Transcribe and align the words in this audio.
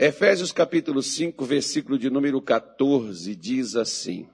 Efésios 0.00 0.52
capítulo 0.52 1.02
5, 1.02 1.44
versículo 1.44 1.98
de 1.98 2.08
número 2.08 2.40
14, 2.40 3.34
diz 3.34 3.74
assim: 3.74 4.28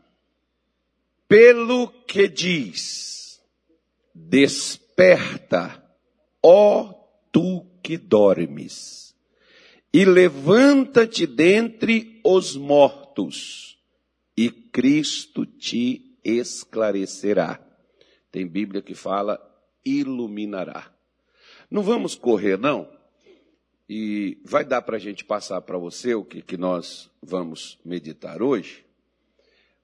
Pelo 1.27 1.89
que 2.07 2.29
diz, 2.29 3.43
desperta, 4.15 5.83
ó 6.43 6.93
tu 7.33 7.65
que 7.83 7.97
dormes, 7.97 9.17
e 9.91 10.05
levanta-te 10.05 11.27
dentre 11.27 12.21
os 12.23 12.55
mortos, 12.55 13.79
e 14.37 14.51
Cristo 14.51 15.47
te 15.47 16.19
esclarecerá. 16.23 17.59
Tem 18.31 18.47
Bíblia 18.47 18.83
que 18.83 18.95
fala 18.95 19.41
iluminará. 19.83 20.93
Não 21.71 21.83
vamos 21.83 22.15
correr, 22.15 22.59
não? 22.59 22.94
E 23.89 24.39
vai 24.45 24.65
dar 24.65 24.83
para 24.83 24.97
a 24.97 25.01
gente 25.01 25.25
passar 25.25 25.61
para 25.61 25.77
você 25.77 26.15
o 26.15 26.25
que, 26.25 26.41
que 26.41 26.57
nós 26.57 27.11
vamos 27.23 27.79
meditar 27.85 28.43
hoje, 28.43 28.85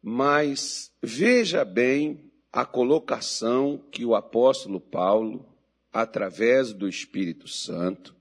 mas 0.02 0.90
veja 1.02 1.64
bem 1.64 2.30
a 2.52 2.64
colocação 2.64 3.82
que 3.90 4.04
o 4.04 4.14
apóstolo 4.14 4.80
Paulo, 4.80 5.46
através 5.92 6.72
do 6.72 6.88
Espírito 6.88 7.46
Santo, 7.46 8.16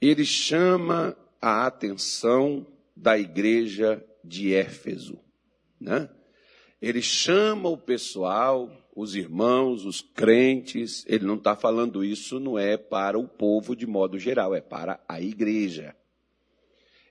ele 0.00 0.24
chama 0.24 1.16
a 1.40 1.66
atenção 1.66 2.66
da 2.94 3.18
igreja 3.18 4.04
de 4.24 4.52
Éfeso. 4.54 5.18
Né? 5.80 6.08
Ele 6.80 7.00
chama 7.02 7.68
o 7.68 7.78
pessoal 7.78 8.70
os 8.96 9.14
irmãos, 9.14 9.84
os 9.84 10.00
crentes, 10.00 11.04
ele 11.06 11.26
não 11.26 11.34
está 11.34 11.54
falando 11.54 12.02
isso, 12.02 12.40
não 12.40 12.58
é 12.58 12.78
para 12.78 13.18
o 13.18 13.28
povo 13.28 13.76
de 13.76 13.86
modo 13.86 14.18
geral, 14.18 14.54
é 14.54 14.60
para 14.62 14.98
a 15.06 15.20
igreja. 15.20 15.94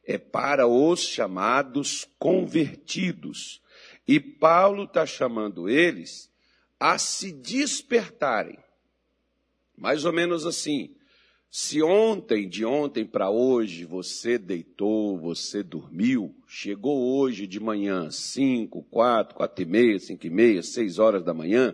É 0.03 0.17
para 0.17 0.65
os 0.65 1.01
chamados 1.01 2.07
convertidos. 2.17 3.61
E 4.07 4.19
Paulo 4.19 4.85
está 4.85 5.05
chamando 5.05 5.69
eles 5.69 6.31
a 6.79 6.97
se 6.97 7.31
despertarem. 7.31 8.57
Mais 9.77 10.05
ou 10.05 10.13
menos 10.13 10.43
assim. 10.47 10.95
Se 11.57 11.81
ontem, 11.81 12.49
de 12.49 12.65
ontem 12.65 13.05
para 13.05 13.29
hoje, 13.29 13.85
você 13.85 14.37
deitou, 14.37 15.17
você 15.17 15.63
dormiu, 15.63 16.35
chegou 16.45 17.15
hoje 17.15 17.47
de 17.47 17.61
manhã, 17.61 18.11
5, 18.11 18.83
4, 18.83 19.33
4 19.33 19.63
e 19.63 19.65
meia, 19.65 19.97
5 19.97 20.27
e 20.27 20.29
meia, 20.29 20.61
6 20.61 20.99
horas 20.99 21.23
da 21.23 21.33
manhã, 21.33 21.73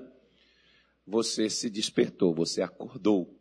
você 1.04 1.50
se 1.50 1.68
despertou, 1.68 2.32
você 2.32 2.62
acordou. 2.62 3.36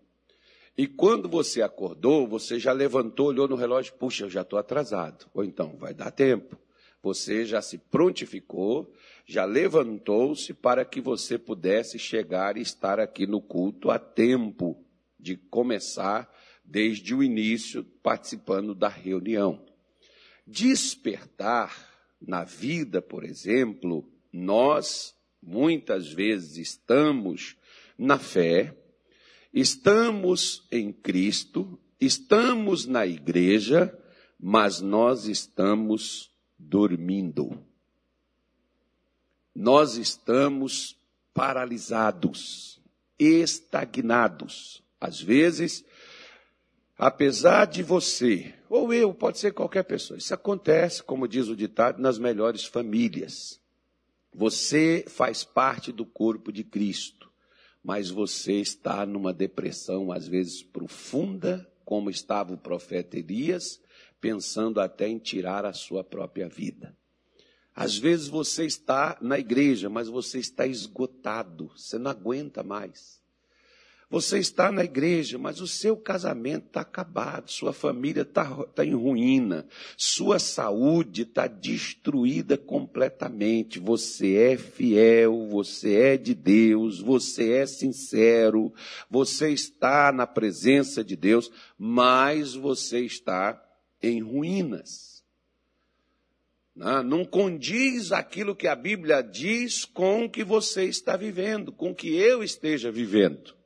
E 0.79 0.87
quando 0.87 1.29
você 1.29 1.61
acordou, 1.61 2.27
você 2.27 2.59
já 2.59 2.73
levantou, 2.73 3.27
olhou 3.27 3.47
no 3.47 3.55
relógio, 3.55 3.93
puxa, 3.99 4.25
eu 4.25 4.31
já 4.31 4.41
estou 4.41 4.59
atrasado. 4.59 5.27
Ou 5.35 5.45
então, 5.45 5.77
vai 5.77 5.93
dar 5.93 6.11
tempo. 6.11 6.57
Você 7.03 7.45
já 7.45 7.61
se 7.61 7.77
prontificou, 7.77 8.91
já 9.27 9.45
levantou-se 9.45 10.55
para 10.55 10.87
que 10.87 11.03
você 11.03 11.37
pudesse 11.37 11.99
chegar 11.99 12.57
e 12.57 12.63
estar 12.63 12.99
aqui 12.99 13.27
no 13.27 13.43
culto 13.43 13.91
a 13.91 13.99
tempo 13.99 14.83
de 15.21 15.37
começar 15.37 16.33
desde 16.65 17.15
o 17.15 17.23
início 17.23 17.85
participando 18.03 18.75
da 18.75 18.89
reunião. 18.89 19.65
Despertar 20.47 21.89
na 22.21 22.45
vida, 22.45 23.01
por 23.01 23.25
exemplo, 23.25 24.09
nós 24.33 25.15
muitas 25.43 26.13
vezes 26.13 26.57
estamos 26.57 27.57
na 27.97 28.19
fé, 28.19 28.77
estamos 29.53 30.67
em 30.71 30.93
Cristo, 30.93 31.79
estamos 32.01 32.87
na 32.87 33.07
igreja, 33.07 33.97
mas 34.39 34.81
nós 34.81 35.27
estamos 35.27 36.31
dormindo. 36.59 37.63
Nós 39.55 39.97
estamos 39.97 40.97
paralisados, 41.35 42.81
estagnados. 43.19 44.83
Às 45.01 45.21
vezes, 45.21 45.85
apesar 46.99 47.65
de 47.67 47.83
você, 47.83 48.55
ou 48.69 48.93
eu, 48.93 49.15
pode 49.15 49.39
ser 49.39 49.53
qualquer 49.53 49.85
pessoa, 49.85 50.19
isso 50.19 50.35
acontece, 50.35 51.03
como 51.03 51.27
diz 51.27 51.49
o 51.49 51.57
ditado, 51.57 52.01
nas 52.01 52.19
melhores 52.19 52.65
famílias. 52.65 53.59
Você 54.33 55.05
faz 55.09 55.43
parte 55.43 55.91
do 55.91 56.05
corpo 56.05 56.53
de 56.53 56.63
Cristo, 56.63 57.31
mas 57.83 58.11
você 58.11 58.61
está 58.61 59.07
numa 59.07 59.33
depressão, 59.33 60.13
às 60.13 60.29
vezes 60.29 60.63
profunda, 60.63 61.67
como 61.85 62.11
estava 62.11 62.53
o 62.53 62.59
profeta 62.59 63.19
Elias, 63.19 63.81
pensando 64.21 64.81
até 64.81 65.09
em 65.09 65.19
tirar 65.19 65.65
a 65.65 65.73
sua 65.73 66.05
própria 66.05 66.49
vida. 66.49 66.95
Às 67.75 67.97
vezes 67.97 68.29
você 68.29 68.67
está 68.67 69.17
na 69.21 69.39
igreja, 69.39 69.89
mas 69.89 70.07
você 70.07 70.39
está 70.39 70.67
esgotado, 70.67 71.69
você 71.75 71.99
não 71.99 72.11
aguenta 72.11 72.63
mais. 72.63 73.20
Você 74.11 74.41
está 74.41 74.73
na 74.73 74.83
igreja, 74.83 75.39
mas 75.39 75.61
o 75.61 75.69
seu 75.69 75.97
casamento 75.97 76.67
está 76.67 76.81
acabado, 76.81 77.49
sua 77.49 77.73
família 77.73 78.23
está 78.23 78.45
tá 78.75 78.85
em 78.85 78.93
ruína, 78.93 79.69
sua 79.97 80.41
saúde 80.41 81.23
está 81.23 81.47
destruída 81.47 82.59
completamente. 82.59 83.79
Você 83.79 84.35
é 84.35 84.57
fiel, 84.57 85.47
você 85.47 85.95
é 85.95 86.17
de 86.17 86.35
Deus, 86.35 87.01
você 87.01 87.53
é 87.53 87.67
sincero, 87.67 88.75
você 89.09 89.51
está 89.51 90.11
na 90.11 90.27
presença 90.27 91.05
de 91.05 91.15
Deus, 91.15 91.49
mas 91.79 92.53
você 92.53 93.05
está 93.05 93.63
em 94.03 94.21
ruínas. 94.21 95.23
Né? 96.75 97.01
Não 97.05 97.25
condiz 97.25 98.11
aquilo 98.11 98.57
que 98.57 98.67
a 98.67 98.75
Bíblia 98.75 99.23
diz 99.23 99.85
com 99.85 100.25
o 100.25 100.29
que 100.29 100.43
você 100.43 100.87
está 100.87 101.17
vivendo, 101.17 101.71
com 101.71 101.93
o 101.93 101.95
que 101.95 102.13
eu 102.13 102.43
esteja 102.43 102.91
vivendo. 102.91 103.60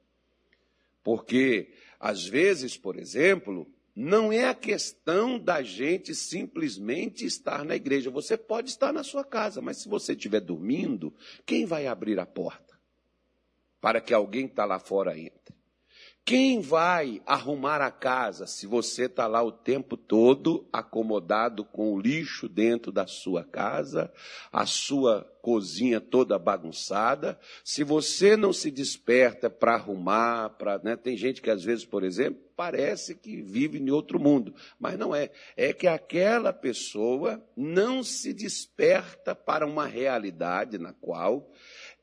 Porque, 1.04 1.70
às 2.00 2.26
vezes, 2.26 2.76
por 2.76 2.98
exemplo, 2.98 3.70
não 3.94 4.32
é 4.32 4.48
a 4.48 4.54
questão 4.54 5.38
da 5.38 5.62
gente 5.62 6.14
simplesmente 6.14 7.24
estar 7.24 7.64
na 7.64 7.76
igreja. 7.76 8.10
Você 8.10 8.36
pode 8.36 8.70
estar 8.70 8.92
na 8.92 9.04
sua 9.04 9.22
casa, 9.22 9.60
mas 9.60 9.76
se 9.76 9.88
você 9.88 10.14
estiver 10.14 10.40
dormindo, 10.40 11.14
quem 11.46 11.64
vai 11.66 11.86
abrir 11.86 12.18
a 12.18 12.26
porta? 12.26 12.76
Para 13.80 14.00
que 14.00 14.12
alguém 14.12 14.46
que 14.46 14.54
está 14.54 14.64
lá 14.64 14.80
fora 14.80 15.16
entre. 15.16 15.54
Quem 16.26 16.58
vai 16.58 17.20
arrumar 17.26 17.82
a 17.82 17.90
casa 17.90 18.46
se 18.46 18.66
você 18.66 19.04
está 19.04 19.26
lá 19.26 19.42
o 19.42 19.52
tempo 19.52 19.94
todo 19.94 20.66
acomodado 20.72 21.66
com 21.66 21.92
o 21.92 22.00
lixo 22.00 22.48
dentro 22.48 22.90
da 22.90 23.06
sua 23.06 23.44
casa, 23.44 24.10
a 24.50 24.64
sua 24.64 25.30
cozinha 25.42 26.00
toda 26.00 26.38
bagunçada? 26.38 27.38
Se 27.62 27.84
você 27.84 28.38
não 28.38 28.54
se 28.54 28.70
desperta 28.70 29.50
para 29.50 29.74
arrumar, 29.74 30.48
para, 30.56 30.78
né? 30.78 30.96
tem 30.96 31.14
gente 31.14 31.42
que 31.42 31.50
às 31.50 31.62
vezes, 31.62 31.84
por 31.84 32.02
exemplo, 32.02 32.42
parece 32.56 33.14
que 33.14 33.42
vive 33.42 33.78
em 33.78 33.90
outro 33.90 34.18
mundo, 34.18 34.54
mas 34.80 34.98
não 34.98 35.14
é. 35.14 35.30
É 35.54 35.74
que 35.74 35.86
aquela 35.86 36.54
pessoa 36.54 37.44
não 37.54 38.02
se 38.02 38.32
desperta 38.32 39.34
para 39.34 39.66
uma 39.66 39.86
realidade 39.86 40.78
na 40.78 40.94
qual 40.94 41.50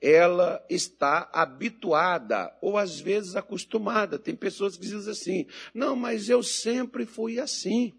ela 0.01 0.65
está 0.67 1.29
habituada 1.31 2.51
ou 2.59 2.77
às 2.77 2.99
vezes 2.99 3.35
acostumada. 3.35 4.17
Tem 4.17 4.35
pessoas 4.35 4.75
que 4.75 4.81
dizem 4.81 5.11
assim: 5.11 5.45
não, 5.73 5.95
mas 5.95 6.27
eu 6.27 6.41
sempre 6.41 7.05
fui 7.05 7.39
assim. 7.39 7.93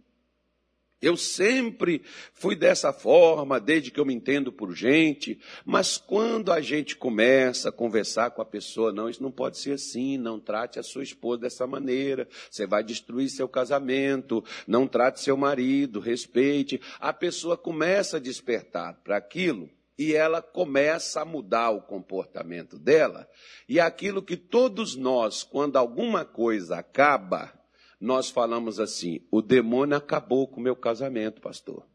Eu 1.01 1.17
sempre 1.17 2.01
fui 2.33 2.55
dessa 2.55 2.93
forma, 2.93 3.59
desde 3.59 3.91
que 3.91 3.99
eu 3.99 4.05
me 4.05 4.15
entendo 4.15 4.53
por 4.53 4.73
gente, 4.73 5.37
mas 5.65 5.99
quando 5.99 6.53
a 6.53 6.61
gente 6.61 6.95
começa 6.95 7.71
a 7.71 7.73
conversar 7.73 8.31
com 8.31 8.41
a 8.41 8.45
pessoa, 8.45 8.93
não, 8.93 9.11
isso 9.11 9.21
não 9.21 9.33
pode 9.33 9.59
ser 9.59 9.73
assim, 9.73 10.17
não 10.17 10.39
trate 10.39 10.79
a 10.79 10.83
sua 10.83 11.03
esposa 11.03 11.41
dessa 11.41 11.67
maneira, 11.67 12.29
você 12.49 12.69
vai 12.69 12.85
destruir 12.85 13.29
seu 13.31 13.49
casamento, 13.49 14.45
não 14.65 14.87
trate 14.87 15.21
seu 15.21 15.37
marido, 15.37 15.99
respeite. 15.99 16.81
A 17.01 17.13
pessoa 17.13 17.57
começa 17.57 18.19
a 18.19 18.21
despertar 18.21 18.95
para 19.03 19.17
aquilo 19.17 19.69
e 20.03 20.17
ela 20.17 20.43
começa 20.43 21.21
a 21.21 21.25
mudar 21.25 21.71
o 21.71 21.81
comportamento 21.81 22.77
dela, 22.77 23.29
e 23.69 23.79
aquilo 23.79 24.23
que 24.23 24.37
todos 24.37 24.97
nós, 24.97 25.45
quando 25.45 25.77
alguma 25.77 26.25
coisa 26.25 26.79
acaba, 26.79 27.53
nós 28.01 28.29
falamos 28.29 28.81
assim: 28.81 29.21
o 29.31 29.41
demônio 29.41 29.97
acabou 29.97 30.49
com 30.49 30.59
o 30.61 30.63
meu 30.63 30.75
casamento, 30.75 31.41
pastor. 31.41 31.87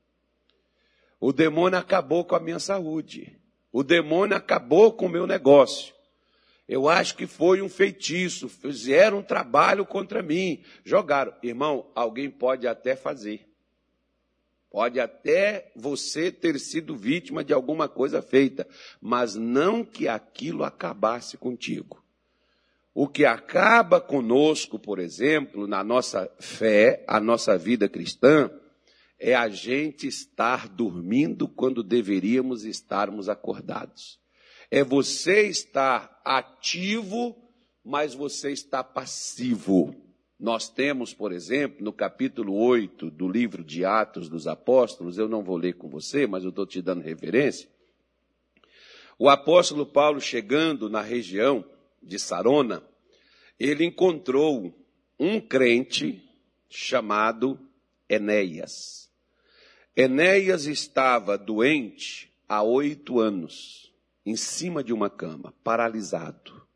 O 1.20 1.34
demônio 1.34 1.78
acabou 1.78 2.24
com 2.24 2.36
a 2.36 2.40
minha 2.40 2.60
saúde. 2.60 3.38
O 3.72 3.84
demônio 3.84 4.38
acabou 4.38 4.94
com 4.94 5.08
o 5.08 5.10
meu 5.10 5.28
negócio. 5.28 5.94
Eu 6.68 6.88
acho 6.88 7.16
que 7.16 7.28
foi 7.28 7.62
um 7.62 7.70
feitiço, 7.70 8.48
fizeram 8.48 9.20
um 9.20 9.24
trabalho 9.24 9.86
contra 9.86 10.22
mim, 10.22 10.64
jogaram. 10.86 11.34
Irmão, 11.44 11.92
alguém 11.96 12.30
pode 12.30 12.68
até 12.68 12.96
fazer. 12.96 13.48
Pode 14.70 15.00
até 15.00 15.72
você 15.76 16.32
ter 16.32 16.60
sido 16.60 16.96
vítima 16.96 17.44
de 17.44 17.54
alguma 17.54 17.88
coisa 17.88 18.22
feita, 18.22 18.68
mas 19.02 19.36
não 19.36 19.84
que 19.84 20.08
aquilo 20.08 20.64
acabasse 20.64 21.38
contigo. 21.38 22.04
O 22.94 23.08
que 23.08 23.26
acaba 23.26 24.02
conosco, 24.02 24.78
por 24.80 25.00
exemplo, 25.00 25.68
na 25.68 25.84
nossa 25.84 26.30
fé, 26.40 27.04
a 27.08 27.20
nossa 27.20 27.58
vida 27.58 27.88
cristã, 27.88 28.50
é 29.20 29.34
a 29.34 29.48
gente 29.50 30.08
estar 30.08 30.68
dormindo 30.68 31.48
quando 31.48 31.84
deveríamos 31.84 32.66
estarmos 32.66 33.30
acordados. 33.30 34.20
É 34.70 34.84
você 34.84 35.48
estar 35.48 36.22
ativo, 36.26 37.36
mas 37.84 38.14
você 38.14 38.52
está 38.52 38.84
passivo. 38.84 40.07
Nós 40.40 40.70
temos, 40.70 41.16
por 41.16 41.32
exemplo, 41.32 41.84
no 41.84 41.92
capítulo 41.92 42.54
8 42.54 43.10
do 43.10 43.28
livro 43.28 43.64
de 43.64 43.84
Atos 43.84 44.30
dos 44.30 44.46
Apóstolos, 44.46 45.18
eu 45.18 45.28
não 45.28 45.44
vou 45.44 45.58
ler 45.58 45.74
com 45.74 45.90
você, 45.90 46.28
mas 46.28 46.44
eu 46.44 46.52
estou 46.52 46.66
te 46.66 46.80
dando 46.80 47.02
referência. 47.02 47.68
O 49.18 49.30
apóstolo 49.30 49.84
Paulo, 49.84 50.22
chegando 50.22 50.92
na 50.92 51.02
região 51.02 51.66
de 52.04 52.20
Sarona, 52.20 52.84
ele 53.60 53.84
encontrou 53.84 54.78
um 55.20 55.42
crente 55.42 56.24
chamado 56.70 57.60
Enéas. 58.08 59.10
Enéas 59.96 60.68
estava 60.68 61.36
doente 61.36 62.32
há 62.48 62.62
oito 62.62 63.20
anos, 63.20 63.92
em 64.24 64.36
cima 64.36 64.84
de 64.84 64.94
uma 64.94 65.10
cama, 65.10 65.52
paralisado 65.64 66.67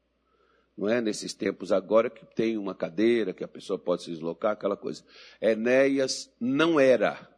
não 0.77 0.89
é 0.89 1.01
nesses 1.01 1.33
tempos 1.33 1.71
agora 1.71 2.09
que 2.09 2.25
tem 2.25 2.57
uma 2.57 2.73
cadeira 2.73 3.33
que 3.33 3.43
a 3.43 3.47
pessoa 3.47 3.77
pode 3.77 4.03
se 4.03 4.11
deslocar, 4.11 4.53
aquela 4.53 4.77
coisa. 4.77 5.03
Enéas 5.41 6.31
não 6.39 6.79
era, 6.79 7.29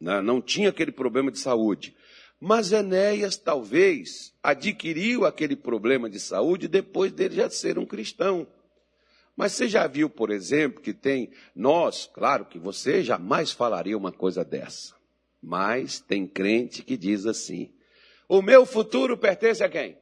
não, 0.00 0.14
né, 0.16 0.20
não 0.20 0.40
tinha 0.40 0.68
aquele 0.68 0.92
problema 0.92 1.30
de 1.30 1.38
saúde. 1.38 1.96
Mas 2.40 2.72
Enéas 2.72 3.36
talvez 3.36 4.34
adquiriu 4.42 5.24
aquele 5.24 5.56
problema 5.56 6.10
de 6.10 6.20
saúde 6.20 6.68
depois 6.68 7.10
dele 7.10 7.36
já 7.36 7.48
ser 7.48 7.78
um 7.78 7.86
cristão. 7.86 8.46
Mas 9.36 9.52
você 9.52 9.66
já 9.66 9.86
viu, 9.86 10.08
por 10.08 10.30
exemplo, 10.30 10.80
que 10.80 10.92
tem 10.92 11.32
nós, 11.54 12.08
claro 12.12 12.44
que 12.44 12.58
você 12.58 13.02
jamais 13.02 13.50
falaria 13.50 13.96
uma 13.96 14.12
coisa 14.12 14.44
dessa. 14.44 14.94
Mas 15.42 16.00
tem 16.00 16.26
crente 16.26 16.82
que 16.82 16.96
diz 16.96 17.26
assim: 17.26 17.72
o 18.28 18.40
meu 18.40 18.64
futuro 18.64 19.16
pertence 19.16 19.64
a 19.64 19.68
quem? 19.68 19.98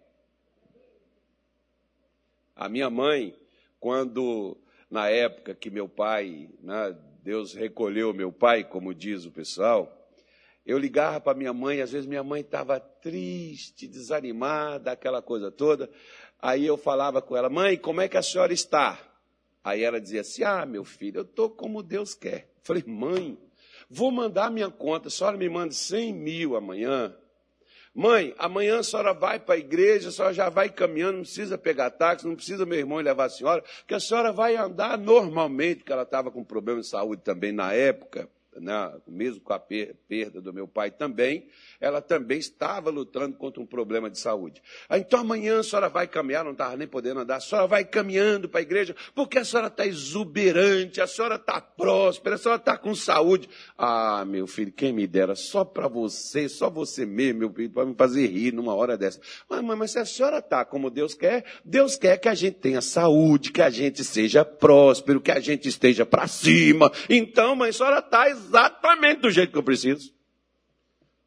A 2.55 2.69
minha 2.69 2.91
mãe, 2.91 3.35
quando, 3.81 4.57
na 4.91 5.09
época 5.09 5.55
que 5.55 5.71
meu 5.71 5.89
pai, 5.89 6.51
né, 6.61 6.97
Deus 7.23 7.55
recolheu 7.55 8.13
meu 8.13 8.33
pai, 8.33 8.65
como 8.65 8.95
diz 8.95 9.25
o 9.25 9.31
pessoal, 9.31 9.99
eu 10.65 10.79
ligava 10.79 11.21
para 11.21 11.37
minha 11.37 11.53
mãe, 11.53 11.81
às 11.81 11.91
vezes 11.91 12.07
minha 12.07 12.23
mãe 12.23 12.41
estava 12.41 12.79
triste, 12.79 13.89
desanimada, 13.89 14.93
aquela 14.93 15.21
coisa 15.21 15.51
toda. 15.51 15.91
Aí 16.41 16.65
eu 16.65 16.77
falava 16.77 17.21
com 17.21 17.37
ela, 17.37 17.49
mãe, 17.49 17.77
como 17.77 18.01
é 18.01 18.09
que 18.09 18.17
a 18.17 18.23
senhora 18.23 18.53
está? 18.53 18.99
Aí 19.65 19.83
ela 19.83 20.01
dizia 20.01 20.21
assim, 20.21 20.43
ah, 20.43 20.67
meu 20.67 20.85
filho, 20.85 21.19
eu 21.19 21.23
estou 21.23 21.51
como 21.51 21.83
Deus 21.83 22.15
quer. 22.15 22.51
Eu 22.57 22.63
falei, 22.65 22.85
mãe, 22.87 23.39
vou 23.89 24.11
mandar 24.11 24.51
minha 24.51 24.71
conta, 24.71 25.09
a 25.09 25.11
senhora 25.11 25.37
me 25.37 25.49
manda 25.49 25.73
100 25.73 26.13
mil 26.13 26.57
amanhã. 26.57 27.17
Mãe, 27.95 28.35
amanhã 28.39 28.79
a 28.79 28.83
senhora 28.83 29.13
vai 29.13 29.39
para 29.39 29.55
a 29.55 29.59
igreja, 29.59 30.09
a 30.09 30.13
senhora 30.13 30.33
já 30.33 30.49
vai 30.49 30.71
caminhando, 30.71 31.17
não 31.17 31.23
precisa 31.23 31.59
pegar 31.59 31.91
táxi, 31.91 32.27
não 32.27 32.35
precisa 32.35 32.65
meu 32.65 32.79
irmão 32.79 32.99
levar 32.99 33.27
a 33.27 33.31
senhora, 33.31 33.63
que 33.87 33.95
a 33.95 34.01
senhora 34.01 34.33
vai 34.33 34.57
andar 34.57 34.97
normalmente, 34.97 35.79
porque 35.79 35.93
ela 35.93 36.03
estava 36.03 36.31
com 36.31 36.43
problema 36.43 36.81
de 36.81 36.89
saúde 36.89 37.23
também 37.23 37.53
na 37.53 37.73
época 37.73 38.29
né, 38.61 38.93
mesmo 39.07 39.41
com 39.41 39.53
a 39.53 39.59
perda 39.59 40.41
do 40.41 40.53
meu 40.53 40.69
pai 40.69 40.91
também, 40.91 41.49
ela 41.81 42.01
também 42.01 42.39
estava 42.39 42.91
lutando 42.91 43.37
contra 43.37 43.63
um 43.63 43.67
problema 43.67 44.11
de 44.11 44.19
saúde. 44.19 44.63
Ah, 44.89 44.99
então 44.99 45.21
amanhã 45.21 45.61
a 45.61 45.63
senhora 45.63 45.89
vai 45.89 46.07
caminhar, 46.07 46.45
não 46.45 46.53
estava 46.53 46.77
nem 46.77 46.87
podendo 46.87 47.21
andar, 47.21 47.37
a 47.37 47.41
senhora 47.41 47.67
vai 47.67 47.85
caminhando 47.85 48.49
para 48.49 48.61
a 48.61 48.63
igreja, 48.63 48.95
porque 49.15 49.39
a 49.39 49.45
senhora 49.45 49.69
está 49.69 49.87
exuberante, 49.87 51.01
a 51.01 51.07
senhora 51.07 51.37
está 51.37 51.61
próspera, 51.61 52.35
a 52.35 52.39
senhora 52.39 52.61
está 52.61 52.77
com 52.77 52.95
saúde. 52.95 53.49
Ah, 53.77 54.25
meu 54.27 54.47
filho, 54.47 54.73
quem 54.73 54.93
me 54.93 55.07
dera, 55.07 55.35
só 55.35 55.65
para 55.65 55.89
você, 55.89 56.49
só 56.49 56.69
você 56.69 57.07
mesmo, 57.07 57.41
meu 57.41 57.53
filho, 57.53 57.71
para 57.71 57.87
me 57.87 57.95
fazer 57.95 58.27
rir 58.27 58.53
numa 58.53 58.75
hora 58.75 58.97
dessa. 58.97 59.21
Mas, 59.49 59.63
mãe, 59.63 59.77
mas 59.77 59.93
se 59.93 59.99
a 59.99 60.05
senhora 60.05 60.39
está 60.39 60.65
como 60.65 60.91
Deus 60.91 61.15
quer, 61.15 61.45
Deus 61.65 61.97
quer 61.97 62.19
que 62.19 62.29
a 62.29 62.35
gente 62.35 62.59
tenha 62.59 62.81
saúde, 62.81 63.53
que 63.53 63.63
a 63.63 63.71
gente 63.71 64.05
seja 64.05 64.45
próspero, 64.45 65.21
que 65.21 65.31
a 65.31 65.41
gente 65.41 65.69
esteja 65.69 66.05
para 66.05 66.27
cima. 66.27 66.91
Então, 67.09 67.57
mãe, 67.57 67.71
a 67.71 67.73
senhora 67.73 67.99
está 67.99 68.29
do 69.21 69.31
jeito 69.31 69.53
que 69.53 69.59
eu 69.59 69.63
preciso. 69.63 70.13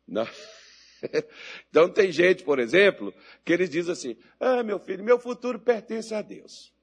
Não. 0.08 0.28
Então 1.70 1.88
tem 1.88 2.12
gente, 2.12 2.44
por 2.44 2.58
exemplo, 2.58 3.14
que 3.44 3.54
eles 3.54 3.70
dizem 3.70 3.92
assim: 3.92 4.18
Ah, 4.40 4.64
meu 4.64 4.80
filho, 4.80 5.04
meu 5.04 5.20
futuro 5.20 5.60
pertence 5.60 6.16
a 6.16 6.22
Deus. 6.22 6.74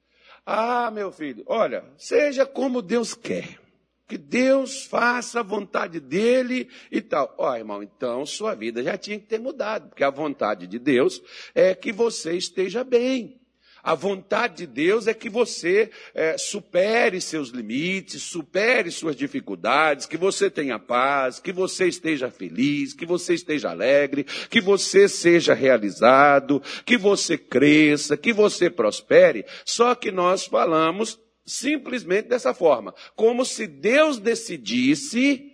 Ah, 0.46 0.90
meu 0.92 1.10
filho, 1.10 1.42
olha, 1.46 1.84
seja 1.96 2.46
como 2.46 2.82
Deus 2.82 3.14
quer. 3.14 3.58
Que 4.06 4.18
Deus 4.18 4.84
faça 4.84 5.40
a 5.40 5.42
vontade 5.42 5.98
dele 5.98 6.68
e 6.90 7.00
tal. 7.00 7.34
Ó, 7.38 7.50
oh, 7.50 7.56
irmão, 7.56 7.82
então 7.82 8.26
sua 8.26 8.54
vida 8.54 8.82
já 8.82 8.96
tinha 8.98 9.18
que 9.18 9.26
ter 9.26 9.40
mudado, 9.40 9.88
porque 9.88 10.04
a 10.04 10.10
vontade 10.10 10.66
de 10.66 10.78
Deus 10.78 11.22
é 11.54 11.74
que 11.74 11.90
você 11.90 12.36
esteja 12.36 12.84
bem. 12.84 13.41
A 13.82 13.96
vontade 13.96 14.58
de 14.58 14.66
Deus 14.66 15.08
é 15.08 15.14
que 15.14 15.28
você 15.28 15.90
é, 16.14 16.38
supere 16.38 17.20
seus 17.20 17.48
limites, 17.48 18.22
supere 18.22 18.92
suas 18.92 19.16
dificuldades, 19.16 20.06
que 20.06 20.16
você 20.16 20.48
tenha 20.48 20.78
paz, 20.78 21.40
que 21.40 21.52
você 21.52 21.88
esteja 21.88 22.30
feliz, 22.30 22.94
que 22.94 23.04
você 23.04 23.34
esteja 23.34 23.70
alegre, 23.70 24.24
que 24.48 24.60
você 24.60 25.08
seja 25.08 25.52
realizado, 25.52 26.62
que 26.86 26.96
você 26.96 27.36
cresça, 27.36 28.16
que 28.16 28.32
você 28.32 28.70
prospere. 28.70 29.44
Só 29.64 29.96
que 29.96 30.12
nós 30.12 30.46
falamos 30.46 31.18
simplesmente 31.44 32.28
dessa 32.28 32.54
forma, 32.54 32.94
como 33.16 33.44
se 33.44 33.66
Deus 33.66 34.18
decidisse 34.18 35.50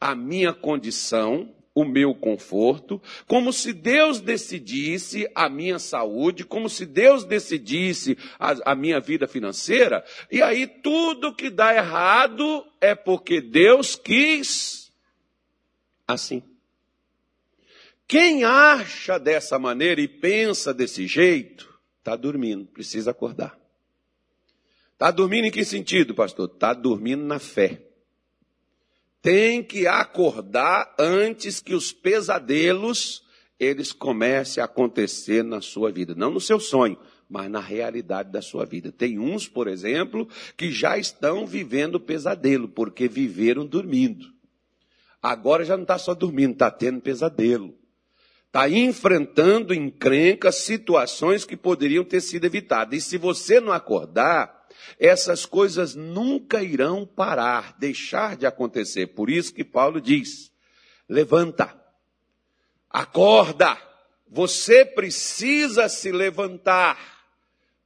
a 0.00 0.12
minha 0.12 0.52
condição 0.52 1.54
o 1.74 1.84
meu 1.84 2.14
conforto, 2.14 3.00
como 3.26 3.52
se 3.52 3.72
Deus 3.72 4.20
decidisse 4.20 5.30
a 5.34 5.48
minha 5.48 5.78
saúde, 5.78 6.44
como 6.44 6.68
se 6.68 6.84
Deus 6.84 7.24
decidisse 7.24 8.18
a, 8.38 8.72
a, 8.72 8.74
minha 8.74 8.98
vida 9.00 9.28
financeira, 9.28 10.04
e 10.30 10.42
aí 10.42 10.66
tudo 10.66 11.34
que 11.34 11.48
dá 11.48 11.74
errado 11.74 12.66
é 12.80 12.94
porque 12.94 13.40
Deus 13.40 13.94
quis 13.94 14.92
assim. 16.06 16.42
Quem 18.06 18.42
acha 18.42 19.18
dessa 19.18 19.56
maneira 19.56 20.00
e 20.00 20.08
pensa 20.08 20.74
desse 20.74 21.06
jeito, 21.06 21.72
está 21.98 22.16
dormindo, 22.16 22.66
precisa 22.66 23.12
acordar. 23.12 23.56
Está 24.92 25.12
dormindo 25.12 25.46
em 25.46 25.50
que 25.50 25.64
sentido, 25.64 26.14
pastor? 26.14 26.50
Está 26.52 26.74
dormindo 26.74 27.22
na 27.22 27.38
fé 27.38 27.89
tem 29.22 29.62
que 29.62 29.86
acordar 29.86 30.94
antes 30.98 31.60
que 31.60 31.74
os 31.74 31.92
pesadelos 31.92 33.22
eles 33.58 33.92
comecem 33.92 34.62
a 34.62 34.64
acontecer 34.64 35.44
na 35.44 35.60
sua 35.60 35.92
vida, 35.92 36.14
não 36.14 36.30
no 36.30 36.40
seu 36.40 36.58
sonho, 36.58 36.98
mas 37.28 37.50
na 37.50 37.60
realidade 37.60 38.32
da 38.32 38.40
sua 38.40 38.64
vida. 38.64 38.90
Tem 38.90 39.18
uns, 39.18 39.46
por 39.46 39.68
exemplo, 39.68 40.26
que 40.56 40.72
já 40.72 40.96
estão 40.96 41.46
vivendo 41.46 42.00
pesadelo, 42.00 42.68
porque 42.68 43.06
viveram 43.06 43.66
dormindo. 43.66 44.26
Agora 45.22 45.64
já 45.64 45.76
não 45.76 45.82
está 45.82 45.98
só 45.98 46.14
dormindo, 46.14 46.54
está 46.54 46.70
tendo 46.70 47.02
pesadelo. 47.02 47.78
Está 48.46 48.68
enfrentando 48.68 49.74
encrencas, 49.74 50.56
situações 50.56 51.44
que 51.44 51.56
poderiam 51.56 52.02
ter 52.02 52.22
sido 52.22 52.46
evitadas. 52.46 52.98
E 52.98 53.00
se 53.00 53.18
você 53.18 53.60
não 53.60 53.72
acordar, 53.72 54.59
essas 54.98 55.46
coisas 55.46 55.94
nunca 55.94 56.62
irão 56.62 57.06
parar, 57.06 57.76
deixar 57.78 58.36
de 58.36 58.46
acontecer. 58.46 59.08
Por 59.08 59.30
isso 59.30 59.54
que 59.54 59.64
Paulo 59.64 60.00
diz: 60.00 60.52
levanta, 61.08 61.74
acorda, 62.88 63.76
você 64.28 64.84
precisa 64.84 65.88
se 65.88 66.12
levantar. 66.12 66.98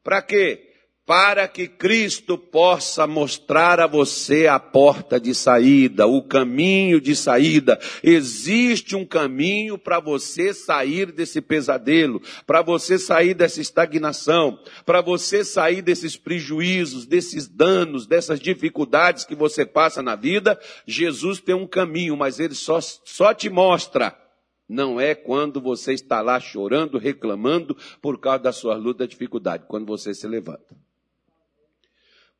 Para 0.03 0.21
quê? 0.21 0.74
Para 1.07 1.47
que 1.47 1.69
Cristo 1.69 2.39
possa 2.39 3.07
mostrar 3.07 3.79
a 3.79 3.87
você 3.87 4.47
a 4.47 4.59
porta 4.59 5.21
de 5.21 5.35
saída, 5.35 6.07
o 6.07 6.23
caminho 6.23 6.99
de 6.99 7.15
saída. 7.15 7.79
Existe 8.03 8.97
um 8.97 9.05
caminho 9.05 9.77
para 9.77 10.01
você 10.01 10.55
sair 10.55 11.13
desse 11.13 11.43
pesadelo, 11.43 12.23
para 12.47 12.63
você 12.63 12.99
sair 12.99 13.35
dessa 13.35 13.61
estagnação, 13.61 14.59
para 14.87 15.03
você 15.03 15.45
sair 15.45 15.83
desses 15.83 16.17
prejuízos, 16.17 17.05
desses 17.05 17.47
danos, 17.47 18.07
dessas 18.07 18.41
dificuldades 18.41 19.25
que 19.25 19.35
você 19.35 19.67
passa 19.67 20.03
na 20.03 20.17
vida. 20.17 20.59
Jesus 20.87 21.39
tem 21.39 21.55
um 21.55 21.67
caminho, 21.67 22.17
mas 22.17 22.41
ele 22.41 22.55
só, 22.55 22.81
só 22.81 23.35
te 23.35 23.51
mostra. 23.51 24.19
Não 24.67 24.99
é 24.99 25.15
quando 25.15 25.61
você 25.61 25.93
está 25.93 26.23
lá 26.23 26.41
chorando, 26.41 26.97
reclamando 26.97 27.77
por 28.01 28.19
causa 28.19 28.45
da 28.45 28.53
sua 28.53 28.75
luta, 28.75 29.07
dificuldade, 29.07 29.65
quando 29.69 29.85
você 29.85 30.15
se 30.15 30.27
levanta. 30.27 30.84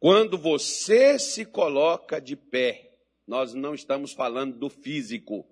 Quando 0.05 0.37
você 0.37 1.19
se 1.19 1.47
coloca 1.47 2.21
de 2.21 2.37
pé, 2.37 2.91
nós 3.27 3.55
não 3.55 3.75
estamos 3.75 4.13
falando 4.13 4.59
do 4.59 4.69
físico. 4.69 5.47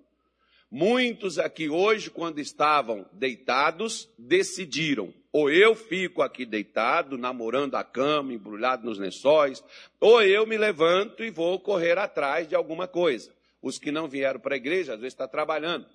Muitos 0.71 1.39
aqui 1.39 1.71
hoje, 1.71 2.11
quando 2.11 2.39
estavam 2.39 3.09
deitados, 3.15 4.11
decidiram: 4.19 5.11
ou 5.33 5.51
eu 5.51 5.75
fico 5.75 6.21
aqui 6.21 6.45
deitado, 6.45 7.17
namorando 7.17 7.77
a 7.77 7.83
cama, 7.83 8.35
embrulhado 8.35 8.85
nos 8.85 8.99
lençóis, 8.99 9.65
ou 9.99 10.21
eu 10.21 10.47
me 10.47 10.59
levanto 10.59 11.25
e 11.25 11.31
vou 11.31 11.59
correr 11.59 11.97
atrás 11.97 12.47
de 12.47 12.55
alguma 12.55 12.87
coisa. 12.87 13.35
Os 13.63 13.79
que 13.79 13.91
não 13.91 14.07
vieram 14.07 14.39
para 14.39 14.55
a 14.55 14.59
igreja, 14.59 14.93
às 14.93 15.01
vezes 15.01 15.15
está 15.15 15.27
trabalhando. 15.27 15.87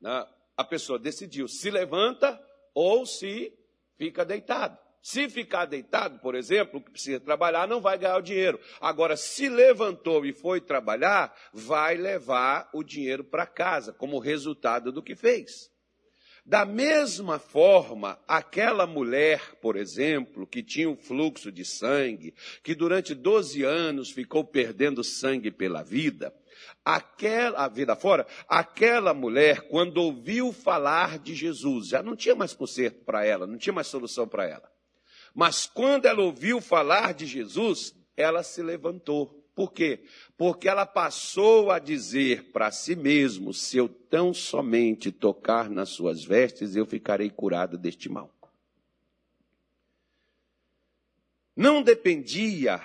Né? 0.00 0.26
A 0.56 0.64
pessoa 0.64 0.98
decidiu 0.98 1.46
se 1.46 1.70
levanta 1.70 2.42
ou 2.74 3.06
se 3.06 3.56
fica 3.96 4.24
deitado. 4.24 4.76
Se 5.02 5.28
ficar 5.30 5.64
deitado, 5.64 6.18
por 6.18 6.34
exemplo, 6.34 6.80
que 6.80 6.90
precisa 6.90 7.18
trabalhar, 7.18 7.66
não 7.66 7.80
vai 7.80 7.96
ganhar 7.96 8.18
o 8.18 8.22
dinheiro. 8.22 8.60
Agora, 8.80 9.16
se 9.16 9.48
levantou 9.48 10.26
e 10.26 10.32
foi 10.32 10.60
trabalhar, 10.60 11.34
vai 11.52 11.96
levar 11.96 12.68
o 12.74 12.82
dinheiro 12.82 13.24
para 13.24 13.46
casa, 13.46 13.92
como 13.92 14.18
resultado 14.18 14.92
do 14.92 15.02
que 15.02 15.14
fez. 15.14 15.70
Da 16.44 16.64
mesma 16.64 17.38
forma, 17.38 18.18
aquela 18.26 18.86
mulher, 18.86 19.54
por 19.60 19.76
exemplo, 19.76 20.46
que 20.46 20.62
tinha 20.62 20.88
um 20.88 20.96
fluxo 20.96 21.52
de 21.52 21.64
sangue, 21.64 22.34
que 22.62 22.74
durante 22.74 23.14
12 23.14 23.62
anos 23.62 24.10
ficou 24.10 24.44
perdendo 24.44 25.04
sangue 25.04 25.50
pela 25.50 25.82
vida, 25.82 26.34
aquela 26.84 27.64
a 27.64 27.68
vida 27.68 27.94
fora, 27.94 28.26
aquela 28.48 29.14
mulher, 29.14 29.62
quando 29.68 29.98
ouviu 29.98 30.52
falar 30.52 31.18
de 31.18 31.34
Jesus, 31.34 31.88
já 31.88 32.02
não 32.02 32.16
tinha 32.16 32.34
mais 32.34 32.52
conserto 32.52 33.04
para 33.04 33.24
ela, 33.24 33.46
não 33.46 33.56
tinha 33.56 33.72
mais 33.72 33.86
solução 33.86 34.26
para 34.26 34.46
ela. 34.46 34.79
Mas 35.34 35.66
quando 35.66 36.06
ela 36.06 36.22
ouviu 36.22 36.60
falar 36.60 37.14
de 37.14 37.26
Jesus, 37.26 37.94
ela 38.16 38.42
se 38.42 38.62
levantou. 38.62 39.40
Por 39.54 39.72
quê? 39.72 40.04
Porque 40.36 40.68
ela 40.68 40.86
passou 40.86 41.70
a 41.70 41.78
dizer 41.78 42.50
para 42.52 42.70
si 42.70 42.96
mesmo: 42.96 43.52
se 43.52 43.76
eu 43.76 43.88
tão 43.88 44.32
somente 44.32 45.12
tocar 45.12 45.68
nas 45.68 45.90
suas 45.90 46.24
vestes, 46.24 46.76
eu 46.76 46.86
ficarei 46.86 47.30
curada 47.30 47.76
deste 47.76 48.08
mal. 48.08 48.30
Não 51.54 51.82
dependia, 51.82 52.80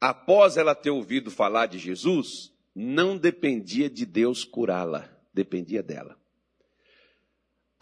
após 0.00 0.56
ela 0.56 0.74
ter 0.74 0.90
ouvido 0.90 1.30
falar 1.30 1.66
de 1.66 1.78
Jesus, 1.78 2.52
não 2.74 3.16
dependia 3.16 3.88
de 3.88 4.04
Deus 4.04 4.44
curá-la, 4.44 5.08
dependia 5.32 5.82
dela. 5.82 6.21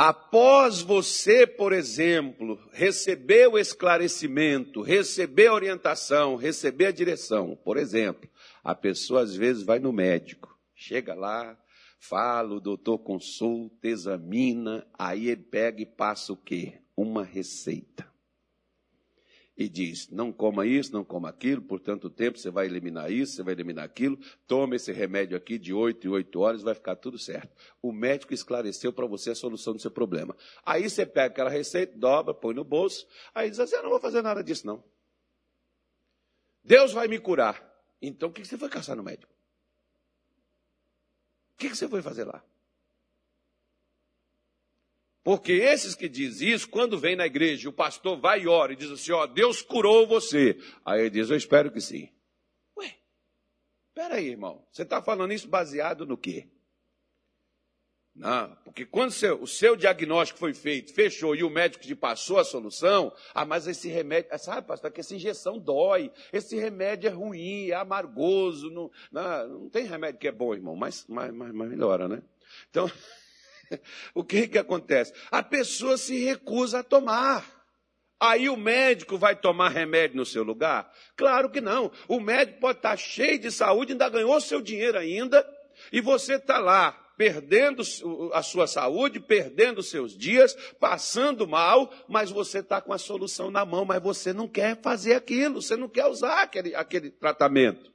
Após 0.03 0.81
você, 0.81 1.47
por 1.47 1.75
exemplo, 1.75 2.59
receber 2.73 3.49
o 3.49 3.59
esclarecimento, 3.59 4.81
receber 4.81 5.49
a 5.49 5.53
orientação, 5.53 6.37
receber 6.37 6.87
a 6.87 6.91
direção, 6.91 7.55
por 7.63 7.77
exemplo, 7.77 8.27
a 8.65 8.75
pessoa 8.75 9.21
às 9.21 9.37
vezes 9.37 9.63
vai 9.63 9.79
no 9.79 9.93
médico, 9.93 10.59
chega 10.75 11.13
lá, 11.13 11.55
fala, 11.99 12.55
o 12.55 12.61
doutor 12.61 13.01
consulta, 13.01 13.89
examina, 13.89 14.87
aí 14.99 15.29
ele 15.29 15.43
pega 15.43 15.83
e 15.83 15.87
passa 15.87 16.33
o 16.33 16.37
quê? 16.37 16.81
Uma 16.97 17.23
receita 17.23 18.10
e 19.61 19.69
diz: 19.69 20.09
não 20.09 20.33
coma 20.33 20.67
isso, 20.67 20.91
não 20.91 21.05
coma 21.05 21.29
aquilo, 21.29 21.61
por 21.61 21.79
tanto 21.79 22.09
tempo 22.09 22.39
você 22.39 22.51
vai 22.51 22.65
eliminar 22.65 23.13
isso, 23.13 23.35
você 23.35 23.43
vai 23.43 23.53
eliminar 23.53 23.85
aquilo, 23.85 24.19
toma 24.47 24.75
esse 24.75 24.91
remédio 24.91 25.37
aqui 25.37 25.59
de 25.59 25.71
8 25.75 26.07
em 26.07 26.11
8 26.11 26.41
horas, 26.41 26.63
vai 26.63 26.75
ficar 26.75 26.97
tudo 26.97 27.19
certo. 27.19 27.55
O 27.83 27.93
médico 27.93 28.33
esclareceu 28.33 28.91
para 28.91 29.07
você 29.07 29.33
a 29.33 29.35
solução 29.35 29.75
do 29.75 29.79
seu 29.79 29.91
problema. 29.91 30.35
Aí 30.65 30.89
você 30.89 31.05
pega 31.05 31.27
aquela 31.27 31.51
receita, 31.51 31.95
dobra, 31.99 32.33
põe 32.33 32.55
no 32.55 32.65
bolso, 32.65 33.07
aí 33.35 33.51
diz 33.51 33.61
assim: 33.61 33.77
eu 33.77 33.83
não 33.83 33.91
vou 33.91 34.01
fazer 34.01 34.23
nada 34.23 34.43
disso, 34.43 34.67
não. 34.67 34.83
Deus 36.65 36.95
vai 36.95 37.07
me 37.07 37.19
curar. 37.19 37.63
Então 38.01 38.31
o 38.31 38.33
que 38.33 38.43
você 38.43 38.57
foi 38.57 38.71
caçar 38.71 38.97
no 38.97 39.03
médico? 39.03 39.31
O 41.53 41.57
que 41.59 41.69
você 41.69 41.87
foi 41.87 42.01
fazer 42.01 42.25
lá? 42.25 42.43
Porque 45.31 45.53
esses 45.53 45.95
que 45.95 46.09
dizem 46.09 46.49
isso, 46.49 46.69
quando 46.69 46.99
vem 46.99 47.15
na 47.15 47.25
igreja, 47.25 47.69
o 47.69 47.73
pastor 47.73 48.19
vai 48.19 48.41
e 48.41 48.49
ora 48.49 48.73
e 48.73 48.77
diz 48.77 48.91
assim: 48.91 49.13
Ó, 49.13 49.29
Deus 49.29 49.63
curou 49.63 50.05
você. 50.05 50.59
Aí 50.85 51.03
ele 51.03 51.11
diz: 51.11 51.31
Eu 51.31 51.37
espero 51.37 51.71
que 51.71 51.81
sim. 51.81 52.09
Ué, 52.77 52.97
peraí, 53.95 54.27
irmão, 54.27 54.67
você 54.73 54.83
está 54.83 55.01
falando 55.01 55.33
isso 55.33 55.47
baseado 55.47 56.05
no 56.05 56.19
quê? 56.19 56.49
Não, 58.13 58.57
porque 58.65 58.85
quando 58.85 59.13
o 59.41 59.47
seu 59.47 59.77
diagnóstico 59.77 60.41
foi 60.41 60.53
feito, 60.53 60.93
fechou 60.93 61.37
e 61.37 61.45
o 61.45 61.49
médico 61.49 61.85
te 61.85 61.95
passou 61.95 62.41
a 62.41 62.45
solução, 62.45 63.15
ah, 63.33 63.45
mas 63.45 63.69
esse 63.69 63.89
remédio, 63.89 64.37
sabe, 64.37 64.67
pastor, 64.67 64.91
que 64.91 64.99
essa 64.99 65.15
injeção 65.15 65.61
dói, 65.61 66.11
esse 66.33 66.57
remédio 66.57 67.07
é 67.07 67.13
ruim, 67.13 67.69
é 67.69 67.75
amargoso, 67.75 68.69
não, 68.69 68.91
não, 69.13 69.49
não 69.61 69.71
tem 69.71 69.85
remédio 69.85 70.19
que 70.19 70.27
é 70.27 70.33
bom, 70.33 70.53
irmão, 70.53 70.75
mas, 70.75 71.07
mas, 71.09 71.33
mas 71.33 71.55
melhora, 71.55 72.09
né? 72.09 72.21
Então, 72.69 72.91
o 74.15 74.25
que, 74.25 74.49
que 74.49 74.59
acontece? 74.59 75.13
A 75.31 75.43
pessoa 75.43 75.97
se 75.97 76.25
recusa 76.25 76.81
a 76.81 76.85
tomar. 76.85 77.45
Aí 78.19 78.51
o 78.51 78.57
médico 78.57 79.17
vai 79.17 79.35
tomar 79.35 79.71
remédio 79.71 80.19
no 80.19 80.27
seu 80.27 80.43
lugar? 80.43 80.93
Claro 81.17 81.49
que 81.49 81.61
não. 81.61 81.91
O 82.07 82.21
médico 82.21 82.61
pode 82.61 82.79
estar 82.79 82.97
cheio 82.99 83.39
de 83.39 83.51
saúde, 83.51 83.93
ainda 83.93 84.11
ganhou 84.11 84.39
seu 84.41 84.61
dinheiro 84.61 84.99
ainda, 84.99 85.47
e 85.91 86.03
você 86.03 86.35
está 86.35 86.59
lá 86.59 86.93
perdendo 87.17 87.83
a 88.33 88.43
sua 88.43 88.67
saúde, 88.67 89.21
perdendo 89.21 89.83
seus 89.83 90.17
dias, 90.17 90.55
passando 90.79 91.47
mal, 91.47 91.93
mas 92.09 92.31
você 92.31 92.61
está 92.61 92.81
com 92.81 92.95
a 92.95 92.99
solução 92.99 93.51
na 93.51 93.65
mão, 93.65 93.85
mas 93.85 94.03
você 94.03 94.33
não 94.33 94.49
quer 94.49 94.81
fazer 94.81 95.15
aquilo, 95.15 95.61
você 95.61 95.77
não 95.77 95.87
quer 95.89 96.07
usar 96.07 96.43
aquele, 96.43 96.75
aquele 96.75 97.11
tratamento. 97.11 97.91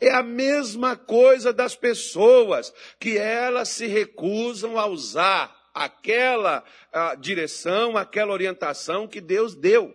É 0.00 0.10
a 0.10 0.22
mesma 0.22 0.96
coisa 0.96 1.52
das 1.52 1.74
pessoas, 1.74 2.72
que 2.98 3.18
elas 3.18 3.68
se 3.68 3.86
recusam 3.86 4.78
a 4.78 4.86
usar 4.86 5.70
aquela 5.74 6.64
a, 6.92 7.14
direção, 7.14 7.96
aquela 7.96 8.32
orientação 8.32 9.08
que 9.08 9.20
Deus 9.20 9.54
deu. 9.54 9.94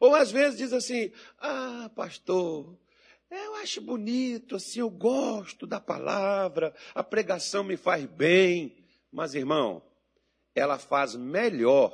Ou 0.00 0.14
às 0.14 0.30
vezes 0.30 0.58
diz 0.58 0.72
assim: 0.72 1.12
ah, 1.38 1.90
pastor, 1.94 2.76
eu 3.30 3.54
acho 3.56 3.80
bonito, 3.80 4.56
assim, 4.56 4.80
eu 4.80 4.90
gosto 4.90 5.66
da 5.66 5.80
palavra, 5.80 6.74
a 6.94 7.02
pregação 7.02 7.64
me 7.64 7.76
faz 7.76 8.04
bem. 8.04 8.76
Mas, 9.10 9.34
irmão, 9.34 9.82
ela 10.54 10.78
faz 10.78 11.14
melhor 11.14 11.92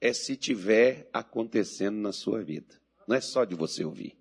é 0.00 0.12
se 0.12 0.36
tiver 0.36 1.08
acontecendo 1.12 1.96
na 1.96 2.12
sua 2.12 2.42
vida. 2.42 2.80
Não 3.06 3.14
é 3.14 3.20
só 3.20 3.44
de 3.44 3.54
você 3.54 3.84
ouvir. 3.84 4.19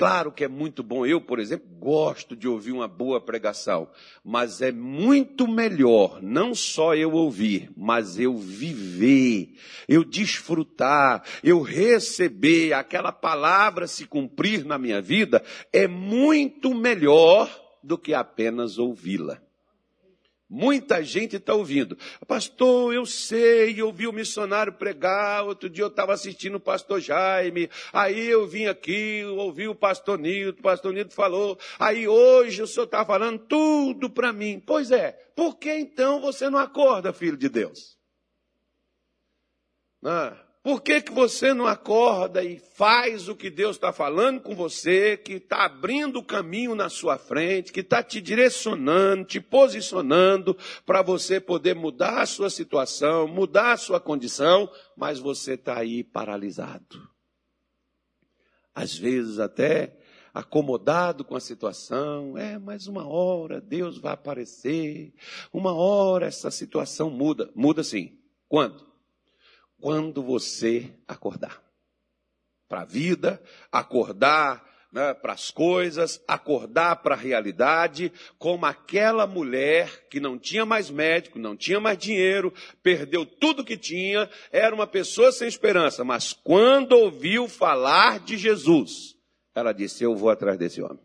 Claro 0.00 0.32
que 0.32 0.42
é 0.42 0.48
muito 0.48 0.82
bom. 0.82 1.04
Eu, 1.04 1.20
por 1.20 1.38
exemplo, 1.38 1.68
gosto 1.78 2.34
de 2.34 2.48
ouvir 2.48 2.72
uma 2.72 2.88
boa 2.88 3.20
pregação, 3.20 3.86
mas 4.24 4.62
é 4.62 4.72
muito 4.72 5.46
melhor 5.46 6.22
não 6.22 6.54
só 6.54 6.94
eu 6.94 7.12
ouvir, 7.12 7.70
mas 7.76 8.18
eu 8.18 8.34
viver, 8.38 9.52
eu 9.86 10.02
desfrutar, 10.02 11.22
eu 11.44 11.60
receber 11.60 12.72
aquela 12.72 13.12
palavra 13.12 13.86
se 13.86 14.06
cumprir 14.06 14.64
na 14.64 14.78
minha 14.78 15.02
vida, 15.02 15.44
é 15.70 15.86
muito 15.86 16.74
melhor 16.74 17.50
do 17.82 17.98
que 17.98 18.14
apenas 18.14 18.78
ouvi-la. 18.78 19.38
Muita 20.52 21.00
gente 21.00 21.36
está 21.36 21.54
ouvindo. 21.54 21.96
Pastor, 22.26 22.92
eu 22.92 23.06
sei, 23.06 23.80
eu 23.80 23.92
vi 23.92 24.08
o 24.08 24.12
missionário 24.12 24.72
pregar, 24.72 25.44
outro 25.44 25.70
dia 25.70 25.84
eu 25.84 25.88
estava 25.88 26.12
assistindo 26.12 26.56
o 26.56 26.60
pastor 26.60 27.00
Jaime, 27.00 27.70
aí 27.92 28.26
eu 28.26 28.48
vim 28.48 28.66
aqui, 28.66 29.22
ouvi 29.24 29.68
o 29.68 29.76
pastor 29.76 30.18
Nilton, 30.18 30.58
o 30.58 30.62
pastor 30.62 30.92
Nilton 30.92 31.14
falou, 31.14 31.56
aí 31.78 32.08
hoje 32.08 32.62
o 32.62 32.66
senhor 32.66 32.86
está 32.86 33.04
falando 33.04 33.38
tudo 33.38 34.10
para 34.10 34.32
mim. 34.32 34.60
Pois 34.66 34.90
é, 34.90 35.12
por 35.36 35.56
que 35.56 35.72
então 35.72 36.20
você 36.20 36.50
não 36.50 36.58
acorda, 36.58 37.12
filho 37.12 37.36
de 37.36 37.48
Deus? 37.48 37.96
Ah, 40.04 40.36
por 40.62 40.82
que, 40.82 41.00
que 41.00 41.12
você 41.12 41.54
não 41.54 41.66
acorda 41.66 42.44
e 42.44 42.58
faz 42.58 43.28
o 43.28 43.34
que 43.36 43.48
Deus 43.48 43.76
está 43.76 43.94
falando 43.94 44.42
com 44.42 44.54
você, 44.54 45.16
que 45.16 45.34
está 45.34 45.64
abrindo 45.64 46.18
o 46.18 46.24
caminho 46.24 46.74
na 46.74 46.90
sua 46.90 47.16
frente, 47.16 47.72
que 47.72 47.80
está 47.80 48.02
te 48.02 48.20
direcionando, 48.20 49.24
te 49.24 49.40
posicionando 49.40 50.54
para 50.84 51.00
você 51.00 51.40
poder 51.40 51.74
mudar 51.74 52.20
a 52.20 52.26
sua 52.26 52.50
situação, 52.50 53.26
mudar 53.26 53.72
a 53.72 53.76
sua 53.78 53.98
condição, 53.98 54.70
mas 54.94 55.18
você 55.18 55.54
está 55.54 55.78
aí 55.78 56.04
paralisado. 56.04 57.08
Às 58.74 58.96
vezes 58.96 59.38
até 59.38 59.96
acomodado 60.32 61.24
com 61.24 61.36
a 61.36 61.40
situação, 61.40 62.36
é, 62.36 62.58
mas 62.58 62.86
uma 62.86 63.08
hora 63.08 63.62
Deus 63.62 63.96
vai 63.96 64.12
aparecer, 64.12 65.14
uma 65.50 65.72
hora 65.72 66.26
essa 66.26 66.50
situação 66.50 67.08
muda. 67.08 67.50
Muda 67.54 67.82
sim. 67.82 68.18
Quando? 68.46 68.89
Quando 69.80 70.22
você 70.22 70.92
acordar. 71.08 71.62
Para 72.68 72.82
a 72.82 72.84
vida, 72.84 73.42
acordar 73.72 74.64
né, 74.92 75.14
para 75.14 75.32
as 75.32 75.50
coisas, 75.50 76.22
acordar 76.26 76.96
para 76.96 77.14
a 77.14 77.18
realidade, 77.18 78.12
como 78.38 78.66
aquela 78.66 79.26
mulher 79.26 80.08
que 80.08 80.18
não 80.18 80.38
tinha 80.38 80.66
mais 80.66 80.90
médico, 80.90 81.38
não 81.38 81.56
tinha 81.56 81.80
mais 81.80 81.96
dinheiro, 81.96 82.52
perdeu 82.82 83.24
tudo 83.24 83.64
que 83.64 83.76
tinha, 83.76 84.28
era 84.50 84.74
uma 84.74 84.86
pessoa 84.86 85.30
sem 85.30 85.46
esperança, 85.46 86.04
mas 86.04 86.32
quando 86.32 86.92
ouviu 86.92 87.48
falar 87.48 88.20
de 88.20 88.36
Jesus, 88.36 89.16
ela 89.54 89.72
disse: 89.72 90.02
Eu 90.02 90.14
vou 90.16 90.30
atrás 90.30 90.58
desse 90.58 90.82
homem. 90.82 91.00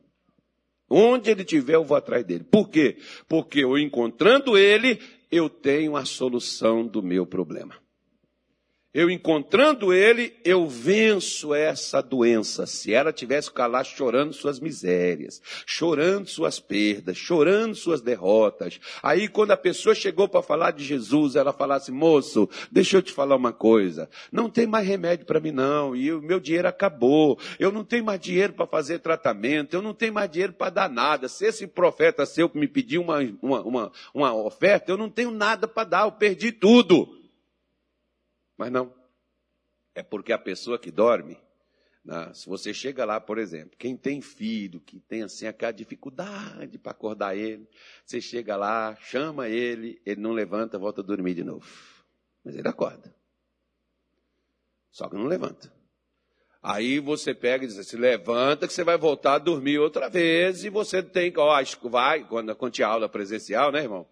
Onde 0.89 1.32
ele 1.32 1.41
estiver, 1.41 1.75
eu 1.75 1.84
vou 1.84 1.98
atrás 1.98 2.24
dele. 2.24 2.44
Por 2.44 2.70
quê? 2.70 2.98
Porque 3.27 3.63
eu 3.63 3.77
encontrando 3.77 4.55
ele, 4.55 5.00
eu 5.32 5.50
tenho 5.50 5.96
a 5.96 6.05
solução 6.05 6.86
do 6.86 7.01
meu 7.01 7.25
problema. 7.25 7.75
Eu 8.96 9.10
encontrando 9.10 9.94
ele, 9.94 10.34
eu 10.46 10.70
venço 10.70 11.54
essa 11.54 12.02
doença. 12.02 12.66
Se 12.66 12.94
ela 12.94 13.12
tivesse 13.12 13.52
que 13.52 13.62
lá 13.62 13.84
chorando 13.84 14.32
suas 14.32 14.58
misérias, 14.58 15.42
chorando 15.66 16.30
suas 16.30 16.62
perdas, 16.62 17.18
chorando 17.18 17.75
suas 17.75 18.00
derrotas. 18.00 18.80
Aí 19.04 19.28
quando 19.28 19.52
a 19.52 19.58
pessoa 19.58 19.94
chegou 19.94 20.30
para 20.30 20.42
falar 20.42 20.72
de 20.72 20.86
Jesus, 20.86 21.36
ela 21.36 21.52
falasse, 21.52 21.92
moço, 21.92 22.50
deixa 22.72 22.96
eu 22.96 23.02
te 23.02 23.12
falar 23.12 23.36
uma 23.36 23.52
coisa. 23.52 24.10
Não 24.32 24.50
tem 24.50 24.66
mais 24.66 24.88
remédio 24.88 25.25
para 25.25 25.42
mim 25.42 25.52
não, 25.52 25.94
e 25.94 26.14
o 26.14 26.22
meu 26.22 26.40
dinheiro 26.40 26.70
acabou. 26.70 27.38
Eu 27.60 27.74
não 27.74 27.84
tenho 27.84 28.06
mais 28.06 28.22
dinheiro 28.22 28.54
para 28.54 28.66
fazer 28.66 29.00
tratamento, 29.00 29.74
eu 29.74 29.82
não 29.82 29.94
tenho 29.94 30.14
mais 30.14 30.32
dinheiro 30.32 30.54
para 30.54 30.70
dar 30.70 30.90
nada. 30.90 31.28
Se 31.28 31.46
esse 31.46 31.68
profeta 31.68 32.25
seu 32.25 32.50
me 32.54 32.66
pediu 32.66 33.02
uma, 33.02 33.18
uma, 33.42 33.62
uma, 33.62 33.92
uma 34.14 34.34
oferta, 34.34 34.90
eu 34.90 34.98
não 34.98 35.10
tenho 35.10 35.32
nada 35.32 35.68
para 35.68 35.84
dar, 35.84 36.06
eu 36.06 36.14
perdi 36.14 36.54
tudo. 36.54 37.25
Mas 38.58 38.72
não. 38.72 38.94
É 39.94 40.04
porque 40.04 40.34
a 40.34 40.38
pessoa 40.38 40.78
que 40.78 40.92
dorme, 40.92 41.38
né, 42.04 42.32
se 42.34 42.48
você 42.48 42.74
chega 42.74 43.06
lá, 43.06 43.20
por 43.20 43.38
exemplo, 43.38 43.78
quem 43.78 43.96
tem 43.96 44.22
filho, 44.22 44.80
que 44.80 45.00
tem 45.00 45.24
assim 45.24 45.48
aquela 45.48 45.72
dificuldade 45.72 46.78
para 46.78 46.92
acordar 46.92 47.36
ele, 47.36 47.68
você 48.06 48.20
chega 48.20 48.56
lá, 48.56 48.96
chama 48.98 49.48
ele, 49.48 50.02
ele 50.06 50.22
não 50.22 50.32
levanta, 50.32 50.78
volta 50.78 51.02
a 51.02 51.04
dormir 51.04 51.34
de 51.34 51.44
novo. 51.44 51.66
Mas 52.44 52.56
ele 52.56 52.68
acorda. 52.68 53.16
Só 54.92 55.10
que 55.10 55.16
não 55.16 55.26
levanta. 55.26 55.74
Aí 56.62 57.00
você 57.00 57.34
pega 57.34 57.64
e 57.64 57.68
diz 57.68 57.78
assim, 57.78 57.98
levanta 57.98 58.66
que 58.66 58.74
você 58.74 58.84
vai 58.84 58.98
voltar 58.98 59.36
a 59.36 59.38
dormir 59.38 59.78
outra 59.78 60.10
vez 60.10 60.64
e 60.64 60.70
você 60.70 61.04
tem 61.04 61.32
que, 61.32 61.40
ó, 61.40 61.62
vai, 61.84 62.28
quando, 62.28 62.56
quando 62.56 62.74
tinha 62.74 62.88
aula 62.88 63.08
presencial, 63.08 63.72
né, 63.72 63.84
irmão? 63.84 64.08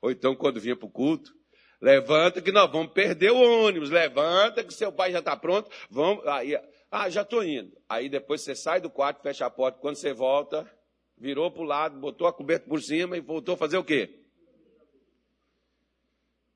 Ou 0.00 0.10
então 0.10 0.34
quando 0.34 0.60
vinha 0.60 0.74
para 0.74 0.86
o 0.86 0.90
culto, 0.90 1.37
Levanta 1.80 2.42
que 2.42 2.50
nós 2.50 2.70
vamos 2.70 2.92
perder 2.92 3.30
o 3.30 3.66
ônibus. 3.66 3.90
Levanta 3.90 4.64
que 4.64 4.74
seu 4.74 4.90
pai 4.90 5.12
já 5.12 5.20
está 5.20 5.36
pronto. 5.36 5.70
Vamos. 5.88 6.26
Aí, 6.26 6.58
ah, 6.90 7.08
já 7.08 7.22
estou 7.22 7.44
indo. 7.44 7.76
Aí 7.88 8.08
depois 8.08 8.40
você 8.40 8.54
sai 8.54 8.80
do 8.80 8.90
quarto, 8.90 9.22
fecha 9.22 9.46
a 9.46 9.50
porta. 9.50 9.78
Quando 9.78 9.96
você 9.96 10.12
volta, 10.12 10.68
virou 11.16 11.50
para 11.50 11.62
o 11.62 11.66
lado, 11.66 12.00
botou 12.00 12.26
a 12.26 12.32
coberta 12.32 12.68
por 12.68 12.82
cima 12.82 13.16
e 13.16 13.20
voltou 13.20 13.54
a 13.54 13.58
fazer 13.58 13.76
o 13.76 13.84
quê? 13.84 14.24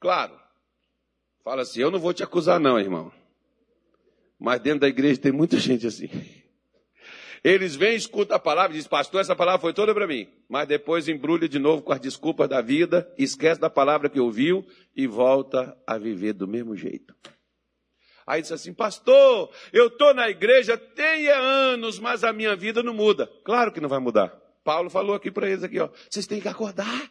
Claro. 0.00 0.41
Fala 1.45 1.62
assim, 1.62 1.81
eu 1.81 1.91
não 1.91 1.99
vou 1.99 2.12
te 2.12 2.23
acusar 2.23 2.59
não, 2.59 2.79
irmão. 2.79 3.12
Mas 4.38 4.61
dentro 4.61 4.81
da 4.81 4.88
igreja 4.88 5.21
tem 5.21 5.33
muita 5.33 5.57
gente 5.57 5.87
assim. 5.87 6.09
Eles 7.45 7.75
vêm, 7.75 7.97
escutam 7.97 8.37
a 8.37 8.41
palavra 8.41 8.73
dizem, 8.73 8.89
pastor, 8.89 9.21
essa 9.21 9.35
palavra 9.35 9.61
foi 9.61 9.73
toda 9.73 9.93
para 9.93 10.07
mim. 10.07 10.29
Mas 10.49 10.69
depois 10.69 11.09
embrulha 11.09 11.49
de 11.49 11.59
novo 11.59 11.83
com 11.83 11.93
as 11.93 12.01
desculpas 12.01 12.49
da 12.49 12.61
vida, 12.61 13.13
esquece 13.19 13.61
da 13.61 13.69
palavra 13.69 14.09
que 14.09 14.21
ouviu 14.21 14.65
e 14.95 15.07
volta 15.07 15.77
a 15.87 15.99
viver 15.99 16.35
do 16.35 16.47
mesmo 16.47 16.77
jeito. 16.77 17.15
Aí 18.25 18.41
diz 18.41 18.53
assim, 18.53 18.73
pastor, 18.73 19.51
eu 19.73 19.89
estou 19.89 20.15
na 20.15 20.31
igreja 20.31 20.77
tem 20.77 21.29
anos, 21.29 21.99
mas 21.99 22.23
a 22.23 22.33
minha 22.33 22.55
vida 22.55 22.81
não 22.83 22.95
muda. 22.95 23.29
Claro 23.45 23.73
que 23.73 23.81
não 23.81 23.89
vai 23.89 23.99
mudar. 23.99 24.29
Paulo 24.63 24.89
falou 24.89 25.17
aqui 25.17 25.31
para 25.31 25.49
eles 25.49 25.65
aqui, 25.65 25.81
ó, 25.81 25.89
vocês 26.09 26.27
têm 26.27 26.41
que 26.41 26.47
acordar. 26.47 27.11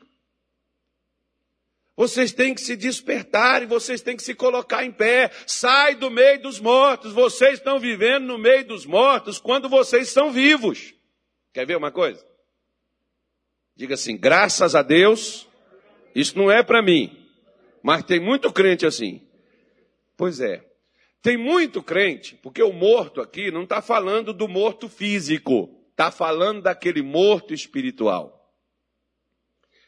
Vocês 2.01 2.33
têm 2.33 2.55
que 2.55 2.61
se 2.61 2.75
despertar 2.75 3.61
e 3.61 3.67
vocês 3.67 4.01
têm 4.01 4.17
que 4.17 4.23
se 4.23 4.33
colocar 4.33 4.83
em 4.83 4.91
pé. 4.91 5.29
Sai 5.45 5.93
do 5.93 6.09
meio 6.09 6.41
dos 6.41 6.59
mortos. 6.59 7.13
Vocês 7.13 7.59
estão 7.59 7.79
vivendo 7.79 8.25
no 8.25 8.39
meio 8.39 8.65
dos 8.65 8.87
mortos 8.87 9.37
quando 9.37 9.69
vocês 9.69 10.09
são 10.09 10.31
vivos. 10.31 10.95
Quer 11.53 11.67
ver 11.67 11.77
uma 11.77 11.91
coisa? 11.91 12.25
Diga 13.75 13.93
assim: 13.93 14.17
graças 14.17 14.73
a 14.73 14.81
Deus, 14.81 15.47
isso 16.15 16.35
não 16.35 16.49
é 16.49 16.63
para 16.63 16.81
mim. 16.81 17.15
Mas 17.83 18.03
tem 18.03 18.19
muito 18.19 18.51
crente 18.51 18.83
assim. 18.83 19.21
Pois 20.17 20.39
é. 20.39 20.67
Tem 21.21 21.37
muito 21.37 21.83
crente, 21.83 22.35
porque 22.41 22.63
o 22.63 22.73
morto 22.73 23.21
aqui 23.21 23.51
não 23.51 23.61
está 23.61 23.79
falando 23.79 24.33
do 24.33 24.47
morto 24.47 24.89
físico, 24.89 25.69
está 25.91 26.09
falando 26.09 26.63
daquele 26.63 27.03
morto 27.03 27.53
espiritual 27.53 28.40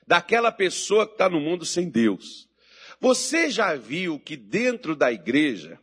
daquela 0.07 0.51
pessoa 0.51 1.07
que 1.07 1.13
está 1.13 1.29
no 1.29 1.39
mundo 1.39 1.65
sem 1.65 1.89
Deus. 1.89 2.47
Você 2.99 3.49
já 3.49 3.75
viu 3.75 4.19
que 4.19 4.37
dentro 4.37 4.95
da 4.95 5.11
igreja 5.11 5.79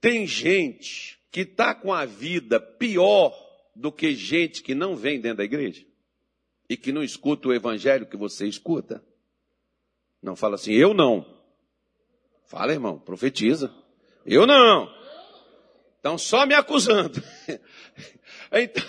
tem 0.00 0.26
gente 0.26 1.18
que 1.30 1.40
está 1.40 1.74
com 1.74 1.92
a 1.92 2.04
vida 2.04 2.60
pior 2.60 3.34
do 3.74 3.90
que 3.90 4.14
gente 4.14 4.62
que 4.62 4.74
não 4.74 4.94
vem 4.94 5.20
dentro 5.20 5.38
da 5.38 5.44
igreja? 5.44 5.84
E 6.68 6.76
que 6.76 6.92
não 6.92 7.02
escuta 7.02 7.48
o 7.48 7.52
evangelho 7.52 8.06
que 8.06 8.16
você 8.16 8.46
escuta? 8.46 9.04
Não 10.22 10.36
fala 10.36 10.54
assim, 10.54 10.72
eu 10.72 10.94
não. 10.94 11.26
Fala, 12.46 12.72
irmão, 12.72 12.98
profetiza. 12.98 13.74
Eu 14.24 14.46
não. 14.46 14.88
Então 15.98 16.16
só 16.16 16.46
me 16.46 16.54
acusando. 16.54 17.22
Então, 18.56 18.84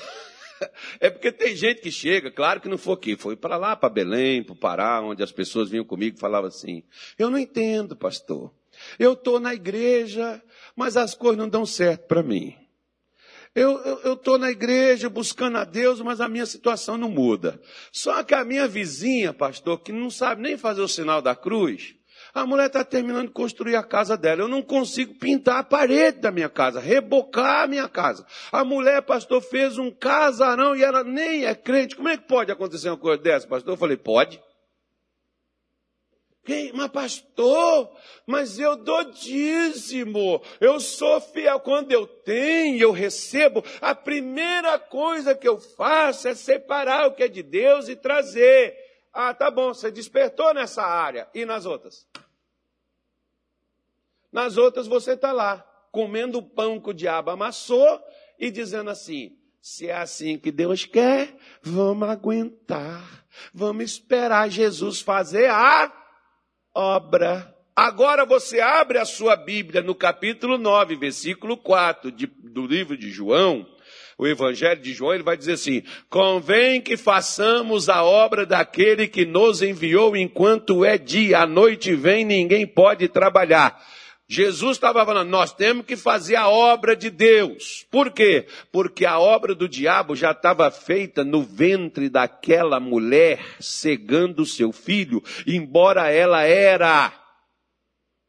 é 0.99 1.09
porque 1.09 1.31
tem 1.31 1.55
gente 1.55 1.81
que 1.81 1.91
chega, 1.91 2.31
claro 2.31 2.61
que 2.61 2.69
não 2.69 2.77
foi 2.77 2.93
aqui, 2.93 3.15
foi 3.15 3.35
para 3.35 3.57
lá, 3.57 3.75
para 3.75 3.89
Belém, 3.89 4.43
para 4.43 4.53
o 4.53 4.57
Pará, 4.57 5.01
onde 5.01 5.23
as 5.23 5.31
pessoas 5.31 5.69
vinham 5.69 5.85
comigo 5.85 6.17
e 6.17 6.19
falavam 6.19 6.47
assim: 6.47 6.83
Eu 7.17 7.29
não 7.29 7.37
entendo, 7.37 7.95
pastor. 7.95 8.53
Eu 8.99 9.13
estou 9.13 9.39
na 9.39 9.53
igreja, 9.53 10.41
mas 10.75 10.97
as 10.97 11.15
coisas 11.15 11.37
não 11.37 11.47
dão 11.47 11.65
certo 11.65 12.07
para 12.07 12.21
mim. 12.21 12.55
Eu 13.55 14.15
estou 14.15 14.37
na 14.37 14.51
igreja 14.51 15.09
buscando 15.09 15.57
a 15.57 15.63
Deus, 15.63 16.01
mas 16.01 16.19
a 16.19 16.27
minha 16.27 16.45
situação 16.45 16.97
não 16.97 17.09
muda. 17.09 17.57
Só 17.89 18.21
que 18.21 18.33
a 18.33 18.43
minha 18.43 18.67
vizinha, 18.67 19.31
pastor, 19.33 19.79
que 19.79 19.93
não 19.93 20.09
sabe 20.09 20.41
nem 20.41 20.57
fazer 20.57 20.81
o 20.81 20.89
sinal 20.89 21.21
da 21.21 21.33
cruz, 21.33 21.94
a 22.35 22.45
mulher 22.45 22.67
está 22.67 22.83
terminando 22.83 23.27
de 23.27 23.33
construir 23.33 23.77
a 23.77 23.83
casa 23.83 24.17
dela. 24.17 24.41
Eu 24.41 24.49
não 24.49 24.61
consigo 24.61 25.15
pintar 25.15 25.59
a 25.59 25.63
parede 25.63 26.19
da 26.19 26.31
minha 26.31 26.49
casa, 26.49 26.81
rebocar 26.81 27.63
a 27.63 27.67
minha 27.67 27.87
casa. 27.87 28.25
A 28.51 28.65
mulher, 28.65 29.01
pastor, 29.03 29.41
fez 29.41 29.77
um 29.77 29.89
casarão 29.89 30.75
e 30.75 30.83
ela 30.83 31.01
nem 31.01 31.45
é 31.45 31.55
crente. 31.55 31.95
Como 31.95 32.09
é 32.09 32.17
que 32.17 32.27
pode 32.27 32.51
acontecer 32.51 32.89
uma 32.89 32.97
coisa 32.97 33.23
dessa, 33.23 33.47
pastor? 33.47 33.73
Eu 33.73 33.77
falei, 33.77 33.95
pode. 33.95 34.43
Quem? 36.43 36.73
Mas 36.73 36.89
pastor, 36.89 37.97
mas 38.27 38.59
eu 38.59 38.75
dou 38.75 39.05
dízimo, 39.05 40.41
eu 40.59 40.79
sou 40.79 41.21
fiel. 41.21 41.59
Quando 41.61 41.93
eu 41.93 42.05
tenho, 42.05 42.83
eu 42.83 42.91
recebo, 42.91 43.63
a 43.79 43.95
primeira 43.95 44.77
coisa 44.77 45.33
que 45.33 45.47
eu 45.47 45.57
faço 45.57 46.27
é 46.27 46.35
separar 46.35 47.07
o 47.07 47.13
que 47.13 47.23
é 47.23 47.27
de 47.29 47.41
Deus 47.41 47.87
e 47.87 47.95
trazer. 47.95 48.75
Ah, 49.13 49.33
tá 49.33 49.49
bom, 49.49 49.73
você 49.73 49.89
despertou 49.89 50.53
nessa 50.53 50.83
área. 50.83 51.29
E 51.33 51.45
nas 51.45 51.65
outras? 51.65 52.05
Nas 54.35 54.57
outras 54.57 54.85
você 54.85 55.13
está 55.13 55.31
lá, 55.31 55.65
comendo 55.93 56.39
o 56.39 56.43
pão 56.43 56.77
que 56.77 56.89
o 56.89 56.93
diabo 56.93 57.31
amassou 57.31 58.01
e 58.37 58.51
dizendo 58.51 58.89
assim: 58.89 59.31
se 59.61 59.87
é 59.87 59.95
assim 59.95 60.37
que 60.37 60.51
Deus 60.51 60.83
quer, 60.83 61.33
vamos 61.61 62.09
aguentar, 62.09 63.25
vamos 63.53 63.85
esperar 63.85 64.49
Jesus 64.49 64.99
fazer 64.99 65.49
a 65.49 65.89
obra. 66.75 67.55
Agora 67.73 68.25
você 68.25 68.59
abre 68.59 68.97
a 68.97 69.05
sua 69.05 69.37
Bíblia 69.37 69.81
no 69.81 69.95
capítulo 69.95 70.57
9, 70.57 70.97
versículo 70.97 71.55
4 71.55 72.11
de, 72.11 72.27
do 72.27 72.67
livro 72.67 72.97
de 72.97 73.11
João. 73.11 73.65
O 74.17 74.27
Evangelho 74.27 74.81
de 74.81 74.93
João, 74.93 75.13
ele 75.13 75.23
vai 75.23 75.37
dizer 75.37 75.53
assim: 75.53 75.81
convém 76.09 76.81
que 76.81 76.97
façamos 76.97 77.87
a 77.87 78.03
obra 78.03 78.45
daquele 78.45 79.07
que 79.07 79.25
nos 79.25 79.61
enviou 79.61 80.13
enquanto 80.13 80.83
é 80.83 80.97
dia, 80.97 81.39
a 81.39 81.47
noite 81.47 81.95
vem, 81.95 82.25
ninguém 82.25 82.67
pode 82.67 83.07
trabalhar. 83.07 83.81
Jesus 84.27 84.77
estava 84.77 85.05
falando, 85.05 85.29
nós 85.29 85.53
temos 85.53 85.85
que 85.85 85.95
fazer 85.95 86.35
a 86.35 86.49
obra 86.49 86.95
de 86.95 87.11
Deus. 87.11 87.85
Por 87.91 88.11
quê? 88.11 88.47
Porque 88.71 89.05
a 89.05 89.19
obra 89.19 89.53
do 89.53 89.69
diabo 89.69 90.15
já 90.15 90.31
estava 90.31 90.71
feita 90.71 91.23
no 91.23 91.43
ventre 91.43 92.09
daquela 92.09 92.79
mulher 92.79 93.39
cegando 93.59 94.45
seu 94.45 94.71
filho, 94.71 95.23
embora 95.45 96.09
ela 96.09 96.41
era 96.41 97.13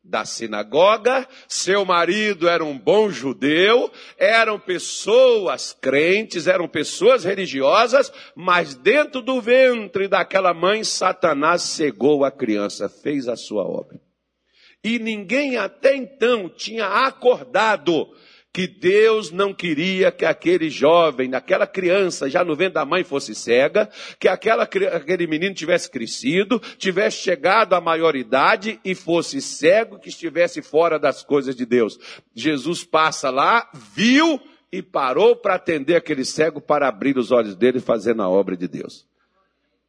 da 0.04 0.24
sinagoga, 0.24 1.26
seu 1.48 1.85
marido 1.85 2.48
era 2.48 2.64
um 2.64 2.78
bom 2.78 3.11
judeu, 3.11 3.90
eram 4.16 4.59
pessoas 4.59 5.76
crentes, 5.80 6.46
eram 6.46 6.68
pessoas 6.68 7.24
religiosas, 7.24 8.12
mas 8.35 8.74
dentro 8.74 9.20
do 9.20 9.40
ventre 9.40 10.06
daquela 10.06 10.54
mãe, 10.54 10.85
Satanás 10.85 11.62
cegou 11.62 12.24
a 12.24 12.30
criança, 12.30 12.88
fez 12.88 13.26
a 13.26 13.35
sua 13.35 13.64
obra. 13.64 14.06
E 14.87 15.01
ninguém 15.01 15.57
até 15.57 15.96
então 15.96 16.49
tinha 16.49 16.87
acordado 16.87 18.09
que 18.53 18.68
Deus 18.68 19.33
não 19.33 19.53
queria 19.53 20.12
que 20.12 20.25
aquele 20.25 20.70
jovem, 20.70 21.35
aquela 21.35 21.66
criança, 21.66 22.31
já 22.31 22.44
no 22.44 22.55
ventre 22.55 22.75
da 22.75 22.85
mãe 22.85 23.03
fosse 23.03 23.35
cega, 23.35 23.90
que 24.20 24.29
aquela, 24.29 24.62
aquele 24.62 25.27
menino 25.27 25.57
tivesse 25.57 25.90
crescido, 25.90 26.61
tivesse 26.79 27.16
chegado 27.16 27.75
à 27.75 27.81
maioridade 27.81 28.79
e 28.85 28.94
fosse 28.94 29.42
cego, 29.42 29.99
que 29.99 30.09
estivesse 30.09 30.62
fora 30.62 31.01
das 31.01 31.25
coisas 31.25 31.57
de 31.57 31.66
Deus. 31.66 31.99
Jesus 32.33 32.85
passa 32.85 33.29
lá, 33.29 33.68
viu 33.75 34.40
e 34.70 34.83
parou 34.83 35.35
para 35.35 35.57
atender 35.57 35.96
aquele 35.96 36.25
cego 36.25 36.61
para 36.61 36.87
abrir 36.87 37.18
os 37.18 37.33
olhos 37.33 37.57
dele 37.57 37.81
fazendo 37.81 38.22
a 38.22 38.29
obra 38.29 38.57
de 38.57 38.68
Deus. 38.68 39.05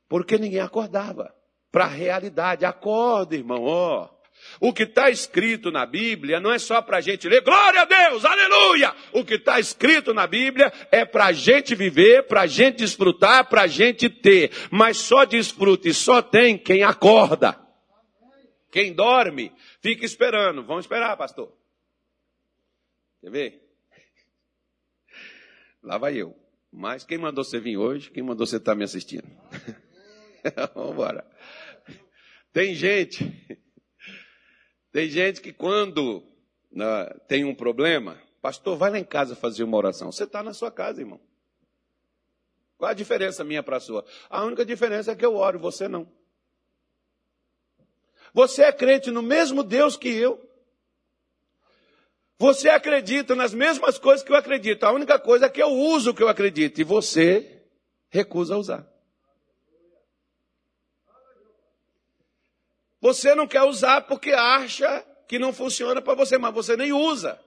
Porque 0.09 0.39
ninguém 0.39 0.61
acordava 0.61 1.31
para 1.71 1.83
a 1.83 1.87
realidade. 1.87 2.65
Acorda, 2.65 3.35
irmão, 3.35 3.61
ó. 3.61 4.16
O 4.59 4.73
que 4.73 4.83
está 4.83 5.09
escrito 5.09 5.71
na 5.71 5.85
Bíblia 5.85 6.39
não 6.39 6.51
é 6.51 6.57
só 6.57 6.81
para 6.81 6.97
a 6.97 7.01
gente 7.01 7.27
ler, 7.27 7.41
glória 7.41 7.81
a 7.81 7.85
Deus, 7.85 8.25
aleluia! 8.25 8.95
O 9.13 9.23
que 9.23 9.35
está 9.35 9.59
escrito 9.59 10.13
na 10.13 10.25
Bíblia 10.25 10.71
é 10.91 11.05
para 11.05 11.25
a 11.27 11.31
gente 11.31 11.75
viver, 11.75 12.23
para 12.23 12.41
a 12.41 12.47
gente 12.47 12.77
desfrutar, 12.77 13.47
para 13.47 13.63
a 13.63 13.67
gente 13.67 14.09
ter. 14.09 14.51
Mas 14.71 14.97
só 14.97 15.25
desfruta 15.25 15.87
e 15.87 15.93
só 15.93 16.21
tem 16.21 16.57
quem 16.57 16.83
acorda. 16.83 17.59
Quem 18.71 18.93
dorme, 18.93 19.51
fica 19.81 20.05
esperando. 20.05 20.63
Vamos 20.63 20.85
esperar, 20.85 21.15
pastor. 21.17 21.55
Quer 23.21 23.31
ver? 23.31 23.67
Lá 25.83 25.97
vai 25.97 26.15
eu. 26.15 26.35
Mas 26.71 27.03
quem 27.03 27.17
mandou 27.17 27.43
você 27.43 27.59
vir 27.59 27.77
hoje? 27.77 28.11
Quem 28.11 28.23
mandou 28.23 28.45
você 28.45 28.57
estar 28.57 28.71
tá 28.71 28.75
me 28.75 28.83
assistindo? 28.83 29.27
Vamos 30.75 30.93
embora. 30.93 31.25
Tem 32.51 32.75
gente 32.75 33.23
tem 34.97 35.11
gente 35.11 35.41
que 35.41 35.53
quando 35.53 36.23
né, 36.71 37.05
tem 37.27 37.45
um 37.45 37.53
problema, 37.53 38.19
pastor, 38.41 38.75
vai 38.75 38.89
lá 38.89 38.97
em 38.97 39.03
casa 39.03 39.35
fazer 39.35 39.63
uma 39.63 39.77
oração. 39.77 40.11
Você 40.11 40.23
está 40.23 40.41
na 40.41 40.55
sua 40.55 40.71
casa, 40.71 41.01
irmão. 41.01 41.19
Qual 42.79 42.89
a 42.89 42.95
diferença 42.95 43.43
minha 43.43 43.61
para 43.61 43.77
a 43.77 43.79
sua? 43.79 44.03
A 44.27 44.43
única 44.43 44.65
diferença 44.65 45.11
é 45.11 45.15
que 45.15 45.23
eu 45.23 45.35
oro, 45.35 45.59
você 45.59 45.87
não. 45.87 46.11
Você 48.33 48.63
é 48.63 48.71
crente 48.71 49.11
no 49.11 49.21
mesmo 49.21 49.61
Deus 49.61 49.95
que 49.95 50.09
eu. 50.09 50.43
Você 52.39 52.67
acredita 52.67 53.35
nas 53.35 53.53
mesmas 53.53 53.99
coisas 53.99 54.25
que 54.25 54.31
eu 54.31 54.35
acredito. 54.35 54.83
A 54.83 54.91
única 54.91 55.19
coisa 55.19 55.45
é 55.45 55.49
que 55.49 55.61
eu 55.61 55.69
uso 55.69 56.09
o 56.09 56.13
que 56.15 56.23
eu 56.23 56.27
acredito 56.27 56.81
e 56.81 56.83
você 56.83 57.61
recusa 58.09 58.57
usar. 58.57 58.96
Você 62.99 63.35
não 63.35 63.47
quer 63.47 63.63
usar 63.63 64.01
porque 64.01 64.31
acha 64.31 65.05
que 65.27 65.37
não 65.37 65.53
funciona 65.53 66.01
para 66.01 66.15
você, 66.15 66.37
mas 66.37 66.53
você 66.53 66.75
nem 66.75 66.93
usa. 66.93 67.39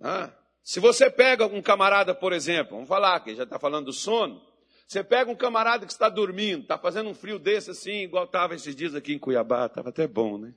Ah, 0.00 0.32
se 0.62 0.80
você 0.80 1.10
pega 1.10 1.46
um 1.46 1.62
camarada, 1.62 2.14
por 2.14 2.32
exemplo, 2.32 2.72
vamos 2.72 2.88
falar 2.88 3.20
que 3.20 3.34
já 3.34 3.44
está 3.44 3.58
falando 3.58 3.86
do 3.86 3.92
sono. 3.92 4.42
Você 4.86 5.02
pega 5.02 5.30
um 5.30 5.36
camarada 5.36 5.86
que 5.86 5.92
está 5.92 6.08
dormindo, 6.08 6.62
está 6.62 6.76
fazendo 6.76 7.08
um 7.08 7.14
frio 7.14 7.38
desse 7.38 7.70
assim, 7.70 8.02
igual 8.02 8.24
estava 8.24 8.54
esses 8.54 8.74
dias 8.74 8.94
aqui 8.94 9.14
em 9.14 9.18
Cuiabá, 9.18 9.66
estava 9.66 9.88
até 9.88 10.06
bom, 10.06 10.36
né? 10.36 10.54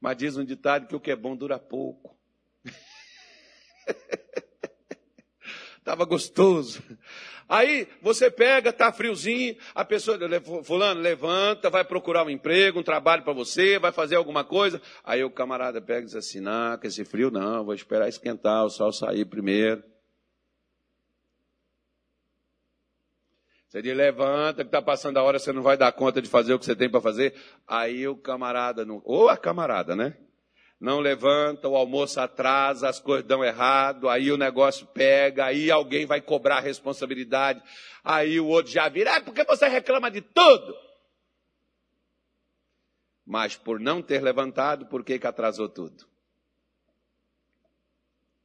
Mas 0.00 0.16
diz 0.16 0.36
um 0.36 0.44
ditado 0.44 0.86
que 0.86 0.94
o 0.94 1.00
que 1.00 1.10
é 1.10 1.16
bom 1.16 1.36
dura 1.36 1.58
pouco. 1.58 2.16
Estava 5.78 6.04
gostoso. 6.04 6.80
Aí 7.52 7.86
você 8.00 8.30
pega, 8.30 8.72
tá 8.72 8.90
friozinho, 8.90 9.54
a 9.74 9.84
pessoa, 9.84 10.18
fulano, 10.64 11.02
levanta, 11.02 11.68
vai 11.68 11.84
procurar 11.84 12.24
um 12.24 12.30
emprego, 12.30 12.80
um 12.80 12.82
trabalho 12.82 13.22
para 13.22 13.34
você, 13.34 13.78
vai 13.78 13.92
fazer 13.92 14.16
alguma 14.16 14.42
coisa. 14.42 14.80
Aí 15.04 15.22
o 15.22 15.30
camarada 15.30 15.78
pega 15.78 16.00
e 16.00 16.04
diz 16.06 16.14
assim, 16.14 16.40
não, 16.40 16.78
com 16.78 16.86
esse 16.86 17.04
frio 17.04 17.30
não, 17.30 17.62
vou 17.62 17.74
esperar 17.74 18.08
esquentar, 18.08 18.64
o 18.64 18.70
sol 18.70 18.90
sair 18.90 19.26
primeiro. 19.26 19.84
Você 23.68 23.82
diz, 23.82 23.94
levanta, 23.94 24.64
que 24.64 24.68
está 24.68 24.80
passando 24.80 25.18
a 25.18 25.22
hora, 25.22 25.38
você 25.38 25.52
não 25.52 25.60
vai 25.60 25.76
dar 25.76 25.92
conta 25.92 26.22
de 26.22 26.30
fazer 26.30 26.54
o 26.54 26.58
que 26.58 26.64
você 26.64 26.74
tem 26.74 26.88
para 26.88 27.02
fazer. 27.02 27.34
Aí 27.68 28.08
o 28.08 28.16
camarada, 28.16 28.86
não, 28.86 29.02
ou 29.04 29.28
a 29.28 29.36
camarada, 29.36 29.94
né? 29.94 30.16
Não 30.82 30.98
levanta, 30.98 31.68
o 31.68 31.76
almoço 31.76 32.20
atrasa, 32.20 32.88
as 32.88 32.98
coisas 32.98 33.24
dão 33.24 33.44
errado, 33.44 34.08
aí 34.08 34.32
o 34.32 34.36
negócio 34.36 34.84
pega, 34.88 35.44
aí 35.44 35.70
alguém 35.70 36.04
vai 36.04 36.20
cobrar 36.20 36.56
a 36.56 36.60
responsabilidade, 36.60 37.62
aí 38.02 38.40
o 38.40 38.48
outro 38.48 38.72
já 38.72 38.88
vira, 38.88 39.12
é 39.12 39.20
porque 39.20 39.44
você 39.44 39.68
reclama 39.68 40.10
de 40.10 40.20
tudo. 40.20 40.76
Mas 43.24 43.54
por 43.54 43.78
não 43.78 44.02
ter 44.02 44.20
levantado, 44.20 44.86
por 44.86 45.04
que, 45.04 45.20
que 45.20 45.26
atrasou 45.26 45.68
tudo? 45.68 46.04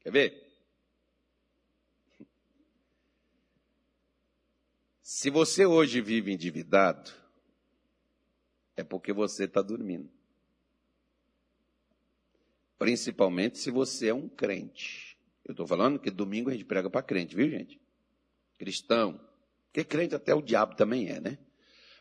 Quer 0.01 0.11
ver? 0.11 0.47
Se 5.01 5.31
você 5.31 5.65
hoje 5.65 6.01
vive 6.01 6.31
endividado, 6.31 7.11
é 8.75 8.83
porque 8.83 9.11
você 9.11 9.45
está 9.45 9.63
dormindo. 9.63 10.16
Principalmente 12.77 13.57
se 13.57 13.71
você 13.71 14.09
é 14.09 14.13
um 14.13 14.27
crente. 14.27 15.17
Eu 15.43 15.51
estou 15.51 15.65
falando 15.65 15.99
que 15.99 16.11
domingo 16.11 16.49
a 16.49 16.53
gente 16.53 16.65
prega 16.65 16.89
para 16.89 17.01
crente, 17.01 17.35
viu, 17.35 17.49
gente? 17.49 17.79
Cristão. 18.57 19.19
Porque 19.65 19.83
crente 19.83 20.13
até 20.13 20.33
o 20.33 20.41
diabo 20.41 20.75
também 20.75 21.07
é, 21.07 21.19
né? 21.19 21.37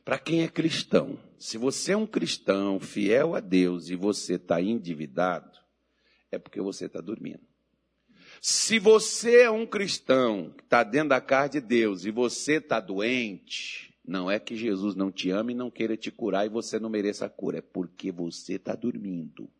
Para 0.05 0.19
quem 0.19 0.43
é 0.43 0.49
cristão, 0.49 1.19
se 1.37 1.59
você 1.59 1.93
é 1.93 1.97
um 1.97 2.07
cristão 2.07 2.79
fiel 2.79 3.35
a 3.35 3.41
Deus 3.41 3.89
e 3.89 3.97
você 3.97 4.35
está 4.35 4.63
endividado, 4.63 5.59
é 6.31 6.39
porque 6.39 6.61
você 6.61 6.87
está 6.87 7.01
dormindo. 7.01 7.41
Se 8.41 8.79
você 8.79 9.43
é 9.43 9.51
um 9.51 9.67
cristão 9.67 10.55
que 10.57 10.63
está 10.63 10.85
dentro 10.85 11.09
da 11.09 11.21
casa 11.21 11.49
de 11.51 11.61
Deus 11.61 12.05
e 12.05 12.11
você 12.11 12.59
está 12.59 12.79
doente, 12.79 13.93
não 14.07 14.31
é 14.31 14.39
que 14.39 14.55
Jesus 14.55 14.95
não 14.95 15.11
te 15.11 15.31
ama 15.31 15.51
e 15.51 15.55
não 15.55 15.71
queira 15.71 15.97
te 15.97 16.11
curar 16.13 16.47
e 16.47 16.51
você 16.51 16.79
não 16.79 16.89
mereça 16.89 17.27
a 17.27 17.31
cura, 17.31 17.59
é 17.59 17.63
porque 17.63 18.13
você 18.13 18.55
está 18.55 18.75
dormindo. 18.77 19.51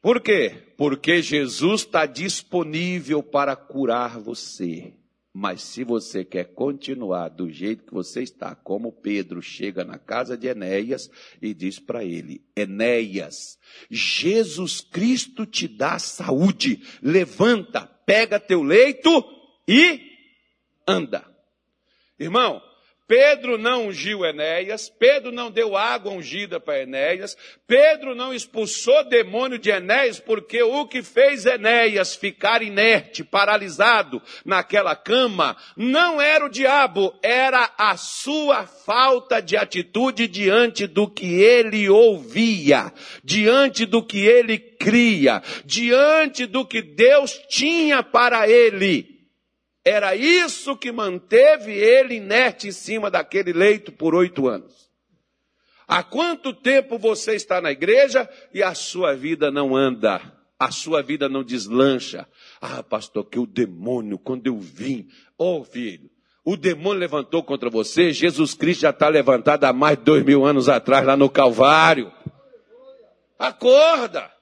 Por 0.00 0.20
quê? 0.20 0.72
Porque 0.76 1.20
Jesus 1.20 1.82
está 1.82 2.06
disponível 2.06 3.22
para 3.22 3.56
curar 3.56 4.18
você. 4.18 4.94
Mas 5.38 5.60
se 5.60 5.84
você 5.84 6.24
quer 6.24 6.54
continuar 6.54 7.28
do 7.28 7.50
jeito 7.50 7.84
que 7.84 7.92
você 7.92 8.22
está, 8.22 8.54
como 8.54 8.90
Pedro 8.90 9.42
chega 9.42 9.84
na 9.84 9.98
casa 9.98 10.34
de 10.34 10.46
Enéas 10.46 11.10
e 11.42 11.52
diz 11.52 11.78
para 11.78 12.02
ele: 12.02 12.42
Enéas, 12.56 13.58
Jesus 13.90 14.80
Cristo 14.80 15.44
te 15.44 15.68
dá 15.68 15.98
saúde, 15.98 16.82
levanta, 17.02 17.82
pega 18.06 18.40
teu 18.40 18.62
leito 18.62 19.10
e 19.68 20.00
anda. 20.88 21.22
Irmão, 22.18 22.62
Pedro 23.08 23.56
não 23.56 23.86
ungiu 23.86 24.24
Enéas, 24.24 24.88
Pedro 24.88 25.30
não 25.30 25.48
deu 25.48 25.76
água 25.76 26.10
ungida 26.10 26.58
para 26.58 26.82
Enéas, 26.82 27.36
Pedro 27.64 28.16
não 28.16 28.34
expulsou 28.34 29.08
demônio 29.08 29.58
de 29.58 29.70
Enéas, 29.70 30.18
porque 30.18 30.60
o 30.60 30.86
que 30.86 31.04
fez 31.04 31.46
Enéas 31.46 32.16
ficar 32.16 32.62
inerte, 32.62 33.22
paralisado 33.22 34.20
naquela 34.44 34.96
cama, 34.96 35.56
não 35.76 36.20
era 36.20 36.46
o 36.46 36.50
diabo, 36.50 37.14
era 37.22 37.72
a 37.78 37.96
sua 37.96 38.66
falta 38.66 39.40
de 39.40 39.56
atitude 39.56 40.26
diante 40.26 40.88
do 40.88 41.08
que 41.08 41.40
ele 41.40 41.88
ouvia, 41.88 42.92
diante 43.22 43.86
do 43.86 44.02
que 44.02 44.26
ele 44.26 44.58
cria, 44.58 45.42
diante 45.64 46.44
do 46.44 46.66
que 46.66 46.82
Deus 46.82 47.40
tinha 47.48 48.02
para 48.02 48.48
ele. 48.48 49.15
Era 49.86 50.16
isso 50.16 50.76
que 50.76 50.90
manteve 50.90 51.70
ele 51.70 52.16
inerte 52.16 52.66
em 52.66 52.72
cima 52.72 53.08
daquele 53.08 53.52
leito 53.52 53.92
por 53.92 54.16
oito 54.16 54.48
anos. 54.48 54.90
Há 55.86 56.02
quanto 56.02 56.52
tempo 56.52 56.98
você 56.98 57.36
está 57.36 57.60
na 57.60 57.70
igreja 57.70 58.28
e 58.52 58.64
a 58.64 58.74
sua 58.74 59.14
vida 59.14 59.48
não 59.48 59.76
anda? 59.76 60.20
A 60.58 60.72
sua 60.72 61.02
vida 61.02 61.28
não 61.28 61.44
deslancha? 61.44 62.26
Ah, 62.60 62.82
pastor, 62.82 63.26
que 63.26 63.38
o 63.38 63.46
demônio, 63.46 64.18
quando 64.18 64.48
eu 64.48 64.58
vim, 64.58 65.06
oh 65.38 65.62
filho, 65.62 66.10
o 66.44 66.56
demônio 66.56 66.98
levantou 66.98 67.44
contra 67.44 67.70
você, 67.70 68.12
Jesus 68.12 68.54
Cristo 68.54 68.80
já 68.80 68.90
está 68.90 69.06
levantado 69.08 69.62
há 69.62 69.72
mais 69.72 69.98
de 69.98 70.02
dois 70.02 70.24
mil 70.24 70.44
anos 70.44 70.68
atrás 70.68 71.06
lá 71.06 71.16
no 71.16 71.30
Calvário. 71.30 72.12
Acorda! 73.38 74.35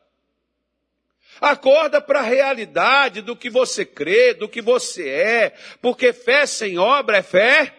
Acorda 1.44 2.00
para 2.00 2.20
a 2.20 2.22
realidade 2.22 3.20
do 3.20 3.36
que 3.36 3.50
você 3.50 3.84
crê, 3.84 4.32
do 4.32 4.48
que 4.48 4.62
você 4.62 5.08
é, 5.08 5.54
porque 5.82 6.10
fé 6.10 6.46
sem 6.46 6.78
obra 6.78 7.18
é 7.18 7.22
fé 7.22 7.74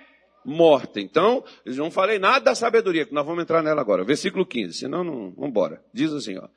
morta. 0.45 1.01
Então, 1.01 1.43
eu 1.65 1.73
não 1.73 1.89
falei 1.89 2.19
nada 2.19 2.45
da 2.45 2.55
sabedoria, 2.55 3.07
que 3.07 3.13
nós 3.13 3.25
vamos 3.25 3.41
entrar 3.41 3.63
nela 3.63 3.81
agora. 3.81 4.03
Versículo 4.03 4.45
15, 4.45 4.77
senão 4.77 5.03
não, 5.03 5.31
vamos 5.31 5.49
embora. 5.49 5.83
Diz 5.91 6.13
assim, 6.13 6.37
ó. 6.37 6.47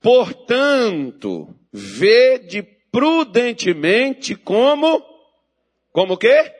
Portanto, 0.00 1.54
vede 1.70 2.62
prudentemente 2.90 4.34
como, 4.34 5.04
como 5.92 6.16
que? 6.16 6.54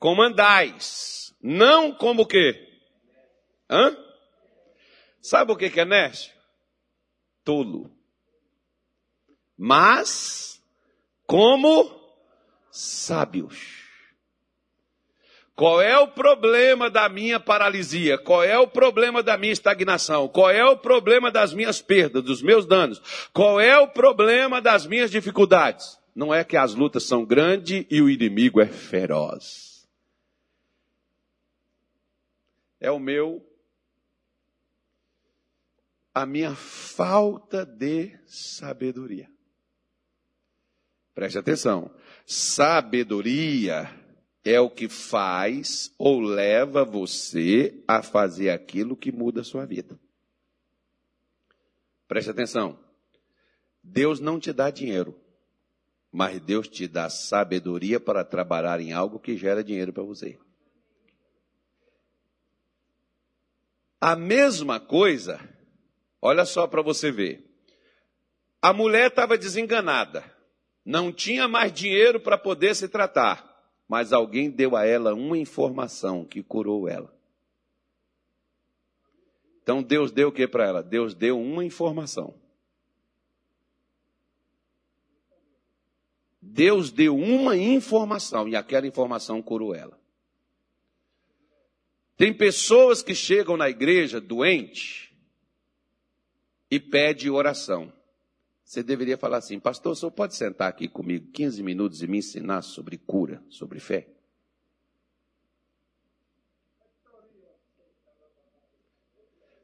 Como 0.00 0.22
andais. 0.22 1.32
Não 1.40 1.92
como 1.92 2.26
que? 2.26 2.66
Hã? 3.70 3.96
Sabe 5.22 5.52
o 5.52 5.56
que 5.56 5.78
é 5.78 5.84
neste? 5.84 6.34
Tolo 7.44 7.96
mas 9.58 10.62
como 11.26 11.90
sábios. 12.70 13.76
Qual 15.54 15.82
é 15.82 15.98
o 15.98 16.06
problema 16.06 16.88
da 16.88 17.08
minha 17.08 17.40
paralisia? 17.40 18.16
Qual 18.16 18.44
é 18.44 18.56
o 18.56 18.68
problema 18.68 19.24
da 19.24 19.36
minha 19.36 19.52
estagnação? 19.52 20.28
Qual 20.28 20.48
é 20.48 20.64
o 20.64 20.76
problema 20.76 21.32
das 21.32 21.52
minhas 21.52 21.82
perdas, 21.82 22.22
dos 22.22 22.40
meus 22.40 22.64
danos? 22.64 23.02
Qual 23.32 23.60
é 23.60 23.76
o 23.76 23.88
problema 23.88 24.62
das 24.62 24.86
minhas 24.86 25.10
dificuldades? 25.10 25.98
Não 26.14 26.32
é 26.32 26.44
que 26.44 26.56
as 26.56 26.74
lutas 26.74 27.02
são 27.02 27.24
grandes 27.24 27.84
e 27.90 28.00
o 28.00 28.08
inimigo 28.08 28.60
é 28.60 28.66
feroz. 28.66 29.68
é 32.80 32.90
o 32.90 32.98
meu 32.98 33.44
a 36.14 36.26
minha 36.26 36.54
falta 36.54 37.64
de 37.64 38.18
sabedoria. 38.26 39.30
Preste 41.18 41.36
atenção. 41.36 41.90
Sabedoria 42.24 43.92
é 44.44 44.60
o 44.60 44.70
que 44.70 44.88
faz 44.88 45.92
ou 45.98 46.20
leva 46.20 46.84
você 46.84 47.82
a 47.88 48.04
fazer 48.04 48.50
aquilo 48.50 48.96
que 48.96 49.10
muda 49.10 49.40
a 49.40 49.44
sua 49.44 49.66
vida. 49.66 49.98
Preste 52.06 52.30
atenção. 52.30 52.78
Deus 53.82 54.20
não 54.20 54.38
te 54.38 54.52
dá 54.52 54.70
dinheiro, 54.70 55.20
mas 56.12 56.40
Deus 56.40 56.68
te 56.68 56.86
dá 56.86 57.10
sabedoria 57.10 57.98
para 57.98 58.24
trabalhar 58.24 58.78
em 58.78 58.92
algo 58.92 59.18
que 59.18 59.36
gera 59.36 59.64
dinheiro 59.64 59.92
para 59.92 60.04
você. 60.04 60.38
A 64.00 64.14
mesma 64.14 64.78
coisa, 64.78 65.40
olha 66.22 66.44
só 66.44 66.68
para 66.68 66.80
você 66.80 67.10
ver. 67.10 67.44
A 68.62 68.72
mulher 68.72 69.08
estava 69.08 69.36
desenganada, 69.36 70.37
não 70.88 71.12
tinha 71.12 71.46
mais 71.46 71.70
dinheiro 71.70 72.18
para 72.18 72.38
poder 72.38 72.74
se 72.74 72.88
tratar, 72.88 73.62
mas 73.86 74.10
alguém 74.10 74.50
deu 74.50 74.74
a 74.74 74.86
ela 74.86 75.12
uma 75.12 75.36
informação 75.36 76.24
que 76.24 76.42
curou 76.42 76.88
ela. 76.88 77.14
Então 79.62 79.82
Deus 79.82 80.10
deu 80.10 80.28
o 80.28 80.32
que 80.32 80.48
para 80.48 80.66
ela? 80.66 80.82
Deus 80.82 81.12
deu 81.12 81.38
uma 81.38 81.62
informação. 81.62 82.34
Deus 86.40 86.90
deu 86.90 87.14
uma 87.14 87.54
informação 87.54 88.48
e 88.48 88.56
aquela 88.56 88.86
informação 88.86 89.42
curou 89.42 89.74
ela. 89.74 90.00
Tem 92.16 92.32
pessoas 92.32 93.02
que 93.02 93.14
chegam 93.14 93.58
na 93.58 93.68
igreja 93.68 94.22
doente 94.22 95.14
e 96.70 96.80
pede 96.80 97.28
oração. 97.28 97.92
Você 98.68 98.82
deveria 98.82 99.16
falar 99.16 99.38
assim, 99.38 99.58
pastor, 99.58 99.96
senhor 99.96 100.10
pode 100.10 100.34
sentar 100.34 100.68
aqui 100.68 100.86
comigo 100.86 101.32
15 101.32 101.62
minutos 101.62 102.02
e 102.02 102.06
me 102.06 102.18
ensinar 102.18 102.60
sobre 102.60 102.98
cura, 102.98 103.42
sobre 103.48 103.80
fé? 103.80 104.06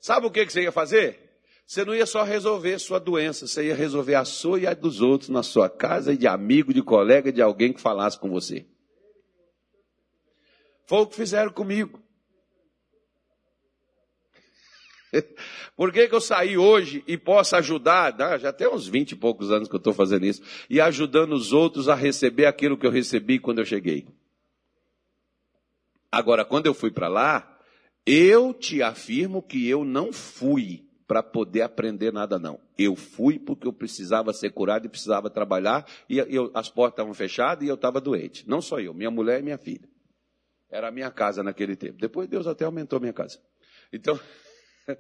Sabe 0.01 0.27
o 0.27 0.31
que 0.31 0.43
você 0.47 0.63
ia 0.63 0.73
fazer? 0.73 1.39
Você 1.67 1.85
não 1.85 1.95
ia 1.95 2.07
só 2.07 2.23
resolver 2.23 2.79
sua 2.79 2.99
doença, 2.99 3.47
você 3.47 3.67
ia 3.67 3.75
resolver 3.75 4.15
a 4.15 4.25
sua 4.25 4.59
e 4.59 4.67
a 4.67 4.73
dos 4.73 5.03
outros 5.03 5.29
na 5.29 5.43
sua 5.43 5.69
casa 5.69 6.15
e 6.15 6.17
de 6.17 6.27
amigo, 6.27 6.73
de 6.73 6.83
colega, 6.83 7.31
de 7.31 7.43
alguém 7.43 7.75
que 7.75 7.83
falasse 7.83 8.19
com 8.19 8.31
você. 8.31 8.67
Foi 10.87 11.01
o 11.01 11.07
que 11.07 11.17
fizeram 11.17 11.53
comigo. 11.53 12.03
Por 15.77 15.93
que, 15.93 16.09
que 16.09 16.15
eu 16.15 16.21
saí 16.21 16.57
hoje 16.57 17.03
e 17.07 17.17
posso 17.17 17.57
ajudar? 17.57 18.15
Ah, 18.21 18.39
já 18.39 18.53
tem 18.53 18.69
uns 18.69 18.87
vinte 18.87 19.13
e 19.13 19.17
poucos 19.17 19.51
anos 19.51 19.69
que 19.69 19.75
eu 19.75 19.79
estou 19.79 19.93
fazendo 19.93 20.25
isso. 20.25 20.43
E 20.69 20.81
ajudando 20.81 21.33
os 21.33 21.53
outros 21.53 21.89
a 21.89 21.95
receber 21.95 22.47
aquilo 22.47 22.77
que 22.77 22.87
eu 22.87 22.91
recebi 22.91 23.39
quando 23.39 23.59
eu 23.59 23.65
cheguei. 23.65 24.07
Agora, 26.11 26.45
quando 26.45 26.67
eu 26.67 26.75
fui 26.75 26.91
para 26.91 27.09
lá, 27.09 27.59
eu 28.07 28.55
te 28.55 28.83
afirmo 28.83 29.43
que 29.43 29.69
eu 29.69 29.85
não 29.85 30.13
fui 30.13 30.85
para 31.07 31.23
poder 31.23 31.63
aprender 31.63 32.13
nada, 32.13 32.39
não. 32.39 32.61
Eu 32.79 32.97
fui 32.97 33.39
porque 33.39 33.67
eu 33.67 33.73
precisava 33.73 34.33
ser 34.33 34.51
curado 34.51 34.87
e 34.87 34.89
precisava 34.89 35.29
trabalhar, 35.29 35.87
e 36.09 36.19
eu, 36.19 36.51
as 36.55 36.69
portas 36.69 36.95
estavam 36.95 37.15
fechadas 37.15 37.65
e 37.65 37.69
eu 37.69 37.75
estava 37.75 38.01
doente. 38.01 38.49
Não 38.49 38.63
só 38.63 38.81
eu, 38.81 38.95
minha 38.95 39.11
mulher 39.11 39.41
e 39.41 39.43
minha 39.43 39.59
filha. 39.59 39.89
Era 40.71 40.89
a 40.89 40.91
minha 40.91 41.11
casa 41.11 41.43
naquele 41.43 41.77
tempo. 41.77 41.99
Depois 41.99 42.29
Deus 42.29 42.47
até 42.47 42.65
aumentou 42.65 42.99
minha 42.99 43.13
casa. 43.13 43.39
Então, 43.93 44.19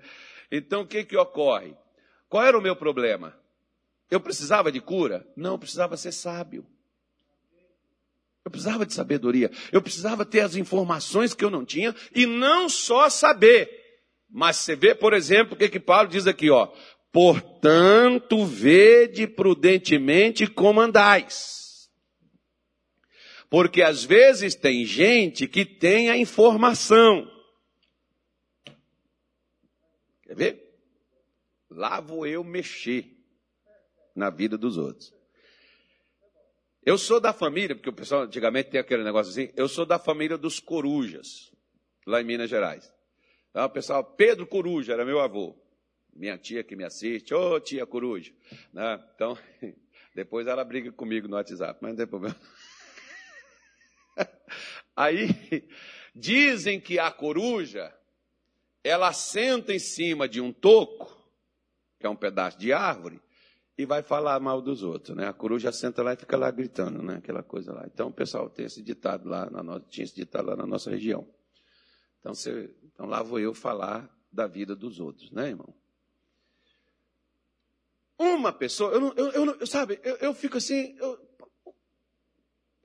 Então 0.53 0.83
o 0.83 0.87
que 0.87 1.05
que 1.05 1.17
ocorre? 1.17 1.75
Qual 2.29 2.45
era 2.45 2.57
o 2.57 2.63
meu 2.63 2.77
problema? 2.77 3.37
Eu 4.11 4.21
precisava 4.21 4.71
de 4.71 4.81
cura? 4.81 5.27
Não, 5.37 5.53
eu 5.53 5.59
precisava 5.59 5.97
ser 5.97 6.13
sábio. 6.13 6.65
Eu 8.45 8.51
precisava 8.51 8.85
de 8.85 8.93
sabedoria. 8.93 9.51
Eu 9.73 9.81
precisava 9.81 10.25
ter 10.25 10.41
as 10.41 10.55
informações 10.55 11.35
que 11.35 11.45
eu 11.45 11.51
não 11.51 11.65
tinha 11.65 11.95
e 12.15 12.27
não 12.27 12.69
só 12.69 13.09
saber. 13.09 13.71
Mas 14.31 14.57
você 14.57 14.77
vê, 14.77 14.95
por 14.95 15.15
exemplo, 15.15 15.55
o 15.55 15.57
que 15.57 15.69
que 15.69 15.81
Paulo 15.81 16.09
diz 16.09 16.27
aqui, 16.27 16.51
ó. 16.51 16.71
Portanto, 17.11 18.45
vede 18.45 19.27
prudentemente 19.27 20.47
como 20.47 20.81
andais. 20.81 21.89
Porque 23.49 23.83
às 23.83 24.05
vezes 24.05 24.55
tem 24.55 24.85
gente 24.85 25.47
que 25.47 25.65
tem 25.65 26.11
a 26.11 26.17
informação, 26.17 27.31
Quer 30.35 30.37
ver? 30.37 30.75
Lá 31.71 32.01
vou 32.01 32.27
eu 32.27 32.43
mexer 32.43 33.17
na 34.15 34.31
vida 34.31 34.59
dos 34.59 34.77
outros. 34.77 35.15
Eu 36.85 36.99
sou 36.99 37.21
da 37.21 37.33
família, 37.33 37.75
porque 37.75 37.89
o 37.89 37.95
pessoal 37.95 38.23
antigamente 38.23 38.71
tem 38.71 38.81
aquele 38.81 39.05
negócio 39.05 39.31
assim, 39.31 39.53
eu 39.57 39.69
sou 39.69 39.87
da 39.87 39.99
família 39.99 40.37
dos 40.37 40.61
corujas, 40.61 41.51
lá 42.07 42.21
em 42.21 42.25
Minas 42.25 42.51
Gerais. 42.51 42.93
Então, 43.51 43.65
o 43.65 43.71
pessoal, 43.71 44.05
Pedro 44.05 44.47
Coruja 44.47 44.93
era 44.93 45.05
meu 45.05 45.21
avô. 45.21 45.57
Minha 46.13 46.37
tia 46.37 46.63
que 46.63 46.77
me 46.77 46.85
assiste, 46.85 47.33
ô 47.33 47.55
oh, 47.55 47.61
tia 47.61 47.87
Coruja. 47.87 48.33
Né? 48.73 49.03
Então, 49.15 49.39
depois 50.15 50.47
ela 50.47 50.65
briga 50.65 50.93
comigo 50.93 51.29
no 51.29 51.37
WhatsApp, 51.37 51.79
mas 51.81 51.93
não 51.93 51.97
tem 51.97 52.07
problema. 52.07 52.37
Aí, 54.95 55.29
dizem 56.15 56.81
que 56.81 56.99
a 56.99 57.11
coruja 57.11 57.93
ela 58.85 59.13
senta 59.15 59.73
em 59.73 59.79
cima 59.79 60.29
de 60.29 60.43
um 60.43 60.53
toco, 60.53 61.11
que 61.99 62.07
é 62.07 62.09
um 62.09 62.15
pedaço 62.15 62.59
de 62.59 62.71
árvore, 62.71 63.21
e 63.77 63.87
vai 63.87 64.03
falar 64.03 64.39
mal 64.39 64.61
dos 64.61 64.83
outros, 64.83 65.17
né? 65.17 65.27
A 65.27 65.33
coruja 65.33 65.73
senta 65.73 66.03
lá 66.03 66.13
e 66.13 66.17
fica 66.17 66.37
lá 66.37 66.51
gritando, 66.51 67.03
né? 67.03 67.17
Aquela 67.17 67.43
coisa 67.43 67.73
lá. 67.73 67.85
Então, 67.87 68.13
pessoal, 68.13 68.49
tem 68.49 68.67
esse 68.67 68.83
ditado 68.83 69.29
lá 69.29 69.51
na 69.51 69.63
nossa, 69.63 69.87
tinha 69.89 70.05
esse 70.05 70.15
ditado 70.15 70.47
lá 70.47 70.55
na 70.55 70.67
nossa 70.67 70.91
região. 70.91 71.27
Então, 72.21 72.35
você, 72.35 72.73
então 72.85 73.07
lá 73.07 73.23
vou 73.23 73.41
eu 73.41 73.55
falar 73.55 74.09
da 74.31 74.47
vida 74.47 74.77
dos 74.77 75.01
outros, 75.01 75.31
né, 75.33 75.49
irmão? 75.49 75.75
Uma 78.19 78.53
pessoa, 78.53 78.93
eu, 78.93 79.01
não, 79.01 79.13
eu, 79.15 79.33
eu, 79.33 79.61
eu 79.61 79.67
sabe, 79.67 79.99
eu, 80.05 80.17
eu 80.17 80.35
fico 80.35 80.59
assim, 80.59 80.97
eu, 80.99 81.19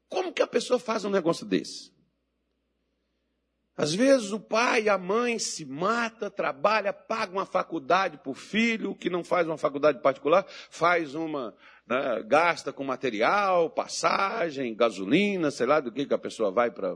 como 0.07 0.33
que 0.33 0.41
a 0.41 0.47
pessoa 0.47 0.79
faz 0.79 1.05
um 1.05 1.09
negócio 1.09 1.45
desse? 1.45 1.93
Às 3.79 3.95
vezes 3.95 4.33
o 4.33 4.41
pai 4.41 4.83
e 4.83 4.89
a 4.89 4.97
mãe 4.97 5.39
se 5.39 5.63
mata, 5.63 6.29
trabalha, 6.29 6.91
paga 6.91 7.31
uma 7.31 7.45
faculdade 7.45 8.17
para 8.17 8.29
o 8.29 8.35
filho, 8.35 8.93
que 8.93 9.09
não 9.09 9.23
faz 9.23 9.47
uma 9.47 9.57
faculdade 9.57 10.01
particular, 10.01 10.45
faz 10.69 11.15
uma 11.15 11.55
né, 11.89 12.23
gasta 12.23 12.71
com 12.71 12.83
material, 12.83 13.71
passagem, 13.71 14.75
gasolina, 14.75 15.49
sei 15.49 15.65
lá 15.65 15.79
do 15.79 15.91
que, 15.91 16.05
que 16.05 16.13
a 16.13 16.19
pessoa 16.19 16.51
vai 16.51 16.69
para 16.69 16.95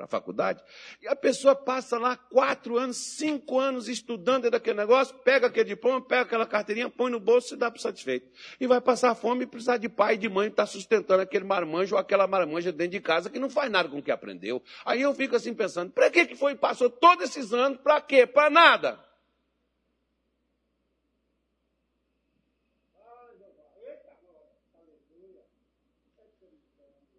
a 0.00 0.06
faculdade. 0.06 0.62
E 1.00 1.08
a 1.08 1.16
pessoa 1.16 1.56
passa 1.56 1.98
lá 1.98 2.14
quatro 2.14 2.76
anos, 2.76 3.16
cinco 3.16 3.58
anos 3.58 3.88
estudando 3.88 4.50
daquele 4.50 4.76
negócio, 4.76 5.14
pega 5.24 5.46
aquele 5.46 5.70
diploma, 5.70 6.02
pega 6.02 6.22
aquela 6.22 6.46
carteirinha, 6.46 6.90
põe 6.90 7.10
no 7.10 7.18
bolso 7.18 7.54
e 7.54 7.56
dá 7.56 7.70
para 7.70 7.80
satisfeito. 7.80 8.30
E 8.60 8.66
vai 8.66 8.82
passar 8.82 9.14
fome 9.14 9.44
e 9.44 9.46
precisar 9.46 9.78
de 9.78 9.88
pai 9.88 10.14
e 10.14 10.18
de 10.18 10.28
mãe 10.28 10.48
estar 10.48 10.64
tá 10.64 10.66
sustentando 10.66 11.22
aquele 11.22 11.44
marmanjo 11.44 11.94
ou 11.94 12.00
aquela 12.00 12.26
marmanja 12.26 12.70
dentro 12.70 12.92
de 12.92 13.00
casa 13.00 13.30
que 13.30 13.38
não 13.38 13.48
faz 13.48 13.72
nada 13.72 13.88
com 13.88 13.98
o 13.98 14.02
que 14.02 14.10
aprendeu. 14.10 14.62
Aí 14.84 15.00
eu 15.00 15.14
fico 15.14 15.34
assim 15.34 15.54
pensando, 15.54 15.90
para 15.90 16.10
que, 16.10 16.26
que 16.26 16.34
foi, 16.34 16.54
passou 16.54 16.90
todos 16.90 17.24
esses 17.24 17.54
anos, 17.54 17.78
para 17.78 17.98
quê? 18.02 18.26
Para 18.26 18.50
nada. 18.50 19.13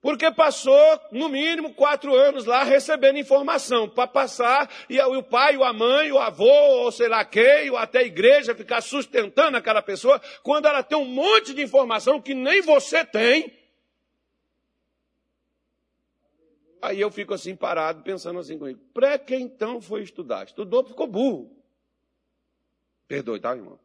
Porque 0.06 0.30
passou, 0.32 1.02
no 1.12 1.28
mínimo, 1.28 1.74
quatro 1.74 2.14
anos 2.14 2.46
lá 2.46 2.62
recebendo 2.64 3.18
informação 3.18 3.90
para 3.90 4.06
passar, 4.06 4.72
e 4.88 5.02
o 5.02 5.24
pai, 5.24 5.56
a 5.56 5.74
mãe, 5.74 6.12
o 6.12 6.20
avô, 6.20 6.46
ou 6.46 6.92
sei 6.92 7.08
lá 7.08 7.26
quem, 7.26 7.72
ou 7.72 7.76
até 7.76 8.02
a 8.02 8.04
igreja 8.04 8.54
ficar 8.54 8.82
sustentando 8.82 9.58
aquela 9.58 9.82
pessoa, 9.82 10.22
quando 10.44 10.68
ela 10.68 10.84
tem 10.84 10.96
um 10.96 11.06
monte 11.06 11.56
de 11.56 11.64
informação 11.64 12.22
que 12.22 12.36
nem 12.36 12.62
você 12.62 13.04
tem. 13.04 13.52
Aí 16.84 17.02
eu 17.02 17.10
fico 17.10 17.34
assim 17.34 17.56
parado, 17.56 18.04
pensando 18.04 18.38
assim 18.38 18.60
comigo, 18.60 18.80
para 18.94 19.18
que 19.18 19.36
então 19.36 19.82
foi 19.82 20.04
estudar? 20.04 20.46
Estudou, 20.46 20.86
ficou 20.86 21.08
burro. 21.08 21.52
Perdoe, 23.08 23.40
tá, 23.40 23.56
irmão? 23.56 23.80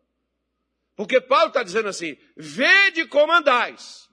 Porque 0.95 1.19
Paulo 1.19 1.49
está 1.49 1.63
dizendo 1.63 1.89
assim, 1.89 2.19
vede 2.37 3.07
como 3.07 3.33
andais. 3.33 4.10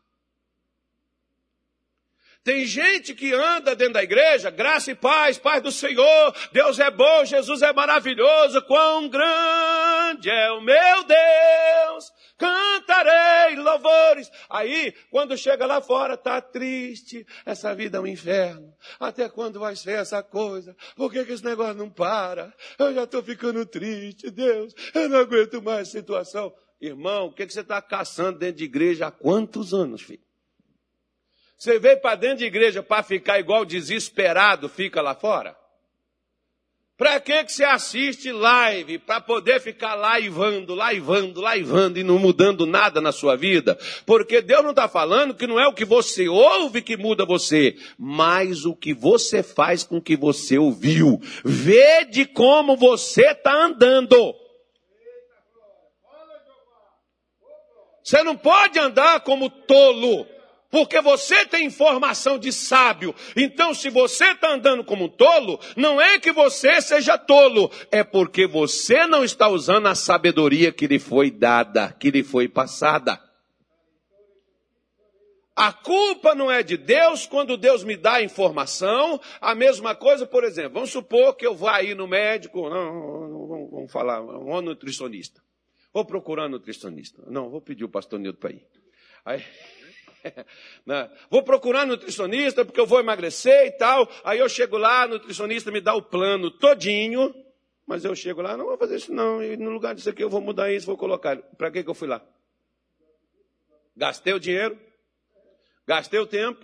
Tem 2.47 2.65
gente 2.65 3.13
que 3.13 3.33
anda 3.33 3.75
dentro 3.75 3.95
da 3.95 4.03
igreja, 4.03 4.49
graça 4.49 4.89
e 4.89 4.95
paz, 4.95 5.38
paz 5.38 5.62
do 5.62 5.69
Senhor, 5.69 6.33
Deus 6.53 6.79
é 6.79 6.89
bom, 6.89 7.25
Jesus 7.25 7.62
é 7.62 7.73
maravilhoso, 7.73 8.62
quão 8.62 9.10
grande 9.10 10.29
é 10.29 10.49
o 10.51 10.62
meu 10.62 11.03
Deus, 11.03 12.10
cantarei 12.38 13.57
louvores. 13.57 14.31
Aí, 14.49 14.93
quando 15.12 15.38
chega 15.38 15.65
lá 15.65 15.81
fora, 15.81 16.15
tá 16.15 16.39
triste, 16.39 17.27
essa 17.45 17.75
vida 17.75 17.97
é 17.97 17.99
um 17.99 18.07
inferno. 18.07 18.73
Até 18.97 19.27
quando 19.27 19.60
vai 19.60 19.75
ser 19.75 19.99
essa 19.99 20.23
coisa? 20.23 20.73
Por 20.95 21.12
que, 21.12 21.25
que 21.25 21.33
esse 21.33 21.43
negócio 21.43 21.73
não 21.73 21.89
para? 21.89 22.53
Eu 22.79 22.93
já 22.93 23.03
estou 23.03 23.21
ficando 23.21 23.65
triste, 23.65 24.31
Deus, 24.31 24.73
eu 24.93 25.10
não 25.10 25.19
aguento 25.19 25.62
mais 25.62 25.89
a 25.89 25.91
situação. 25.91 26.53
Irmão, 26.79 27.25
o 27.25 27.33
que, 27.33 27.45
que 27.45 27.51
você 27.51 27.60
está 27.60 27.81
caçando 27.81 28.39
dentro 28.39 28.60
de 28.60 28.63
igreja 28.63 29.07
há 29.07 29.12
quantos 29.12 29.73
anos, 29.73 30.01
filho? 30.01 30.26
Você 31.58 31.80
veio 31.80 32.00
para 32.00 32.15
dentro 32.15 32.38
de 32.38 32.46
igreja 32.46 32.84
para 32.84 33.02
ficar 33.02 33.39
igual 33.39 33.65
desesperado 33.65 34.70
fica 34.70 35.02
lá 35.02 35.15
fora? 35.15 35.58
Para 36.96 37.20
que, 37.20 37.43
que 37.43 37.52
você 37.52 37.63
assiste 37.63 38.32
live? 38.32 38.98
Para 38.98 39.22
poder 39.22 39.62
ficar 39.62 39.93
laivando, 39.93 40.74
laivando, 40.74 41.39
laivando 41.39 42.00
e 42.00 42.04
não 42.04 42.17
mudando 42.17 42.65
nada 42.65 43.00
na 43.00 43.12
sua 43.12 43.36
vida? 43.36 43.78
Porque 44.04 44.41
Deus 44.41 44.63
não 44.63 44.72
está 44.72 44.88
falando 44.88 45.36
que 45.36 45.46
não 45.46 45.60
é 45.60 45.67
o 45.67 45.74
que 45.74 45.86
você 45.86 46.28
ouve 46.28 46.82
que 46.82 46.98
muda 46.98 47.24
você, 47.24 47.76
mas 48.00 48.65
o 48.65 48.76
que 48.76 48.96
você 48.96 49.43
faz 49.43 49.84
com 49.84 49.98
o 49.98 50.02
que 50.02 50.15
você 50.17 50.58
ouviu. 50.58 51.22
Vê 51.46 52.04
de 52.06 52.26
como 52.26 52.76
você 52.76 53.28
está 53.28 53.54
andando. 53.54 54.36
Você 58.04 58.24
não 58.24 58.36
pode 58.36 58.80
andar 58.80 59.20
como 59.20 59.52
tolo. 59.52 60.37
Porque 60.69 60.99
você 61.01 61.45
tem 61.45 61.65
informação 61.65 62.38
de 62.38 62.51
sábio. 62.51 63.15
Então, 63.36 63.73
se 63.73 63.89
você 63.89 64.32
está 64.32 64.53
andando 64.53 64.84
como 64.84 65.08
tolo, 65.08 65.60
não 65.75 66.01
é 66.01 66.19
que 66.19 66.32
você 66.32 66.82
seja 66.82 67.17
tolo, 67.17 67.71
é 67.89 68.03
porque 68.03 68.45
você 68.45 69.08
não 69.08 69.23
está 69.23 69.47
usando 69.47 69.88
a 69.88 69.95
sabedoria 69.95 70.71
que 70.71 70.88
lhe 70.88 70.99
foi 70.99 71.32
dada, 71.32 71.95
que 71.97 72.12
lhe 72.12 72.23
foi 72.23 72.47
passada. 72.47 73.21
A 75.56 75.73
culpa 75.73 76.36
não 76.36 76.51
é 76.51 76.62
de 76.62 76.77
Deus 76.77 77.25
quando 77.25 77.58
Deus 77.58 77.84
me 77.84 77.97
dá 77.97 78.21
informação. 78.21 79.19
A 79.41 79.56
mesma 79.56 79.95
coisa, 79.95 80.23
por 80.23 80.43
exemplo, 80.43 80.73
vamos 80.73 80.91
supor 80.91 81.36
que 81.36 81.47
eu 81.47 81.56
vá 81.56 81.82
ir 81.82 81.95
no 81.95 82.08
médico, 82.08 82.69
não, 82.69 83.69
vamos 83.71 83.91
falar, 83.91 84.21
um 84.21 84.62
nutricionista. 84.62 85.41
Vou 85.91 86.06
procurar 86.06 86.45
um 86.45 86.49
nutricionista. 86.49 87.23
Não, 87.25 87.49
vou 87.49 87.60
pedir 87.60 87.86
o 87.86 87.89
pastor 87.89 88.19
Nildo 88.19 88.38
para 88.38 88.51
ir. 88.51 88.67
Aí? 89.25 89.43
Vou 91.29 91.43
procurar 91.43 91.85
nutricionista 91.85 92.63
porque 92.65 92.79
eu 92.79 92.85
vou 92.85 92.99
emagrecer 92.99 93.67
e 93.67 93.71
tal. 93.71 94.09
Aí 94.23 94.39
eu 94.39 94.49
chego 94.49 94.77
lá, 94.77 95.07
nutricionista 95.07 95.71
me 95.71 95.81
dá 95.81 95.93
o 95.93 96.01
plano 96.01 96.51
todinho. 96.51 97.33
Mas 97.85 98.03
eu 98.03 98.13
chego 98.15 98.41
lá, 98.41 98.57
não 98.57 98.65
vou 98.65 98.77
fazer 98.77 98.97
isso 98.97 99.13
não. 99.13 99.41
E 99.41 99.55
no 99.55 99.69
lugar 99.69 99.95
disso 99.95 100.09
aqui 100.09 100.23
eu 100.23 100.29
vou 100.29 100.41
mudar 100.41 100.71
isso, 100.71 100.85
vou 100.85 100.97
colocar. 100.97 101.37
Para 101.37 101.71
que, 101.71 101.83
que 101.83 101.89
eu 101.89 101.93
fui 101.93 102.07
lá? 102.07 102.21
Gastei 103.95 104.33
o 104.33 104.39
dinheiro, 104.39 104.77
gastei 105.85 106.19
o 106.19 106.27
tempo 106.27 106.63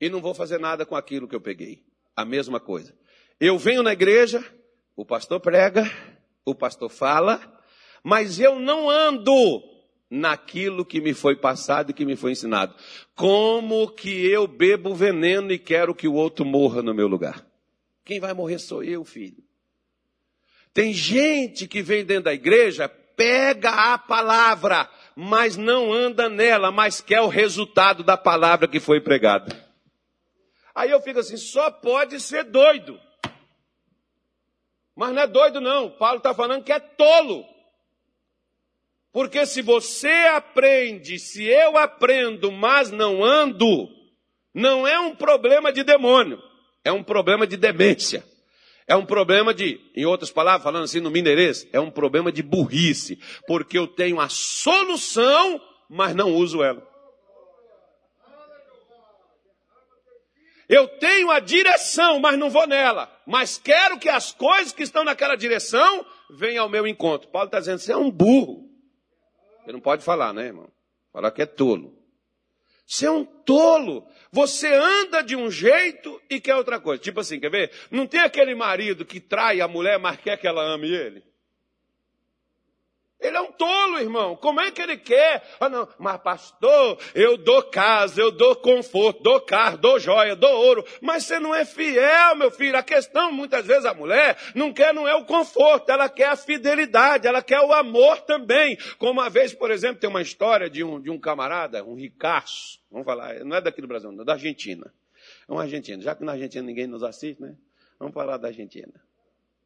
e 0.00 0.08
não 0.08 0.20
vou 0.20 0.34
fazer 0.34 0.58
nada 0.58 0.86
com 0.86 0.94
aquilo 0.94 1.26
que 1.26 1.34
eu 1.34 1.40
peguei. 1.40 1.84
A 2.14 2.24
mesma 2.24 2.60
coisa. 2.60 2.94
Eu 3.40 3.58
venho 3.58 3.82
na 3.82 3.92
igreja, 3.92 4.44
o 4.94 5.04
pastor 5.04 5.40
prega, 5.40 5.84
o 6.44 6.54
pastor 6.54 6.88
fala, 6.88 7.40
mas 8.02 8.38
eu 8.38 8.58
não 8.58 8.90
ando 8.90 9.32
naquilo 10.10 10.84
que 10.84 11.00
me 11.00 11.12
foi 11.12 11.36
passado 11.36 11.90
e 11.90 11.94
que 11.94 12.04
me 12.04 12.16
foi 12.16 12.32
ensinado. 12.32 12.74
Como 13.14 13.88
que 13.88 14.26
eu 14.26 14.46
bebo 14.46 14.94
veneno 14.94 15.52
e 15.52 15.58
quero 15.58 15.94
que 15.94 16.08
o 16.08 16.14
outro 16.14 16.44
morra 16.44 16.82
no 16.82 16.94
meu 16.94 17.06
lugar? 17.06 17.44
Quem 18.04 18.18
vai 18.18 18.32
morrer 18.32 18.58
sou 18.58 18.82
eu, 18.82 19.04
filho. 19.04 19.42
Tem 20.72 20.92
gente 20.92 21.66
que 21.66 21.82
vem 21.82 22.04
dentro 22.04 22.24
da 22.24 22.34
igreja, 22.34 22.88
pega 22.88 23.70
a 23.70 23.98
palavra, 23.98 24.88
mas 25.14 25.56
não 25.56 25.92
anda 25.92 26.28
nela, 26.28 26.70
mas 26.70 27.00
quer 27.00 27.20
o 27.20 27.28
resultado 27.28 28.02
da 28.02 28.16
palavra 28.16 28.68
que 28.68 28.80
foi 28.80 29.00
pregada. 29.00 29.68
Aí 30.74 30.90
eu 30.90 31.00
fico 31.00 31.18
assim, 31.18 31.36
só 31.36 31.70
pode 31.70 32.20
ser 32.20 32.44
doido. 32.44 33.00
Mas 34.94 35.12
não 35.12 35.22
é 35.22 35.26
doido 35.26 35.60
não. 35.60 35.90
Paulo 35.90 36.18
está 36.18 36.32
falando 36.32 36.62
que 36.62 36.72
é 36.72 36.78
tolo. 36.78 37.44
Porque 39.12 39.46
se 39.46 39.62
você 39.62 40.28
aprende, 40.34 41.18
se 41.18 41.44
eu 41.44 41.76
aprendo, 41.76 42.52
mas 42.52 42.90
não 42.90 43.24
ando, 43.24 43.88
não 44.54 44.86
é 44.86 44.98
um 45.00 45.14
problema 45.14 45.72
de 45.72 45.82
demônio, 45.82 46.42
é 46.84 46.92
um 46.92 47.02
problema 47.02 47.46
de 47.46 47.56
demência. 47.56 48.24
É 48.86 48.96
um 48.96 49.04
problema 49.04 49.52
de, 49.52 49.78
em 49.94 50.06
outras 50.06 50.30
palavras, 50.30 50.62
falando 50.62 50.84
assim 50.84 51.00
no 51.00 51.10
mineirês, 51.10 51.68
é 51.74 51.78
um 51.78 51.90
problema 51.90 52.32
de 52.32 52.42
burrice, 52.42 53.18
porque 53.46 53.76
eu 53.76 53.86
tenho 53.86 54.18
a 54.18 54.30
solução, 54.30 55.60
mas 55.90 56.14
não 56.14 56.34
uso 56.34 56.62
ela. 56.62 56.88
Eu 60.66 60.86
tenho 60.86 61.30
a 61.30 61.38
direção, 61.38 62.18
mas 62.18 62.38
não 62.38 62.48
vou 62.50 62.66
nela. 62.66 63.10
Mas 63.26 63.58
quero 63.58 63.98
que 63.98 64.08
as 64.08 64.32
coisas 64.32 64.72
que 64.72 64.82
estão 64.82 65.04
naquela 65.04 65.34
direção 65.34 66.04
venham 66.30 66.64
ao 66.64 66.70
meu 66.70 66.86
encontro. 66.86 67.28
Paulo 67.28 67.46
está 67.46 67.58
dizendo, 67.58 67.78
você 67.78 67.92
é 67.92 67.96
um 67.96 68.10
burro. 68.10 68.67
Você 69.68 69.72
não 69.72 69.80
pode 69.80 70.02
falar, 70.02 70.32
né, 70.32 70.46
irmão? 70.46 70.72
Falar 71.12 71.30
que 71.30 71.42
é 71.42 71.46
tolo. 71.46 71.94
Você 72.86 73.04
é 73.04 73.10
um 73.10 73.22
tolo. 73.22 74.08
Você 74.32 74.66
anda 74.66 75.20
de 75.20 75.36
um 75.36 75.50
jeito 75.50 76.18
e 76.30 76.40
quer 76.40 76.56
outra 76.56 76.80
coisa. 76.80 77.02
Tipo 77.02 77.20
assim, 77.20 77.38
quer 77.38 77.50
ver? 77.50 77.70
Não 77.90 78.06
tem 78.06 78.20
aquele 78.20 78.54
marido 78.54 79.04
que 79.04 79.20
trai 79.20 79.60
a 79.60 79.68
mulher, 79.68 79.98
mas 79.98 80.18
quer 80.18 80.38
que 80.38 80.46
ela 80.48 80.62
ame 80.62 80.88
ele? 80.88 81.22
Ele 83.20 83.36
é 83.36 83.40
um 83.40 83.50
tolo, 83.50 83.98
irmão. 83.98 84.36
Como 84.36 84.60
é 84.60 84.70
que 84.70 84.80
ele 84.80 84.96
quer? 84.96 85.42
Ah, 85.58 85.68
não, 85.68 85.88
mas 85.98 86.20
pastor, 86.20 86.98
eu 87.16 87.36
dou 87.36 87.64
casa, 87.64 88.20
eu 88.20 88.30
dou 88.30 88.54
conforto, 88.54 89.22
dou 89.24 89.40
carro, 89.40 89.76
dou 89.76 89.98
joia, 89.98 90.36
dou 90.36 90.50
ouro. 90.50 90.84
Mas 91.00 91.24
você 91.24 91.40
não 91.40 91.52
é 91.52 91.64
fiel, 91.64 92.36
meu 92.36 92.50
filho. 92.50 92.78
A 92.78 92.82
questão, 92.82 93.32
muitas 93.32 93.66
vezes, 93.66 93.84
a 93.84 93.92
mulher 93.92 94.38
não 94.54 94.72
quer, 94.72 94.94
não 94.94 95.06
é 95.06 95.16
o 95.16 95.24
conforto, 95.24 95.90
ela 95.90 96.08
quer 96.08 96.28
a 96.28 96.36
fidelidade, 96.36 97.26
ela 97.26 97.42
quer 97.42 97.60
o 97.60 97.72
amor 97.72 98.20
também. 98.20 98.78
Como 98.98 99.20
uma 99.20 99.28
vez, 99.28 99.52
por 99.52 99.72
exemplo, 99.72 100.00
tem 100.00 100.08
uma 100.08 100.22
história 100.22 100.70
de 100.70 100.84
um, 100.84 101.00
de 101.00 101.10
um 101.10 101.18
camarada, 101.18 101.82
um 101.82 101.94
ricaço, 101.94 102.80
vamos 102.88 103.04
falar, 103.04 103.44
não 103.44 103.56
é 103.56 103.60
daqui 103.60 103.80
do 103.80 103.88
Brasil, 103.88 104.12
não, 104.12 104.22
é 104.22 104.24
da 104.24 104.34
Argentina. 104.34 104.92
É 105.48 105.52
um 105.52 105.58
argentino. 105.58 106.02
Já 106.02 106.14
que 106.14 106.22
na 106.22 106.32
Argentina 106.32 106.64
ninguém 106.64 106.86
nos 106.86 107.02
assiste, 107.02 107.42
né? 107.42 107.56
Vamos 107.98 108.14
falar 108.14 108.36
da 108.36 108.48
Argentina. 108.48 108.92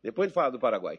Depois 0.02 0.28
de 0.28 0.34
falar 0.34 0.50
do 0.50 0.58
Paraguai. 0.58 0.98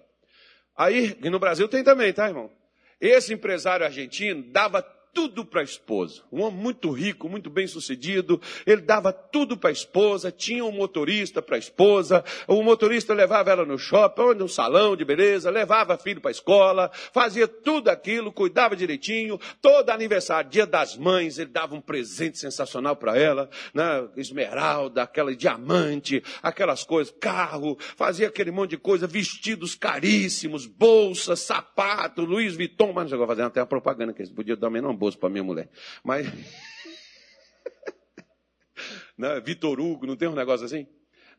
Aí, 0.75 1.17
e 1.23 1.29
no 1.29 1.39
Brasil 1.39 1.67
tem 1.67 1.83
também, 1.83 2.11
tá, 2.13 2.27
irmão? 2.27 2.51
Esse 2.99 3.33
empresário 3.33 3.85
argentino 3.85 4.43
dava 4.51 4.81
tudo 5.13 5.45
para 5.45 5.61
a 5.61 5.63
esposa. 5.63 6.23
Um 6.31 6.41
homem 6.41 6.59
muito 6.59 6.89
rico, 6.89 7.29
muito 7.29 7.49
bem 7.49 7.67
sucedido. 7.67 8.41
Ele 8.65 8.81
dava 8.81 9.13
tudo 9.13 9.55
para 9.55 9.69
a 9.69 9.73
esposa, 9.73 10.31
tinha 10.31 10.65
um 10.65 10.71
motorista 10.71 11.41
para 11.41 11.55
a 11.55 11.59
esposa. 11.59 12.23
O 12.47 12.63
motorista 12.63 13.13
levava 13.13 13.51
ela 13.51 13.65
no 13.65 13.77
shopping, 13.77 14.33
no 14.35 14.49
salão 14.49 14.95
de 14.95 15.05
beleza, 15.05 15.51
levava 15.51 15.97
filho 15.97 16.19
para 16.19 16.29
a 16.29 16.31
escola, 16.31 16.91
fazia 17.13 17.47
tudo 17.47 17.89
aquilo, 17.89 18.31
cuidava 18.31 18.75
direitinho. 18.75 19.39
Todo 19.61 19.91
aniversário, 19.91 20.49
dia 20.49 20.65
das 20.65 20.97
mães, 20.97 21.37
ele 21.37 21.51
dava 21.51 21.75
um 21.75 21.81
presente 21.81 22.39
sensacional 22.39 22.95
para 22.95 23.17
ela, 23.17 23.49
né? 23.73 24.07
esmeralda, 24.17 25.03
aquela 25.03 25.35
diamante, 25.35 26.23
aquelas 26.41 26.83
coisas, 26.83 27.13
carro, 27.19 27.77
fazia 27.95 28.27
aquele 28.27 28.51
monte 28.51 28.71
de 28.71 28.77
coisa, 28.77 29.05
vestidos 29.05 29.75
caríssimos, 29.75 30.65
bolsas, 30.65 31.41
sapato, 31.41 32.25
Louis 32.25 32.55
Vuitton, 32.55 32.93
mas 32.93 33.03
não 33.03 33.09
chegou 33.09 33.25
a 33.25 33.27
fazer 33.27 33.43
até 33.43 33.59
a 33.59 33.65
propaganda 33.65 34.13
que 34.13 34.21
eles 34.21 34.31
podiam 34.31 34.57
dar 34.57 34.69
menor 34.69 34.93
bolso 35.03 35.17
para 35.17 35.29
minha 35.29 35.43
mulher. 35.43 35.69
Mas. 36.03 36.27
né? 39.17 39.39
Vitor 39.41 39.79
Hugo, 39.79 40.05
não 40.05 40.15
tem 40.15 40.29
um 40.29 40.35
negócio 40.35 40.65
assim? 40.65 40.87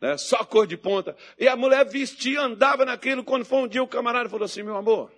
Né? 0.01 0.17
Só 0.19 0.45
cor 0.45 0.67
de 0.67 0.77
ponta. 0.77 1.17
E 1.39 1.49
a 1.49 1.57
mulher 1.57 1.89
vestia, 1.89 2.43
andava 2.43 2.85
naquilo. 2.85 3.25
Quando 3.25 3.45
foi 3.45 3.59
um 3.59 3.69
dia, 3.69 3.83
o 3.83 3.89
camarada 3.89 4.29
falou 4.29 4.45
assim: 4.45 4.63
meu 4.63 4.77
amor, 4.77 5.11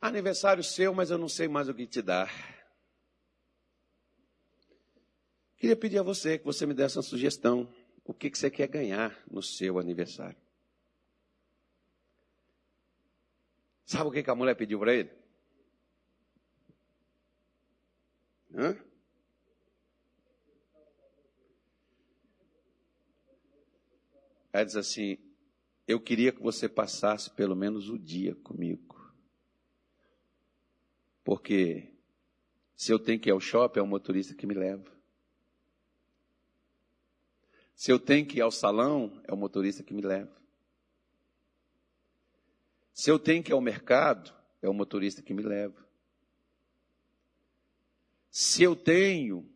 aniversário 0.00 0.62
seu, 0.62 0.94
mas 0.94 1.10
eu 1.10 1.18
não 1.18 1.28
sei 1.28 1.48
mais 1.48 1.68
o 1.68 1.74
que 1.74 1.86
te 1.86 2.00
dar. 2.00 2.32
Queria 5.56 5.76
pedir 5.76 5.98
a 5.98 6.02
você 6.02 6.38
que 6.38 6.44
você 6.44 6.66
me 6.66 6.74
desse 6.74 6.96
uma 6.96 7.02
sugestão. 7.02 7.68
O 8.04 8.12
que, 8.12 8.30
que 8.30 8.38
você 8.38 8.50
quer 8.50 8.68
ganhar 8.68 9.18
no 9.30 9.42
seu 9.42 9.78
aniversário? 9.78 10.36
Sabe 13.86 14.08
o 14.08 14.12
que, 14.12 14.22
que 14.22 14.30
a 14.30 14.34
mulher 14.34 14.54
pediu 14.54 14.78
para 14.78 14.94
ele? 14.94 15.23
Hã? 18.56 18.76
Ela 24.52 24.64
diz 24.64 24.76
assim: 24.76 25.18
Eu 25.86 26.00
queria 26.00 26.30
que 26.30 26.40
você 26.40 26.68
passasse 26.68 27.30
pelo 27.30 27.56
menos 27.56 27.88
o 27.88 27.98
dia 27.98 28.34
comigo. 28.36 29.12
Porque 31.24 31.92
se 32.76 32.92
eu 32.92 32.98
tenho 32.98 33.18
que 33.18 33.28
ir 33.28 33.32
ao 33.32 33.40
shopping, 33.40 33.80
é 33.80 33.82
o 33.82 33.86
motorista 33.86 34.34
que 34.34 34.46
me 34.46 34.54
leva. 34.54 34.92
Se 37.74 37.90
eu 37.90 37.98
tenho 37.98 38.24
que 38.24 38.38
ir 38.38 38.40
ao 38.40 38.52
salão, 38.52 39.20
é 39.24 39.32
o 39.32 39.36
motorista 39.36 39.82
que 39.82 39.92
me 39.92 40.02
leva. 40.02 40.32
Se 42.92 43.10
eu 43.10 43.18
tenho 43.18 43.42
que 43.42 43.50
ir 43.50 43.54
ao 43.54 43.60
mercado, 43.60 44.32
é 44.62 44.68
o 44.68 44.74
motorista 44.74 45.20
que 45.20 45.34
me 45.34 45.42
leva. 45.42 45.83
Se 48.36 48.64
eu 48.64 48.74
tenho 48.74 49.48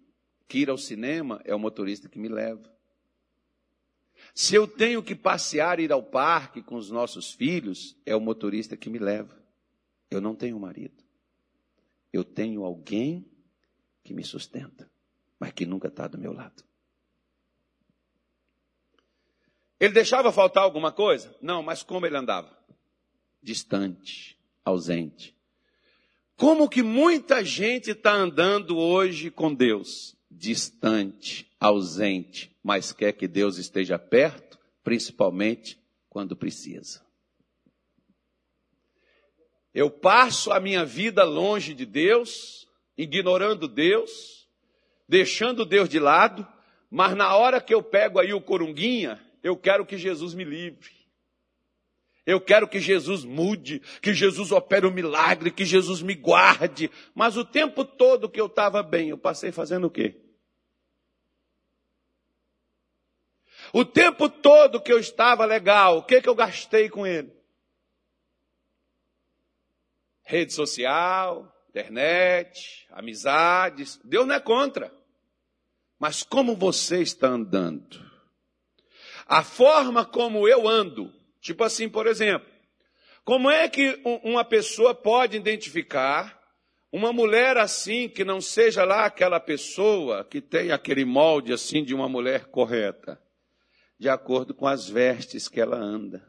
que 0.46 0.58
ir 0.58 0.70
ao 0.70 0.78
cinema, 0.78 1.40
é 1.44 1.52
o 1.52 1.58
motorista 1.58 2.08
que 2.08 2.16
me 2.16 2.28
leva. 2.28 2.72
Se 4.32 4.54
eu 4.54 4.68
tenho 4.68 5.02
que 5.02 5.16
passear, 5.16 5.80
ir 5.80 5.90
ao 5.90 6.00
parque 6.00 6.62
com 6.62 6.76
os 6.76 6.88
nossos 6.88 7.32
filhos, 7.32 7.96
é 8.06 8.14
o 8.14 8.20
motorista 8.20 8.76
que 8.76 8.88
me 8.88 9.00
leva. 9.00 9.36
Eu 10.08 10.20
não 10.20 10.32
tenho 10.32 10.60
marido. 10.60 11.02
Eu 12.12 12.22
tenho 12.22 12.62
alguém 12.62 13.28
que 14.04 14.14
me 14.14 14.22
sustenta, 14.22 14.88
mas 15.40 15.50
que 15.50 15.66
nunca 15.66 15.88
está 15.88 16.06
do 16.06 16.16
meu 16.16 16.32
lado. 16.32 16.62
Ele 19.80 19.92
deixava 19.92 20.30
faltar 20.30 20.62
alguma 20.62 20.92
coisa? 20.92 21.36
Não, 21.42 21.64
mas 21.64 21.82
como 21.82 22.06
ele 22.06 22.16
andava? 22.16 22.56
Distante, 23.42 24.38
ausente. 24.64 25.36
Como 26.38 26.68
que 26.68 26.84
muita 26.84 27.44
gente 27.44 27.90
está 27.90 28.12
andando 28.12 28.78
hoje 28.78 29.28
com 29.28 29.52
Deus? 29.52 30.16
Distante, 30.30 31.50
ausente, 31.58 32.56
mas 32.62 32.92
quer 32.92 33.10
que 33.10 33.26
Deus 33.26 33.58
esteja 33.58 33.98
perto, 33.98 34.56
principalmente 34.84 35.76
quando 36.08 36.36
precisa. 36.36 37.04
Eu 39.74 39.90
passo 39.90 40.52
a 40.52 40.60
minha 40.60 40.84
vida 40.84 41.24
longe 41.24 41.74
de 41.74 41.84
Deus, 41.84 42.68
ignorando 42.96 43.66
Deus, 43.66 44.48
deixando 45.08 45.66
Deus 45.66 45.88
de 45.88 45.98
lado, 45.98 46.46
mas 46.88 47.16
na 47.16 47.34
hora 47.34 47.60
que 47.60 47.74
eu 47.74 47.82
pego 47.82 48.20
aí 48.20 48.32
o 48.32 48.40
corunguinha, 48.40 49.20
eu 49.42 49.56
quero 49.56 49.84
que 49.84 49.98
Jesus 49.98 50.34
me 50.34 50.44
livre. 50.44 50.97
Eu 52.28 52.42
quero 52.42 52.68
que 52.68 52.78
Jesus 52.78 53.24
mude, 53.24 53.80
que 54.02 54.12
Jesus 54.12 54.52
opere 54.52 54.86
um 54.86 54.90
milagre, 54.90 55.50
que 55.50 55.64
Jesus 55.64 56.02
me 56.02 56.14
guarde. 56.14 56.90
Mas 57.14 57.38
o 57.38 57.44
tempo 57.44 57.86
todo 57.86 58.28
que 58.28 58.38
eu 58.38 58.44
estava 58.44 58.82
bem, 58.82 59.08
eu 59.08 59.16
passei 59.16 59.50
fazendo 59.50 59.86
o 59.86 59.90
quê? 59.90 60.14
O 63.72 63.82
tempo 63.82 64.28
todo 64.28 64.78
que 64.78 64.92
eu 64.92 64.98
estava 64.98 65.46
legal, 65.46 65.96
o 65.96 66.02
que, 66.02 66.20
que 66.20 66.28
eu 66.28 66.34
gastei 66.34 66.90
com 66.90 67.06
ele? 67.06 67.32
Rede 70.22 70.52
social, 70.52 71.50
internet, 71.70 72.86
amizades. 72.90 73.98
Deus 74.04 74.26
não 74.26 74.34
é 74.34 74.40
contra. 74.40 74.94
Mas 75.98 76.22
como 76.22 76.54
você 76.54 77.00
está 77.00 77.28
andando? 77.28 78.06
A 79.24 79.42
forma 79.42 80.04
como 80.04 80.46
eu 80.46 80.68
ando, 80.68 81.17
tipo 81.48 81.64
assim, 81.64 81.88
por 81.88 82.06
exemplo, 82.06 82.46
como 83.24 83.50
é 83.50 83.68
que 83.68 84.00
uma 84.22 84.44
pessoa 84.44 84.94
pode 84.94 85.36
identificar 85.36 86.38
uma 86.92 87.10
mulher 87.10 87.56
assim 87.56 88.06
que 88.06 88.22
não 88.22 88.38
seja 88.38 88.84
lá 88.84 89.06
aquela 89.06 89.40
pessoa 89.40 90.24
que 90.24 90.42
tem 90.42 90.72
aquele 90.72 91.06
molde 91.06 91.52
assim 91.52 91.82
de 91.82 91.94
uma 91.94 92.08
mulher 92.08 92.46
correta? 92.46 93.18
De 93.98 94.10
acordo 94.10 94.54
com 94.54 94.66
as 94.66 94.88
vestes 94.88 95.48
que 95.48 95.58
ela 95.58 95.76
anda. 95.76 96.22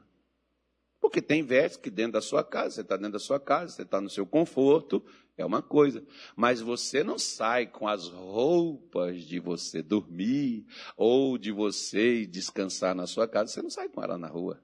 Porque 1.02 1.22
tem 1.22 1.44
vestes 1.44 1.78
que 1.78 1.90
dentro 1.90 2.14
da 2.14 2.22
sua 2.22 2.44
casa, 2.44 2.76
você 2.76 2.82
está 2.82 2.96
dentro 2.96 3.14
da 3.14 3.20
sua 3.20 3.40
casa, 3.42 3.74
você 3.74 3.82
está 3.82 4.00
no 4.00 4.10
seu 4.10 4.26
conforto, 4.26 5.06
é 5.38 5.46
uma 5.46 5.62
coisa. 5.62 6.02
Mas 6.36 6.62
você 6.62 7.04
não 7.04 7.20
sai 7.20 7.68
com 7.68 7.88
as 7.88 8.08
roupas 8.08 9.22
de 9.24 9.40
você 9.40 9.82
dormir 9.82 10.66
ou 10.96 11.38
de 11.38 11.52
você 11.52 12.26
descansar 12.26 12.96
na 12.96 13.06
sua 13.06 13.28
casa, 13.28 13.52
você 13.52 13.62
não 13.62 13.70
sai 13.70 13.90
com 13.90 14.02
ela 14.02 14.18
na 14.18 14.28
rua. 14.28 14.62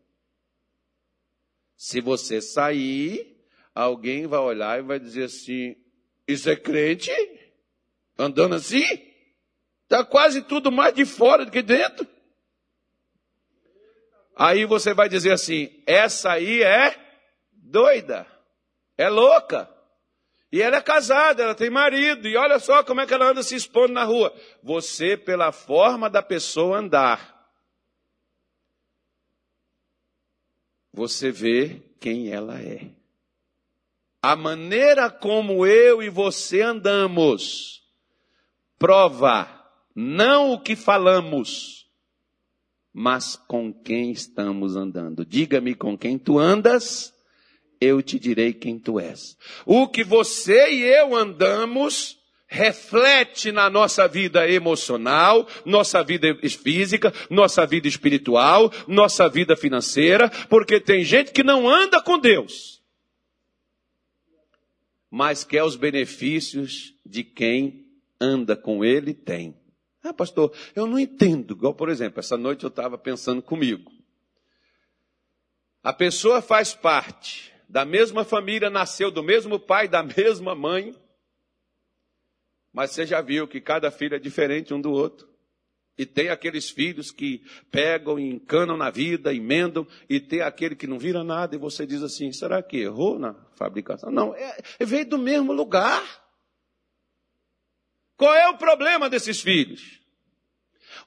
Se 1.75 1.99
você 2.01 2.41
sair, 2.41 3.35
alguém 3.73 4.27
vai 4.27 4.39
olhar 4.39 4.79
e 4.79 4.83
vai 4.83 4.99
dizer 4.99 5.25
assim: 5.25 5.75
Isso 6.27 6.49
é 6.49 6.55
crente? 6.55 7.11
Andando 8.17 8.55
assim? 8.55 8.85
Está 9.83 10.03
quase 10.03 10.41
tudo 10.41 10.71
mais 10.71 10.93
de 10.93 11.05
fora 11.05 11.45
do 11.45 11.51
que 11.51 11.61
dentro. 11.61 12.07
Aí 14.35 14.65
você 14.65 14.93
vai 14.93 15.07
dizer 15.07 15.31
assim: 15.31 15.69
essa 15.85 16.31
aí 16.31 16.61
é 16.61 16.95
doida, 17.51 18.27
é 18.97 19.09
louca. 19.09 19.69
E 20.51 20.61
ela 20.61 20.77
é 20.77 20.81
casada, 20.81 21.43
ela 21.43 21.55
tem 21.55 21.69
marido, 21.69 22.27
e 22.27 22.37
olha 22.37 22.59
só 22.59 22.81
como 22.83 23.01
é 23.01 23.05
que 23.05 23.13
ela 23.13 23.29
anda 23.29 23.43
se 23.43 23.55
expondo 23.55 23.93
na 23.93 24.05
rua. 24.05 24.33
Você, 24.63 25.17
pela 25.17 25.51
forma 25.51 26.09
da 26.09 26.21
pessoa 26.21 26.77
andar, 26.77 27.34
você 30.95 31.29
vê 31.29 31.81
quem 31.99 32.31
ela 32.31 32.61
é. 32.61 32.87
A 34.21 34.35
maneira 34.35 35.09
como 35.09 35.67
eu 35.67 36.01
e 36.01 36.09
você 36.09 36.61
andamos 36.61 37.83
prova 38.79 39.51
não 39.93 40.53
o 40.53 40.59
que 40.59 40.75
falamos, 40.75 41.89
mas 42.93 43.35
com 43.35 43.73
quem 43.73 44.11
estamos 44.11 44.75
andando. 44.75 45.25
Diga-me 45.25 45.75
com 45.75 45.97
quem 45.97 46.17
tu 46.17 46.39
andas, 46.39 47.13
eu 47.79 48.01
te 48.01 48.17
direi 48.17 48.53
quem 48.53 48.79
tu 48.79 48.99
és. 48.99 49.37
O 49.65 49.87
que 49.87 50.03
você 50.03 50.71
e 50.71 50.81
eu 50.81 51.15
andamos 51.15 52.14
reflete 52.47 53.51
na 53.51 53.69
nossa 53.69 54.07
vida 54.07 54.49
emocional, 54.49 55.47
nossa 55.65 56.03
vida 56.03 56.35
física, 56.47 57.13
nossa 57.29 57.65
vida 57.65 57.87
espiritual, 57.87 58.71
nossa 58.87 59.27
vida 59.27 59.55
financeira, 59.55 60.29
porque 60.49 60.79
tem 60.79 61.03
gente 61.03 61.31
que 61.31 61.43
não 61.43 61.67
anda 61.67 62.01
com 62.01 62.19
Deus, 62.19 62.81
mas 65.09 65.43
quer 65.43 65.63
os 65.63 65.75
benefícios 65.75 66.93
de 67.05 67.23
quem 67.23 67.85
anda 68.19 68.55
com 68.55 68.83
Ele 68.83 69.13
tem. 69.13 69.55
Ah, 70.03 70.13
pastor, 70.13 70.53
eu 70.75 70.85
não 70.85 70.99
entendo. 70.99 71.55
Igual, 71.55 71.73
por 71.73 71.89
exemplo, 71.89 72.19
essa 72.19 72.37
noite 72.37 72.63
eu 72.63 72.69
estava 72.69 72.97
pensando 72.97 73.41
comigo. 73.41 73.91
A 75.83 75.91
pessoa 75.91 76.41
faz 76.41 76.73
parte 76.75 77.51
da 77.67 77.83
mesma 77.85 78.23
família, 78.23 78.69
nasceu 78.69 79.09
do 79.09 79.23
mesmo 79.23 79.59
pai, 79.59 79.87
da 79.87 80.03
mesma 80.15 80.53
mãe, 80.53 80.95
mas 82.75 82.91
você 82.91 83.05
já 83.05 83.21
viu 83.21 83.47
que 83.47 83.61
cada 83.61 83.89
filho 83.89 84.15
é 84.15 84.19
diferente 84.19 84.73
um 84.73 84.81
do 84.81 84.91
outro. 84.91 85.25
E 85.97 86.05
tem 86.05 86.27
aqueles 86.27 86.69
filhos 86.69 87.09
que 87.09 87.41
pegam 87.71 88.19
e 88.19 88.29
encanam 88.29 88.75
na 88.75 88.89
vida, 88.89 89.33
emendam, 89.33 89.87
e 90.09 90.19
tem 90.19 90.41
aquele 90.41 90.75
que 90.75 90.85
não 90.85 90.99
vira 90.99 91.23
nada, 91.23 91.55
e 91.55 91.57
você 91.57 91.87
diz 91.87 92.03
assim: 92.03 92.33
será 92.33 92.61
que 92.61 92.75
errou 92.75 93.17
na 93.17 93.33
fabricação? 93.55 94.11
Não, 94.11 94.35
é, 94.35 94.57
veio 94.81 95.07
do 95.07 95.17
mesmo 95.17 95.53
lugar. 95.53 96.03
Qual 98.17 98.33
é 98.33 98.49
o 98.49 98.57
problema 98.57 99.09
desses 99.09 99.39
filhos? 99.39 100.01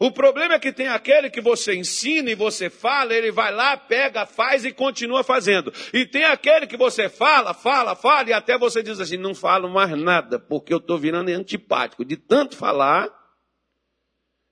O 0.00 0.12
problema 0.12 0.54
é 0.54 0.58
que 0.60 0.72
tem 0.72 0.86
aquele 0.86 1.28
que 1.28 1.40
você 1.40 1.74
ensina 1.74 2.30
e 2.30 2.34
você 2.36 2.70
fala, 2.70 3.12
ele 3.12 3.32
vai 3.32 3.52
lá, 3.52 3.76
pega, 3.76 4.24
faz 4.24 4.64
e 4.64 4.72
continua 4.72 5.24
fazendo. 5.24 5.72
E 5.92 6.06
tem 6.06 6.24
aquele 6.24 6.68
que 6.68 6.76
você 6.76 7.08
fala, 7.08 7.52
fala, 7.52 7.96
fala, 7.96 8.28
e 8.28 8.32
até 8.32 8.56
você 8.56 8.80
diz 8.80 9.00
assim: 9.00 9.16
não 9.16 9.34
falo 9.34 9.68
mais 9.68 9.90
nada, 10.00 10.38
porque 10.38 10.72
eu 10.72 10.78
estou 10.78 10.96
virando 10.96 11.30
antipático. 11.30 12.04
De 12.04 12.16
tanto 12.16 12.56
falar, 12.56 13.12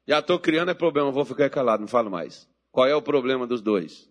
já 0.04 0.18
estou 0.18 0.38
criando 0.40 0.72
é 0.72 0.74
problema, 0.74 1.12
vou 1.12 1.24
ficar 1.24 1.48
calado, 1.48 1.80
não 1.80 1.88
falo 1.88 2.10
mais. 2.10 2.48
Qual 2.72 2.86
é 2.86 2.96
o 2.96 3.02
problema 3.02 3.46
dos 3.46 3.62
dois? 3.62 4.10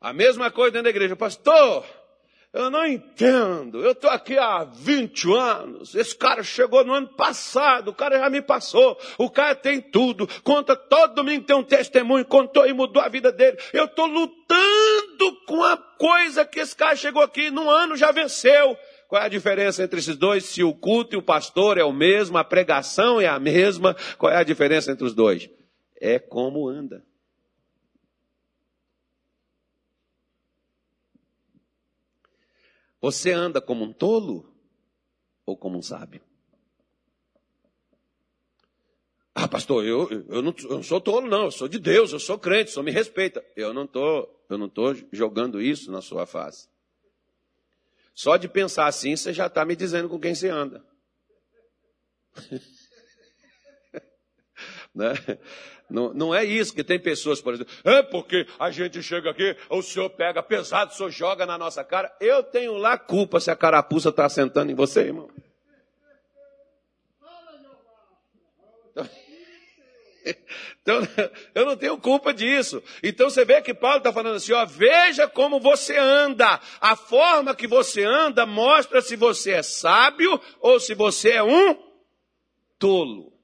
A 0.00 0.14
mesma 0.14 0.50
coisa 0.50 0.72
dentro 0.72 0.84
da 0.84 0.90
igreja, 0.90 1.14
pastor. 1.14 1.84
Eu 2.52 2.68
não 2.68 2.84
entendo. 2.84 3.80
Eu 3.80 3.92
estou 3.92 4.10
aqui 4.10 4.36
há 4.36 4.64
20 4.64 5.32
anos. 5.32 5.94
Esse 5.94 6.16
cara 6.16 6.42
chegou 6.42 6.84
no 6.84 6.92
ano 6.92 7.08
passado. 7.08 7.88
O 7.88 7.94
cara 7.94 8.18
já 8.18 8.28
me 8.28 8.42
passou. 8.42 8.98
O 9.18 9.30
cara 9.30 9.54
tem 9.54 9.80
tudo. 9.80 10.26
Conta 10.42 10.74
todo 10.74 11.14
domingo 11.14 11.44
tem 11.44 11.54
um 11.54 11.62
testemunho. 11.62 12.24
Contou 12.24 12.66
e 12.66 12.72
mudou 12.72 13.00
a 13.00 13.08
vida 13.08 13.30
dele. 13.30 13.56
Eu 13.72 13.84
estou 13.84 14.06
lutando 14.06 15.46
com 15.46 15.62
a 15.62 15.76
coisa 15.76 16.44
que 16.44 16.58
esse 16.58 16.74
cara 16.74 16.96
chegou 16.96 17.22
aqui. 17.22 17.50
Num 17.50 17.70
ano 17.70 17.96
já 17.96 18.10
venceu. 18.10 18.76
Qual 19.06 19.22
é 19.22 19.26
a 19.26 19.28
diferença 19.28 19.84
entre 19.84 20.00
esses 20.00 20.16
dois? 20.16 20.44
Se 20.44 20.64
o 20.64 20.74
culto 20.74 21.14
e 21.14 21.18
o 21.18 21.22
pastor 21.22 21.78
é 21.78 21.84
o 21.84 21.92
mesmo, 21.92 22.36
a 22.36 22.44
pregação 22.44 23.20
é 23.20 23.26
a 23.26 23.38
mesma, 23.40 23.96
qual 24.16 24.32
é 24.32 24.36
a 24.36 24.44
diferença 24.44 24.90
entre 24.92 25.04
os 25.04 25.14
dois? 25.14 25.50
É 26.00 26.18
como 26.18 26.68
anda. 26.68 27.02
Você 33.00 33.32
anda 33.32 33.60
como 33.60 33.84
um 33.84 33.92
tolo 33.92 34.52
ou 35.46 35.56
como 35.56 35.78
um 35.78 35.82
sábio? 35.82 36.20
Ah, 39.34 39.48
pastor, 39.48 39.84
eu, 39.84 40.10
eu, 40.28 40.42
não, 40.42 40.54
eu 40.64 40.76
não 40.76 40.82
sou 40.82 41.00
tolo, 41.00 41.26
não, 41.26 41.44
eu 41.44 41.50
sou 41.50 41.66
de 41.66 41.78
Deus, 41.78 42.12
eu 42.12 42.20
sou 42.20 42.38
crente, 42.38 42.70
só 42.70 42.82
me 42.82 42.90
respeita. 42.90 43.42
Eu 43.56 43.72
não 43.72 43.86
tô, 43.86 44.28
eu 44.48 44.58
não 44.58 44.66
estou 44.66 44.94
jogando 45.12 45.62
isso 45.62 45.90
na 45.90 46.02
sua 46.02 46.26
face. 46.26 46.68
Só 48.12 48.36
de 48.36 48.48
pensar 48.48 48.86
assim, 48.86 49.16
você 49.16 49.32
já 49.32 49.46
está 49.46 49.64
me 49.64 49.74
dizendo 49.74 50.08
com 50.08 50.20
quem 50.20 50.34
você 50.34 50.48
anda. 50.48 50.84
Né? 54.94 55.14
Não, 55.88 56.12
não 56.14 56.34
é 56.34 56.44
isso 56.44 56.72
que 56.72 56.84
tem 56.84 56.98
pessoas, 56.98 57.40
por 57.40 57.54
exemplo, 57.54 57.72
é 57.84 58.00
porque 58.02 58.46
a 58.58 58.70
gente 58.70 59.02
chega 59.02 59.30
aqui, 59.30 59.56
o 59.68 59.82
senhor 59.82 60.08
pega 60.10 60.42
pesado, 60.42 60.92
o 60.92 60.94
senhor 60.94 61.10
joga 61.10 61.44
na 61.44 61.58
nossa 61.58 61.82
cara. 61.82 62.14
Eu 62.20 62.42
tenho 62.42 62.74
lá 62.74 62.96
culpa 62.96 63.40
se 63.40 63.50
a 63.50 63.56
carapuça 63.56 64.10
está 64.10 64.28
sentando 64.28 64.70
em 64.70 64.74
você, 64.74 65.00
irmão. 65.00 65.28
Então, 70.82 71.00
eu 71.54 71.64
não 71.64 71.76
tenho 71.76 71.98
culpa 71.98 72.32
disso. 72.32 72.82
Então 73.02 73.30
você 73.30 73.44
vê 73.44 73.60
que 73.62 73.72
Paulo 73.72 73.98
está 73.98 74.12
falando 74.12 74.36
assim, 74.36 74.52
ó, 74.52 74.64
veja 74.66 75.26
como 75.26 75.58
você 75.58 75.96
anda. 75.96 76.60
A 76.80 76.94
forma 76.94 77.54
que 77.54 77.66
você 77.66 78.04
anda 78.04 78.44
mostra 78.44 79.00
se 79.00 79.16
você 79.16 79.52
é 79.52 79.62
sábio 79.62 80.40
ou 80.60 80.78
se 80.78 80.94
você 80.94 81.32
é 81.32 81.42
um 81.42 81.76
tolo. 82.78 83.39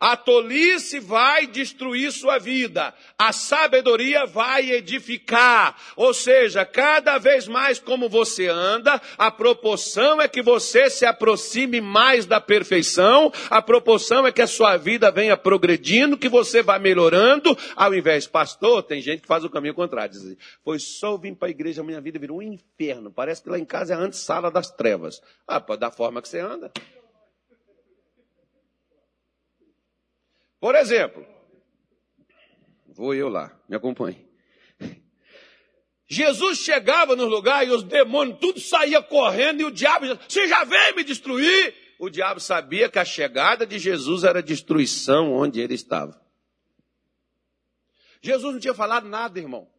A 0.00 0.16
tolice 0.16 0.98
vai 0.98 1.46
destruir 1.46 2.10
sua 2.10 2.38
vida, 2.38 2.94
a 3.18 3.32
sabedoria 3.32 4.24
vai 4.24 4.70
edificar. 4.70 5.76
Ou 5.94 6.14
seja, 6.14 6.64
cada 6.64 7.18
vez 7.18 7.46
mais 7.46 7.78
como 7.78 8.08
você 8.08 8.48
anda, 8.48 8.98
a 9.18 9.30
proporção 9.30 10.18
é 10.18 10.26
que 10.26 10.40
você 10.40 10.88
se 10.88 11.04
aproxime 11.04 11.82
mais 11.82 12.24
da 12.24 12.40
perfeição, 12.40 13.30
a 13.50 13.60
proporção 13.60 14.26
é 14.26 14.32
que 14.32 14.40
a 14.40 14.46
sua 14.46 14.78
vida 14.78 15.10
venha 15.10 15.36
progredindo, 15.36 16.16
que 16.16 16.30
você 16.30 16.62
vá 16.62 16.78
melhorando, 16.78 17.56
ao 17.76 17.94
invés, 17.94 18.26
pastor, 18.26 18.82
tem 18.82 19.02
gente 19.02 19.20
que 19.20 19.28
faz 19.28 19.44
o 19.44 19.50
caminho 19.50 19.74
contrário, 19.74 20.12
diz 20.12 20.24
assim, 20.24 20.36
foi 20.64 20.78
só 20.78 21.10
eu 21.12 21.18
vim 21.18 21.34
para 21.34 21.48
a 21.48 21.50
igreja, 21.50 21.82
minha 21.82 22.00
vida 22.00 22.18
virou 22.18 22.38
um 22.38 22.42
inferno, 22.42 23.10
parece 23.10 23.42
que 23.42 23.50
lá 23.50 23.58
em 23.58 23.64
casa 23.64 23.92
é 23.92 23.96
a 23.96 24.00
antessala 24.00 24.50
das 24.50 24.70
trevas. 24.70 25.20
Ah, 25.46 25.58
da 25.76 25.90
forma 25.90 26.22
que 26.22 26.28
você 26.28 26.38
anda. 26.38 26.70
Por 30.60 30.74
exemplo, 30.74 31.26
vou 32.88 33.14
eu 33.14 33.28
lá, 33.28 33.58
me 33.68 33.74
acompanhe. 33.74 34.28
Jesus 36.06 36.58
chegava 36.58 37.14
no 37.14 37.24
lugar 37.24 37.66
e 37.66 37.70
os 37.70 37.84
demônios 37.84 38.38
tudo 38.40 38.60
saía 38.60 39.00
correndo 39.00 39.60
e 39.60 39.64
o 39.64 39.70
diabo, 39.70 40.06
você 40.28 40.48
já 40.48 40.64
veio 40.64 40.96
me 40.96 41.04
destruir? 41.04 41.74
O 42.00 42.10
diabo 42.10 42.40
sabia 42.40 42.88
que 42.88 42.98
a 42.98 43.04
chegada 43.04 43.64
de 43.64 43.78
Jesus 43.78 44.24
era 44.24 44.42
destruição 44.42 45.32
onde 45.32 45.60
ele 45.60 45.74
estava. 45.74 46.20
Jesus 48.20 48.54
não 48.54 48.60
tinha 48.60 48.74
falado 48.74 49.08
nada, 49.08 49.38
irmão. 49.38 49.70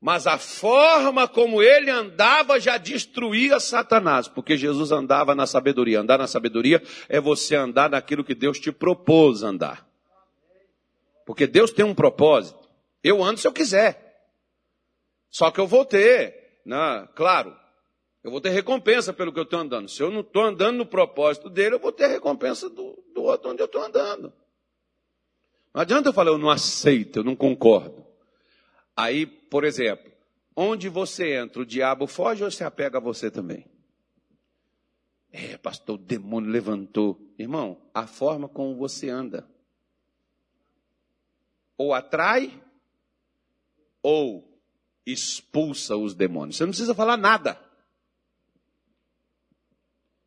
Mas 0.00 0.26
a 0.26 0.38
forma 0.38 1.28
como 1.28 1.62
ele 1.62 1.90
andava 1.90 2.58
já 2.58 2.78
destruía 2.78 3.60
Satanás, 3.60 4.28
porque 4.28 4.56
Jesus 4.56 4.90
andava 4.90 5.34
na 5.34 5.46
sabedoria. 5.46 6.00
Andar 6.00 6.16
na 6.16 6.26
sabedoria 6.26 6.82
é 7.06 7.20
você 7.20 7.54
andar 7.54 7.90
naquilo 7.90 8.24
que 8.24 8.34
Deus 8.34 8.58
te 8.58 8.72
propôs 8.72 9.42
andar. 9.42 9.86
Porque 11.26 11.46
Deus 11.46 11.70
tem 11.70 11.84
um 11.84 11.94
propósito. 11.94 12.58
Eu 13.04 13.22
ando 13.22 13.38
se 13.38 13.46
eu 13.46 13.52
quiser. 13.52 14.10
Só 15.30 15.50
que 15.50 15.60
eu 15.60 15.66
vou 15.66 15.84
ter, 15.84 16.60
né? 16.64 17.06
claro, 17.14 17.54
eu 18.24 18.30
vou 18.30 18.40
ter 18.40 18.50
recompensa 18.50 19.12
pelo 19.12 19.32
que 19.32 19.38
eu 19.38 19.44
estou 19.44 19.60
andando. 19.60 19.88
Se 19.88 20.02
eu 20.02 20.10
não 20.10 20.20
estou 20.20 20.42
andando 20.42 20.78
no 20.78 20.86
propósito 20.86 21.50
dele, 21.50 21.74
eu 21.74 21.78
vou 21.78 21.92
ter 21.92 22.06
recompensa 22.06 22.70
do, 22.70 22.98
do 23.14 23.22
outro 23.22 23.50
onde 23.50 23.60
eu 23.60 23.66
estou 23.66 23.82
andando. 23.82 24.32
Não 25.72 25.82
adianta 25.82 26.08
eu 26.08 26.12
falar, 26.12 26.30
eu 26.30 26.38
não 26.38 26.50
aceito, 26.50 27.20
eu 27.20 27.24
não 27.24 27.36
concordo. 27.36 28.09
Aí, 28.96 29.26
por 29.26 29.64
exemplo, 29.64 30.12
onde 30.54 30.88
você 30.88 31.36
entra, 31.36 31.62
o 31.62 31.66
diabo 31.66 32.06
foge 32.06 32.44
ou 32.44 32.50
se 32.50 32.64
apega 32.64 32.98
a 32.98 33.00
você 33.00 33.30
também? 33.30 33.66
É, 35.32 35.56
pastor, 35.56 35.94
o 35.94 36.02
demônio 36.02 36.50
levantou. 36.50 37.20
Irmão, 37.38 37.80
a 37.94 38.06
forma 38.06 38.48
como 38.48 38.74
você 38.74 39.08
anda. 39.08 39.48
Ou 41.78 41.94
atrai, 41.94 42.62
ou 44.02 44.60
expulsa 45.06 45.96
os 45.96 46.14
demônios. 46.14 46.56
Você 46.56 46.64
não 46.64 46.70
precisa 46.70 46.94
falar 46.94 47.16
nada. 47.16 47.69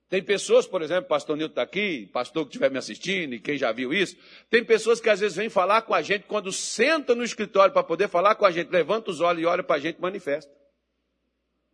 Tem 0.10 0.22
pessoas, 0.22 0.68
por 0.68 0.82
exemplo, 0.82 1.10
pastor 1.10 1.36
Nilton 1.36 1.52
está 1.52 1.62
aqui, 1.64 2.08
pastor 2.14 2.44
que 2.44 2.50
estiver 2.50 2.70
me 2.70 2.78
assistindo, 2.78 3.34
e 3.34 3.40
quem 3.40 3.58
já 3.58 3.72
viu 3.72 3.92
isso, 3.92 4.16
tem 4.50 4.64
pessoas 4.64 5.02
que 5.02 5.10
às 5.10 5.20
vezes 5.20 5.36
vêm 5.36 5.50
falar 5.50 5.82
com 5.84 5.94
a 5.94 6.02
gente, 6.02 6.26
quando 6.28 6.52
senta 6.52 7.16
no 7.16 7.24
escritório 7.24 7.74
para 7.74 7.84
poder 7.84 8.08
falar 8.08 8.36
com 8.36 8.46
a 8.46 8.52
gente, 8.52 8.70
levanta 8.70 9.10
os 9.10 9.22
olhos 9.22 9.42
e 9.42 9.46
olha 9.46 9.64
para 9.64 9.78
a 9.78 9.80
gente, 9.80 10.00
manifesta. 10.00 10.52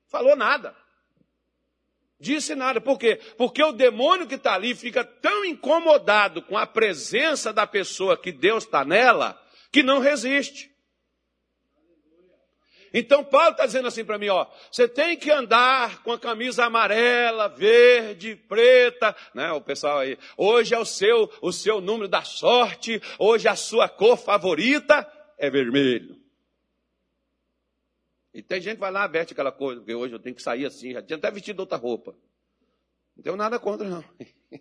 Falou 0.07 0.35
nada. 0.35 0.75
Disse 2.19 2.53
nada. 2.53 2.81
Por 2.81 2.97
quê? 2.97 3.19
Porque 3.37 3.63
o 3.63 3.71
demônio 3.71 4.27
que 4.27 4.35
está 4.35 4.55
ali 4.55 4.75
fica 4.75 5.03
tão 5.03 5.45
incomodado 5.45 6.41
com 6.41 6.57
a 6.57 6.65
presença 6.65 7.53
da 7.53 7.65
pessoa 7.65 8.17
que 8.17 8.31
Deus 8.31 8.65
está 8.65 8.83
nela, 8.83 9.41
que 9.71 9.81
não 9.81 9.99
resiste. 9.99 10.68
Então 12.93 13.23
Paulo 13.23 13.51
está 13.51 13.65
dizendo 13.65 13.87
assim 13.87 14.03
para 14.03 14.17
mim, 14.17 14.29
ó, 14.29 14.47
você 14.71 14.87
tem 14.87 15.17
que 15.17 15.29
andar 15.31 16.01
com 16.03 16.11
a 16.11 16.19
camisa 16.19 16.65
amarela, 16.65 17.47
verde, 17.47 18.35
preta, 18.35 19.15
né? 19.33 19.51
O 19.51 19.61
pessoal 19.61 19.99
aí, 19.99 20.17
hoje 20.37 20.73
é 20.73 20.79
o 20.79 20.85
seu, 20.85 21.31
o 21.41 21.51
seu 21.51 21.79
número 21.81 22.07
da 22.07 22.23
sorte, 22.23 23.01
hoje 23.17 23.47
a 23.47 23.55
sua 23.55 23.87
cor 23.87 24.17
favorita 24.17 25.07
é 25.37 25.49
vermelho. 25.49 26.17
E 28.33 28.41
tem 28.41 28.61
gente 28.61 28.75
que 28.75 28.81
vai 28.81 28.91
lá, 28.91 29.07
veste 29.07 29.33
aquela 29.33 29.51
coisa, 29.51 29.81
porque 29.81 29.93
hoje 29.93 30.13
eu 30.13 30.19
tenho 30.19 30.35
que 30.35 30.41
sair 30.41 30.65
assim, 30.65 30.93
já 30.93 31.01
tinha 31.01 31.17
até 31.17 31.31
vestido 31.31 31.59
outra 31.59 31.77
roupa. 31.77 32.15
Não 33.15 33.23
tenho 33.23 33.35
nada 33.35 33.59
contra, 33.59 33.87
não. 33.87 34.03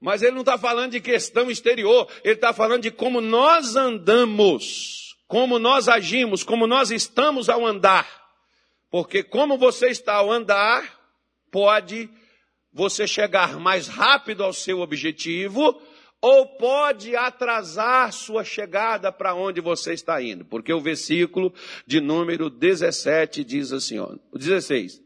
Mas 0.00 0.22
ele 0.22 0.32
não 0.32 0.40
está 0.40 0.56
falando 0.56 0.92
de 0.92 1.00
questão 1.00 1.50
exterior, 1.50 2.10
ele 2.24 2.34
está 2.34 2.52
falando 2.52 2.82
de 2.82 2.90
como 2.90 3.20
nós 3.20 3.76
andamos 3.76 5.09
como 5.30 5.60
nós 5.60 5.88
agimos, 5.88 6.42
como 6.42 6.66
nós 6.66 6.90
estamos 6.90 7.48
ao 7.48 7.64
andar. 7.64 8.04
Porque 8.90 9.22
como 9.22 9.56
você 9.56 9.86
está 9.86 10.14
ao 10.14 10.28
andar, 10.28 11.00
pode 11.52 12.10
você 12.72 13.06
chegar 13.06 13.60
mais 13.60 13.86
rápido 13.86 14.42
ao 14.42 14.52
seu 14.52 14.80
objetivo 14.80 15.80
ou 16.20 16.46
pode 16.56 17.14
atrasar 17.14 18.12
sua 18.12 18.42
chegada 18.42 19.12
para 19.12 19.32
onde 19.32 19.60
você 19.60 19.92
está 19.92 20.20
indo. 20.20 20.44
Porque 20.44 20.72
o 20.72 20.80
versículo 20.80 21.54
de 21.86 22.00
número 22.00 22.50
17 22.50 23.44
diz 23.44 23.72
assim, 23.72 24.00
ó, 24.00 24.16
16. 24.34 25.00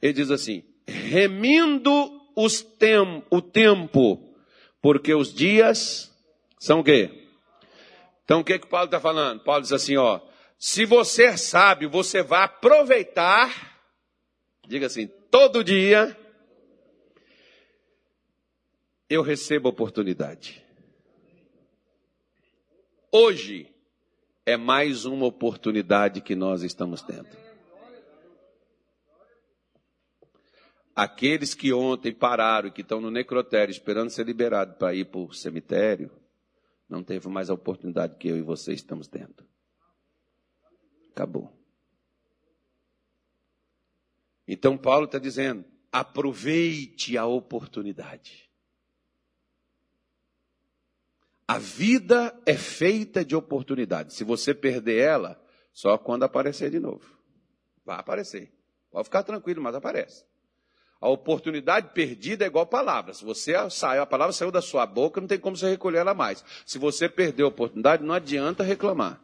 Ele 0.00 0.12
diz 0.12 0.30
assim: 0.30 0.62
remindo 0.86 1.90
os 2.36 2.62
tem, 2.62 3.24
o 3.28 3.42
tempo, 3.42 4.32
porque 4.80 5.12
os 5.12 5.34
dias 5.34 6.08
são 6.56 6.78
o 6.78 6.84
quê? 6.84 7.25
Então 8.26 8.40
o 8.40 8.44
que, 8.44 8.58
que 8.58 8.66
Paulo 8.66 8.86
está 8.86 8.98
falando? 8.98 9.44
Paulo 9.44 9.62
diz 9.62 9.70
assim, 9.70 9.96
ó, 9.96 10.20
se 10.58 10.84
você 10.84 11.26
é 11.26 11.36
sábio, 11.36 11.88
você 11.88 12.24
vai 12.24 12.42
aproveitar, 12.42 13.80
diga 14.66 14.86
assim, 14.86 15.06
todo 15.30 15.62
dia, 15.62 16.18
eu 19.08 19.22
recebo 19.22 19.68
oportunidade. 19.68 20.60
Hoje 23.12 23.72
é 24.44 24.56
mais 24.56 25.04
uma 25.04 25.26
oportunidade 25.26 26.20
que 26.20 26.34
nós 26.34 26.64
estamos 26.64 27.02
tendo. 27.02 27.28
Aqueles 30.96 31.54
que 31.54 31.72
ontem 31.72 32.12
pararam 32.12 32.68
e 32.68 32.72
que 32.72 32.80
estão 32.80 33.00
no 33.00 33.10
necrotério 33.10 33.70
esperando 33.70 34.10
ser 34.10 34.26
liberados 34.26 34.74
para 34.76 34.94
ir 34.94 35.04
para 35.04 35.20
o 35.20 35.32
cemitério, 35.32 36.10
não 36.88 37.02
teve 37.02 37.28
mais 37.28 37.50
a 37.50 37.54
oportunidade 37.54 38.16
que 38.16 38.28
eu 38.28 38.36
e 38.36 38.42
você 38.42 38.72
estamos 38.72 39.08
tendo. 39.08 39.46
Acabou. 41.10 41.52
Então 44.46 44.76
Paulo 44.78 45.06
está 45.06 45.18
dizendo: 45.18 45.64
aproveite 45.90 47.16
a 47.16 47.26
oportunidade. 47.26 48.46
A 51.48 51.58
vida 51.58 52.38
é 52.44 52.56
feita 52.56 53.24
de 53.24 53.36
oportunidades. 53.36 54.16
Se 54.16 54.24
você 54.24 54.52
perder 54.52 54.98
ela, 54.98 55.42
só 55.72 55.96
quando 55.96 56.24
aparecer 56.24 56.70
de 56.70 56.80
novo. 56.80 57.16
Vai 57.84 57.98
aparecer. 58.00 58.52
Pode 58.90 59.04
ficar 59.04 59.22
tranquilo, 59.22 59.62
mas 59.62 59.74
aparece. 59.74 60.24
A 61.00 61.08
oportunidade 61.08 61.90
perdida 61.92 62.44
é 62.44 62.48
igual 62.48 62.66
palavra. 62.66 63.12
Se 63.12 63.24
você 63.24 63.54
saiu, 63.70 64.02
a 64.02 64.06
palavra 64.06 64.32
saiu 64.32 64.50
da 64.50 64.62
sua 64.62 64.86
boca, 64.86 65.20
não 65.20 65.28
tem 65.28 65.38
como 65.38 65.56
você 65.56 65.68
recolher 65.68 65.98
ela 65.98 66.14
mais. 66.14 66.44
Se 66.64 66.78
você 66.78 67.08
perdeu 67.08 67.46
a 67.46 67.50
oportunidade, 67.50 68.02
não 68.02 68.14
adianta 68.14 68.64
reclamar. 68.64 69.20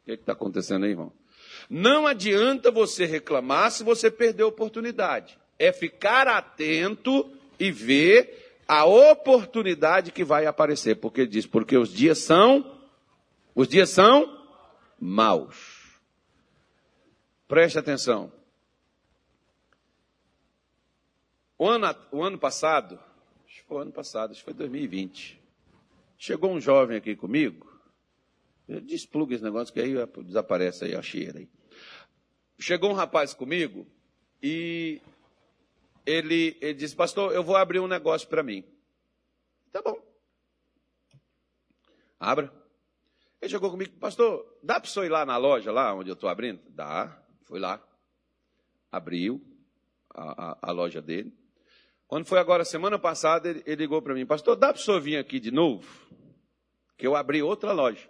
O 0.00 0.04
que 0.04 0.12
é 0.12 0.14
está 0.14 0.32
acontecendo 0.32 0.84
aí, 0.84 0.90
irmão? 0.90 1.12
Não 1.68 2.06
adianta 2.06 2.70
você 2.70 3.04
reclamar 3.04 3.70
se 3.70 3.84
você 3.84 4.10
perdeu 4.10 4.46
a 4.46 4.48
oportunidade. 4.48 5.38
É 5.58 5.72
ficar 5.72 6.26
atento 6.26 7.30
e 7.58 7.70
ver 7.70 8.58
a 8.66 8.84
oportunidade 8.84 10.10
que 10.10 10.24
vai 10.24 10.46
aparecer. 10.46 10.96
Porque 10.96 11.26
diz, 11.26 11.46
porque 11.46 11.76
os 11.76 11.92
dias 11.92 12.18
são, 12.18 12.78
os 13.54 13.68
dias 13.68 13.90
são 13.90 14.38
maus. 14.98 16.00
Preste 17.46 17.78
atenção. 17.78 18.32
O 21.62 21.68
ano, 21.68 21.86
o 22.10 22.24
ano 22.24 22.36
passado, 22.40 22.98
acho 23.46 23.60
que 23.60 23.68
foi 23.68 23.82
ano 23.82 23.92
passado, 23.92 24.32
acho 24.32 24.40
que 24.40 24.44
foi 24.46 24.52
2020, 24.52 25.40
chegou 26.18 26.50
um 26.50 26.60
jovem 26.60 26.96
aqui 26.96 27.14
comigo, 27.14 27.72
despluga 28.66 29.36
esse 29.36 29.44
negócio 29.44 29.72
que 29.72 29.78
aí 29.78 29.94
desaparece 30.24 30.86
aí 30.86 30.96
a 30.96 31.00
cheira 31.00 31.38
aí. 31.38 31.48
Chegou 32.58 32.90
um 32.90 32.94
rapaz 32.94 33.32
comigo 33.32 33.86
e 34.42 35.00
ele, 36.04 36.58
ele 36.60 36.74
disse, 36.74 36.96
pastor, 36.96 37.32
eu 37.32 37.44
vou 37.44 37.56
abrir 37.56 37.78
um 37.78 37.86
negócio 37.86 38.26
para 38.26 38.42
mim. 38.42 38.64
Tá 39.70 39.80
bom. 39.80 40.02
Abra. 42.18 42.52
Ele 43.40 43.48
chegou 43.48 43.70
comigo, 43.70 43.96
pastor, 44.00 44.58
dá 44.64 44.80
para 44.80 45.00
o 45.00 45.04
ir 45.04 45.08
lá 45.08 45.24
na 45.24 45.36
loja, 45.36 45.70
lá 45.70 45.94
onde 45.94 46.10
eu 46.10 46.14
estou 46.14 46.28
abrindo? 46.28 46.60
Dá. 46.70 47.22
Fui 47.42 47.60
lá. 47.60 47.80
Abriu 48.90 49.40
a, 50.12 50.50
a, 50.50 50.58
a, 50.60 50.72
loja 50.72 51.00
dele. 51.00 51.40
Quando 52.12 52.26
foi 52.26 52.38
agora, 52.38 52.62
semana 52.62 52.98
passada, 52.98 53.48
ele, 53.48 53.62
ele 53.64 53.76
ligou 53.76 54.02
para 54.02 54.12
mim, 54.12 54.26
pastor, 54.26 54.54
dá 54.54 54.70
para 54.70 54.78
o 54.78 54.84
senhor 54.84 55.00
vir 55.00 55.16
aqui 55.16 55.40
de 55.40 55.50
novo? 55.50 55.88
Que 56.94 57.06
eu 57.06 57.16
abri 57.16 57.42
outra 57.42 57.72
loja. 57.72 58.06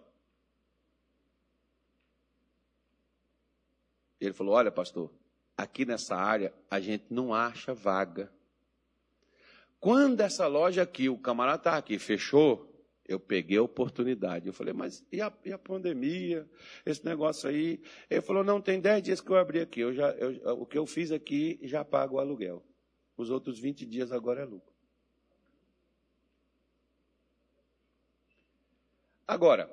Ele 4.20 4.32
falou, 4.32 4.56
olha, 4.56 4.72
pastor, 4.72 5.08
aqui 5.56 5.84
nessa 5.84 6.16
área 6.16 6.52
a 6.68 6.80
gente 6.80 7.04
não 7.10 7.32
acha 7.32 7.72
vaga. 7.74 8.28
Quando 9.78 10.20
essa 10.20 10.48
loja 10.48 10.82
aqui, 10.82 11.08
o 11.08 11.16
camarada 11.16 11.58
está 11.58 11.76
aqui, 11.76 11.96
fechou, 11.96 12.84
eu 13.06 13.20
peguei 13.20 13.58
a 13.58 13.62
oportunidade. 13.62 14.48
Eu 14.48 14.52
falei, 14.52 14.74
mas 14.74 15.06
e 15.12 15.20
a, 15.20 15.32
e 15.44 15.52
a, 15.52 15.58
pandemia? 15.58 16.44
Esse 16.84 17.04
negócio 17.04 17.48
aí? 17.48 17.80
Ele 18.10 18.20
falou, 18.20 18.42
não, 18.42 18.60
tem 18.60 18.80
10 18.80 19.00
dias 19.00 19.20
que 19.20 19.30
eu 19.30 19.36
abri 19.36 19.60
aqui. 19.60 19.78
Eu 19.78 19.92
já, 19.92 20.10
eu, 20.14 20.60
o 20.60 20.66
que 20.66 20.76
eu 20.76 20.86
fiz 20.86 21.12
aqui 21.12 21.60
já 21.62 21.84
pago 21.84 22.16
o 22.16 22.18
aluguel. 22.18 22.66
Os 23.16 23.30
outros 23.30 23.58
20 23.58 23.86
dias 23.86 24.12
agora 24.12 24.42
é 24.42 24.44
lucro. 24.44 24.72
Agora, 29.26 29.70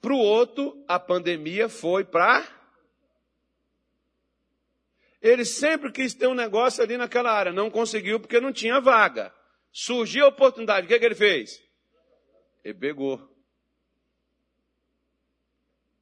para 0.00 0.12
o 0.12 0.18
outro, 0.18 0.84
a 0.86 0.98
pandemia 0.98 1.68
foi 1.68 2.04
para. 2.04 2.46
Ele 5.20 5.44
sempre 5.44 5.90
quis 5.90 6.14
ter 6.14 6.28
um 6.28 6.34
negócio 6.34 6.82
ali 6.82 6.96
naquela 6.96 7.32
área, 7.32 7.52
não 7.52 7.70
conseguiu 7.70 8.20
porque 8.20 8.40
não 8.40 8.52
tinha 8.52 8.80
vaga. 8.80 9.34
Surgiu 9.72 10.24
a 10.24 10.28
oportunidade, 10.28 10.86
o 10.86 10.88
que, 10.88 10.94
é 10.94 10.98
que 10.98 11.04
ele 11.04 11.14
fez? 11.14 11.62
Ele 12.64 12.74
pegou. 12.74 13.36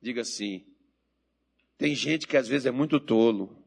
Diga 0.01 0.21
assim: 0.21 0.67
tem 1.79 1.95
gente 1.95 2.27
que 2.27 2.37
às 2.37 2.47
vezes 2.47 2.67
é 2.67 2.71
muito 2.71 3.01
tolo. 3.01 3.64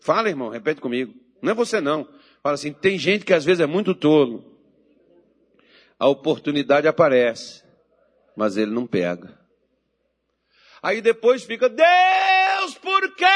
Fala, 0.00 0.28
irmão, 0.28 0.48
repete 0.48 0.80
comigo. 0.80 1.14
Não 1.42 1.52
é 1.52 1.54
você 1.54 1.80
não. 1.80 2.08
Fala 2.42 2.54
assim: 2.54 2.72
tem 2.72 2.98
gente 2.98 3.24
que 3.24 3.34
às 3.34 3.44
vezes 3.44 3.60
é 3.60 3.66
muito 3.66 3.94
tolo. 3.94 4.58
A 5.98 6.08
oportunidade 6.08 6.88
aparece, 6.88 7.62
mas 8.34 8.56
ele 8.56 8.70
não 8.70 8.86
pega. 8.86 9.38
Aí 10.82 11.02
depois 11.02 11.44
fica, 11.44 11.68
Deus, 11.68 12.78
por 12.78 13.14
quê, 13.14 13.26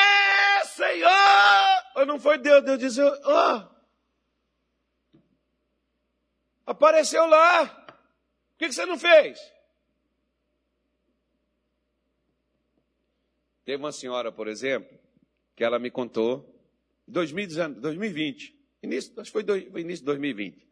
Senhor? 0.64 2.06
Não 2.06 2.18
foi 2.18 2.38
Deus, 2.38 2.64
Deus 2.64 2.78
disse, 2.78 3.02
oh, 3.02 3.68
apareceu 6.66 7.26
lá. 7.26 7.66
Por 7.66 8.58
que, 8.58 8.72
você 8.72 8.86
não 8.86 8.98
fez? 8.98 9.38
Teve 13.64 13.82
uma 13.82 13.92
senhora, 13.92 14.32
por 14.32 14.48
exemplo, 14.48 14.98
que 15.54 15.64
ela 15.64 15.78
me 15.78 15.90
contou, 15.90 16.53
2020, 17.06 18.56
início, 18.82 19.20
acho 19.20 19.32
que 19.32 19.42
foi, 19.42 19.70
foi 19.70 19.80
início 19.80 20.02
de 20.02 20.06
2020. 20.06 20.66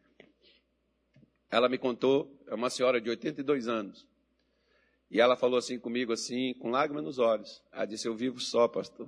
Ela 1.49 1.69
me 1.69 1.77
contou, 1.77 2.43
é 2.47 2.55
uma 2.55 2.69
senhora 2.69 2.99
de 2.99 3.09
82 3.09 3.67
anos. 3.67 4.07
E 5.11 5.21
ela 5.21 5.35
falou 5.35 5.59
assim 5.59 5.77
comigo, 5.77 6.11
assim, 6.11 6.55
com 6.55 6.71
lágrimas 6.71 7.03
nos 7.03 7.19
olhos. 7.19 7.63
Ela 7.71 7.85
disse, 7.85 8.07
eu 8.07 8.15
vivo 8.15 8.39
só, 8.39 8.67
pastor. 8.67 9.07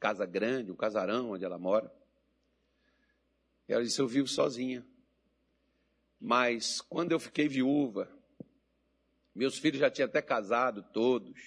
Casa 0.00 0.26
grande, 0.26 0.72
um 0.72 0.76
casarão 0.76 1.30
onde 1.30 1.44
ela 1.44 1.56
mora. 1.56 1.92
E 3.68 3.72
ela 3.72 3.84
disse, 3.84 4.00
eu 4.00 4.08
vivo 4.08 4.26
sozinha. 4.26 4.84
Mas 6.20 6.80
quando 6.80 7.12
eu 7.12 7.20
fiquei 7.20 7.46
viúva, 7.46 8.10
meus 9.32 9.56
filhos 9.56 9.78
já 9.78 9.88
tinham 9.88 10.08
até 10.08 10.20
casado 10.20 10.82
todos, 10.92 11.40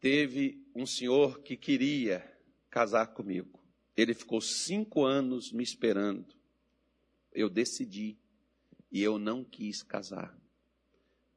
teve 0.00 0.68
um 0.74 0.84
senhor 0.84 1.40
que 1.42 1.56
queria 1.56 2.28
casar 2.68 3.06
comigo. 3.14 3.55
Ele 3.96 4.12
ficou 4.12 4.40
cinco 4.40 5.04
anos 5.04 5.52
me 5.52 5.62
esperando. 5.62 6.34
Eu 7.32 7.48
decidi 7.48 8.18
e 8.90 9.02
eu 9.02 9.18
não 9.18 9.42
quis 9.42 9.82
casar. 9.82 10.36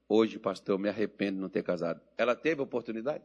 Hoje, 0.07 0.39
pastor, 0.39 0.75
eu 0.75 0.79
me 0.79 0.89
arrependo 0.89 1.35
de 1.37 1.41
não 1.41 1.49
ter 1.49 1.63
casado. 1.63 2.01
Ela 2.17 2.35
teve 2.35 2.61
oportunidade? 2.61 3.23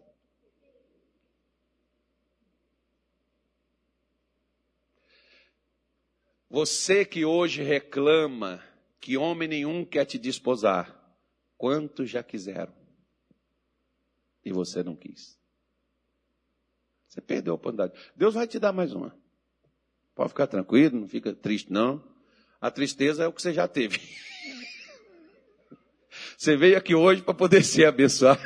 Você 6.49 7.05
que 7.05 7.25
hoje 7.25 7.63
reclama 7.63 8.63
que 9.01 9.17
homem 9.17 9.49
nenhum 9.49 9.85
quer 9.85 10.05
te 10.05 10.19
desposar. 10.19 10.99
Quantos 11.59 12.09
já 12.09 12.23
quiseram? 12.23 12.75
E 14.45 14.53
você 14.53 14.83
não 14.83 14.95
quis. 14.95 15.39
Você 17.07 17.21
perdeu 17.21 17.53
a 17.53 17.57
oportunidade. 17.57 18.13
Deus 18.17 18.35
vai 18.35 18.47
te 18.47 18.59
dar 18.59 18.73
mais 18.73 18.95
uma. 18.95 19.24
Pode 20.15 20.29
ficar 20.29 20.47
tranquilo, 20.47 21.01
não 21.01 21.09
fica 21.09 21.33
triste, 21.33 21.73
não. 21.73 22.03
A 22.61 22.71
tristeza 22.71 23.25
é 23.25 23.27
o 23.27 23.33
que 23.33 23.43
você 23.43 23.53
já 23.53 23.67
teve. 23.69 24.01
Você 26.39 26.57
veio 26.57 26.77
aqui 26.77 26.95
hoje 26.95 27.23
para 27.23 27.35
poder 27.35 27.63
ser 27.65 27.87
abençoado. 27.87 28.41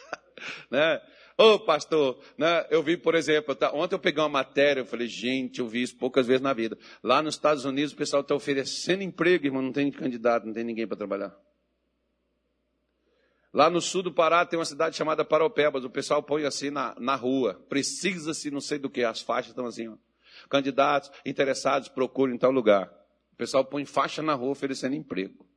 né? 0.70 1.00
Ô, 1.36 1.54
oh, 1.54 1.58
pastor, 1.58 2.22
né, 2.36 2.66
eu 2.70 2.82
vi, 2.82 2.98
por 2.98 3.14
exemplo, 3.14 3.54
tá, 3.54 3.72
ontem 3.72 3.94
eu 3.94 3.98
peguei 3.98 4.22
uma 4.22 4.28
matéria, 4.28 4.82
eu 4.82 4.86
falei, 4.86 5.06
gente, 5.06 5.60
eu 5.60 5.66
vi 5.66 5.82
isso 5.82 5.96
poucas 5.96 6.26
vezes 6.26 6.42
na 6.42 6.52
vida. 6.52 6.76
Lá 7.02 7.22
nos 7.22 7.34
Estados 7.34 7.64
Unidos 7.64 7.94
o 7.94 7.96
pessoal 7.96 8.20
está 8.20 8.34
oferecendo 8.34 9.02
emprego, 9.02 9.46
irmão, 9.46 9.62
não 9.62 9.72
tem 9.72 9.90
candidato, 9.90 10.46
não 10.46 10.52
tem 10.52 10.64
ninguém 10.64 10.86
para 10.86 10.98
trabalhar. 10.98 11.34
Lá 13.54 13.70
no 13.70 13.80
sul 13.80 14.02
do 14.02 14.12
Pará 14.12 14.44
tem 14.44 14.58
uma 14.58 14.66
cidade 14.66 14.96
chamada 14.96 15.24
Paraupebas, 15.24 15.82
o 15.82 15.90
pessoal 15.90 16.22
põe 16.22 16.44
assim 16.44 16.68
na, 16.68 16.94
na 17.00 17.16
rua, 17.16 17.54
precisa-se 17.70 18.50
não 18.50 18.60
sei 18.60 18.78
do 18.78 18.90
que, 18.90 19.02
as 19.02 19.22
faixas 19.22 19.50
estão 19.50 19.64
assim, 19.64 19.88
ó. 19.88 19.96
Candidatos, 20.50 21.10
interessados, 21.24 21.88
procurem 21.88 22.34
em 22.34 22.38
tal 22.38 22.50
lugar. 22.50 22.92
O 23.32 23.36
pessoal 23.36 23.64
põe 23.64 23.86
faixa 23.86 24.20
na 24.20 24.34
rua 24.34 24.50
oferecendo 24.50 24.94
emprego. 24.94 25.48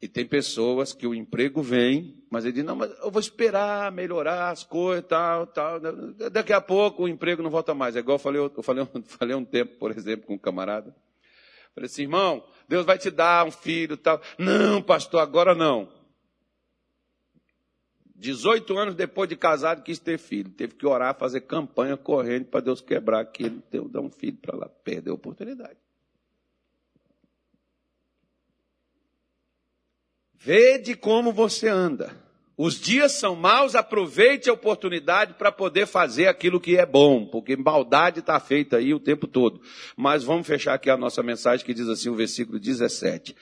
E 0.00 0.08
tem 0.08 0.26
pessoas 0.26 0.92
que 0.92 1.06
o 1.06 1.14
emprego 1.14 1.62
vem, 1.62 2.24
mas 2.28 2.44
ele 2.44 2.54
diz, 2.54 2.64
não, 2.64 2.74
mas 2.74 2.90
eu 2.98 3.08
vou 3.08 3.20
esperar 3.20 3.92
melhorar 3.92 4.50
as 4.50 4.64
coisas, 4.64 5.06
tal, 5.06 5.46
tal. 5.46 5.78
Daqui 6.32 6.52
a 6.52 6.60
pouco 6.60 7.04
o 7.04 7.08
emprego 7.08 7.40
não 7.40 7.50
volta 7.50 7.72
mais. 7.72 7.94
É 7.94 8.00
igual 8.00 8.16
eu 8.16 8.18
falei, 8.18 8.40
eu 8.40 8.62
falei, 8.64 8.82
eu 8.82 9.02
falei 9.04 9.36
um 9.36 9.44
tempo, 9.44 9.78
por 9.78 9.92
exemplo, 9.92 10.26
com 10.26 10.34
um 10.34 10.38
camarada. 10.38 10.92
Falei 11.72 11.86
assim, 11.86 12.02
irmão, 12.02 12.44
Deus 12.68 12.84
vai 12.84 12.98
te 12.98 13.12
dar 13.12 13.46
um 13.46 13.52
filho, 13.52 13.96
tal. 13.96 14.20
Não, 14.36 14.82
pastor, 14.82 15.20
agora 15.20 15.54
não. 15.54 15.88
18 18.22 18.78
anos 18.78 18.94
depois 18.94 19.28
de 19.28 19.36
casado, 19.36 19.82
quis 19.82 19.98
ter 19.98 20.16
filho. 20.16 20.48
Teve 20.50 20.74
que 20.74 20.86
orar, 20.86 21.18
fazer 21.18 21.40
campanha 21.42 21.96
correndo 21.96 22.46
para 22.46 22.60
Deus 22.60 22.80
quebrar 22.80 23.20
aquilo, 23.20 23.60
dar 23.90 24.00
um 24.00 24.10
filho 24.10 24.38
para 24.40 24.56
lá. 24.56 24.68
Perdeu 24.68 25.12
a 25.12 25.16
oportunidade. 25.16 25.76
Vede 30.38 30.94
como 30.94 31.32
você 31.32 31.68
anda. 31.68 32.16
Os 32.56 32.78
dias 32.78 33.12
são 33.12 33.34
maus, 33.34 33.74
aproveite 33.74 34.50
a 34.50 34.52
oportunidade 34.52 35.34
para 35.34 35.50
poder 35.50 35.86
fazer 35.86 36.28
aquilo 36.28 36.60
que 36.60 36.76
é 36.76 36.84
bom, 36.84 37.26
porque 37.26 37.56
maldade 37.56 38.20
está 38.20 38.38
feita 38.38 38.76
aí 38.76 38.92
o 38.92 39.00
tempo 39.00 39.26
todo. 39.26 39.60
Mas 39.96 40.22
vamos 40.22 40.46
fechar 40.46 40.74
aqui 40.74 40.90
a 40.90 40.96
nossa 40.96 41.22
mensagem 41.22 41.64
que 41.64 41.74
diz 41.74 41.88
assim, 41.88 42.08
o 42.08 42.14
versículo 42.14 42.60
17. 42.60 43.34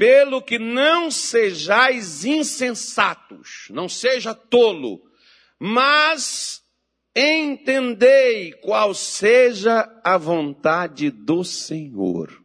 Pelo 0.00 0.40
que 0.40 0.58
não 0.58 1.10
sejais 1.10 2.24
insensatos, 2.24 3.66
não 3.68 3.86
seja 3.86 4.32
tolo, 4.34 5.02
mas 5.58 6.62
entendei 7.14 8.50
qual 8.62 8.94
seja 8.94 10.00
a 10.02 10.16
vontade 10.16 11.10
do 11.10 11.44
Senhor. 11.44 12.42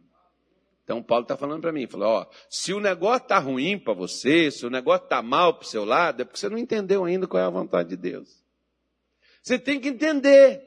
Então 0.84 1.02
Paulo 1.02 1.24
está 1.24 1.38
falando 1.38 1.62
para 1.62 1.72
mim, 1.72 1.88
falou, 1.88 2.10
ó, 2.10 2.26
se 2.50 2.74
o 2.74 2.82
negócio 2.82 3.24
está 3.24 3.40
ruim 3.40 3.80
para 3.80 3.94
você, 3.94 4.52
se 4.52 4.66
o 4.66 4.70
negócio 4.70 5.06
está 5.06 5.22
mal 5.22 5.54
para 5.54 5.64
o 5.64 5.70
seu 5.70 5.86
lado, 5.86 6.24
é 6.24 6.26
porque 6.26 6.38
você 6.38 6.50
não 6.50 6.58
entendeu 6.58 7.06
ainda 7.06 7.26
qual 7.26 7.42
é 7.42 7.46
a 7.46 7.50
vontade 7.50 7.88
de 7.88 7.96
Deus. 7.96 8.44
Você 9.42 9.58
tem 9.58 9.80
que 9.80 9.88
entender. 9.88 10.62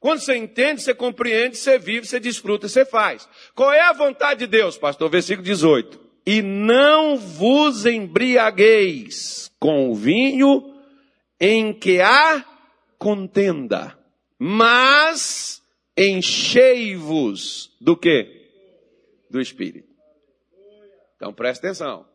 Quando 0.00 0.20
você 0.20 0.36
entende, 0.36 0.82
você 0.82 0.94
compreende, 0.94 1.56
você 1.56 1.78
vive, 1.78 2.06
você 2.06 2.20
desfruta, 2.20 2.68
você 2.68 2.84
faz. 2.84 3.28
Qual 3.54 3.72
é 3.72 3.80
a 3.80 3.92
vontade 3.92 4.40
de 4.40 4.46
Deus, 4.46 4.78
pastor? 4.78 5.10
Versículo 5.10 5.44
18. 5.44 6.00
E 6.24 6.42
não 6.42 7.16
vos 7.16 7.84
embriagueis 7.86 9.50
com 9.58 9.90
o 9.90 9.94
vinho 9.94 10.74
em 11.40 11.72
que 11.72 12.00
há 12.00 12.44
contenda, 12.98 13.98
mas 14.38 15.62
enchei-vos 15.96 17.76
do 17.80 17.96
quê? 17.96 18.50
Do 19.30 19.40
Espírito. 19.40 19.88
Então 21.16 21.32
presta 21.32 21.66
atenção. 21.66 22.06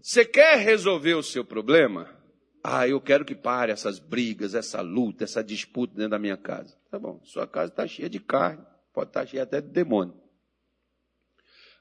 Você 0.00 0.24
quer 0.24 0.58
resolver 0.58 1.14
o 1.14 1.22
seu 1.22 1.44
problema? 1.44 2.19
Ah, 2.62 2.86
eu 2.86 3.00
quero 3.00 3.24
que 3.24 3.34
pare 3.34 3.72
essas 3.72 3.98
brigas, 3.98 4.54
essa 4.54 4.80
luta, 4.82 5.24
essa 5.24 5.42
disputa 5.42 5.94
dentro 5.94 6.10
da 6.10 6.18
minha 6.18 6.36
casa. 6.36 6.76
Tá 6.90 6.98
bom, 6.98 7.20
sua 7.24 7.46
casa 7.46 7.70
está 7.70 7.86
cheia 7.86 8.08
de 8.08 8.20
carne, 8.20 8.64
pode 8.92 9.10
estar 9.10 9.20
tá 9.20 9.26
cheia 9.26 9.42
até 9.44 9.60
de 9.60 9.68
demônio. 9.68 10.14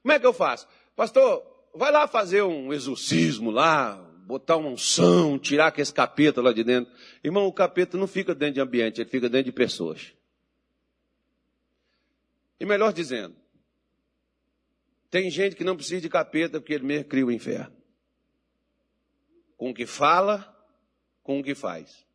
Como 0.02 0.14
é 0.14 0.20
que 0.20 0.26
eu 0.26 0.34
faço? 0.34 0.68
Pastor, 0.96 1.44
vai 1.76 1.92
lá 1.92 2.08
fazer 2.08 2.42
um 2.44 2.72
exorcismo 2.72 3.52
lá, 3.52 3.96
botar 4.26 4.58
uma 4.58 4.70
unção, 4.70 5.38
tirar 5.38 5.68
aquele 5.68 5.92
capeta 5.92 6.42
lá 6.42 6.54
de 6.54 6.64
dentro. 6.64 6.94
Irmão, 7.24 7.46
o 7.46 7.54
capeta 7.54 7.98
não 7.98 8.08
fica 8.08 8.34
dentro 8.34 8.56
de 8.56 8.62
ambiente, 8.62 9.02
ele 9.02 9.10
fica 9.10 9.28
dentro 9.28 9.46
de 9.46 9.52
pessoas. 9.52 10.14
E 12.60 12.66
melhor 12.66 12.94
dizendo, 12.94 13.36
tem 15.10 15.30
gente 15.32 15.56
que 15.56 15.64
não 15.64 15.76
precisa 15.76 16.02
de 16.02 16.10
capeta 16.10 16.60
porque 16.60 16.74
ele 16.74 16.86
mesmo 16.86 17.06
cria 17.06 17.26
o 17.26 17.32
inferno. 17.32 17.76
Com 19.58 19.72
o 19.72 19.74
que 19.74 19.86
fala, 19.86 20.56
com 21.30 21.42
o 21.42 21.44
que 21.44 21.54
faz. 21.54 22.08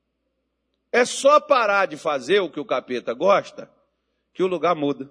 É 0.91 1.05
só 1.05 1.39
parar 1.39 1.87
de 1.87 1.97
fazer 1.97 2.41
o 2.41 2.51
que 2.51 2.59
o 2.59 2.65
capeta 2.65 3.15
gosta, 3.15 3.71
que 4.33 4.43
o 4.43 4.49
lugar 4.49 4.75
muda. 4.75 5.09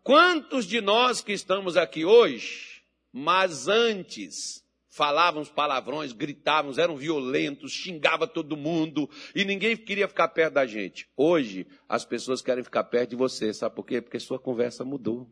Quantos 0.00 0.64
de 0.64 0.80
nós 0.80 1.22
que 1.22 1.32
estamos 1.32 1.76
aqui 1.76 2.04
hoje, 2.04 2.84
mas 3.12 3.66
antes 3.66 4.64
falávamos 4.88 5.50
palavrões, 5.50 6.12
gritávamos, 6.12 6.78
eram 6.78 6.96
violentos, 6.96 7.72
xingava 7.72 8.24
todo 8.28 8.56
mundo 8.56 9.10
e 9.34 9.44
ninguém 9.44 9.76
queria 9.76 10.06
ficar 10.06 10.28
perto 10.28 10.54
da 10.54 10.64
gente. 10.64 11.08
Hoje 11.16 11.66
as 11.88 12.04
pessoas 12.04 12.40
querem 12.40 12.62
ficar 12.62 12.84
perto 12.84 13.10
de 13.10 13.16
você, 13.16 13.52
sabe 13.52 13.74
por 13.74 13.84
quê? 13.84 14.00
Porque 14.00 14.20
sua 14.20 14.38
conversa 14.38 14.84
mudou. 14.84 15.28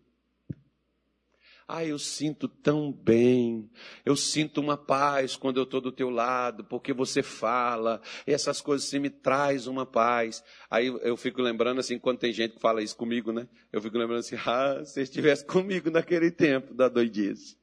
Ah, 1.72 1.84
eu 1.84 2.00
sinto 2.00 2.48
tão 2.48 2.90
bem, 2.90 3.70
eu 4.04 4.16
sinto 4.16 4.60
uma 4.60 4.76
paz 4.76 5.36
quando 5.36 5.58
eu 5.58 5.62
estou 5.62 5.80
do 5.80 5.92
teu 5.92 6.10
lado, 6.10 6.64
porque 6.64 6.92
você 6.92 7.22
fala, 7.22 8.02
essas 8.26 8.60
coisas 8.60 8.88
assim 8.88 8.98
me 8.98 9.08
traz 9.08 9.68
uma 9.68 9.86
paz. 9.86 10.42
Aí 10.68 10.88
eu 10.88 11.16
fico 11.16 11.40
lembrando 11.40 11.78
assim, 11.78 11.96
quando 11.96 12.18
tem 12.18 12.32
gente 12.32 12.54
que 12.54 12.60
fala 12.60 12.82
isso 12.82 12.96
comigo, 12.96 13.30
né? 13.30 13.46
Eu 13.72 13.80
fico 13.80 13.96
lembrando 13.96 14.18
assim, 14.18 14.34
ah, 14.44 14.84
se 14.84 15.00
estivesse 15.00 15.44
comigo 15.44 15.92
naquele 15.92 16.32
tempo 16.32 16.74
da 16.74 16.88
doidice. 16.88 17.56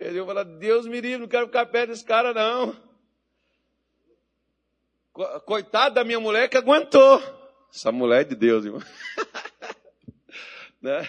Eu 0.00 0.24
falo, 0.24 0.44
Deus 0.44 0.86
me 0.86 0.98
livre, 0.98 1.18
não 1.18 1.28
quero 1.28 1.44
ficar 1.44 1.66
perto 1.66 1.90
desse 1.90 2.04
cara 2.04 2.32
não. 2.32 2.74
Coitado 5.44 5.96
da 5.96 6.04
minha 6.04 6.20
mulher 6.20 6.48
que 6.48 6.56
aguentou. 6.56 7.20
Essa 7.70 7.92
mulher 7.92 8.22
é 8.22 8.24
de 8.24 8.34
Deus, 8.34 8.64
irmão. 8.64 8.82
né? 10.80 11.06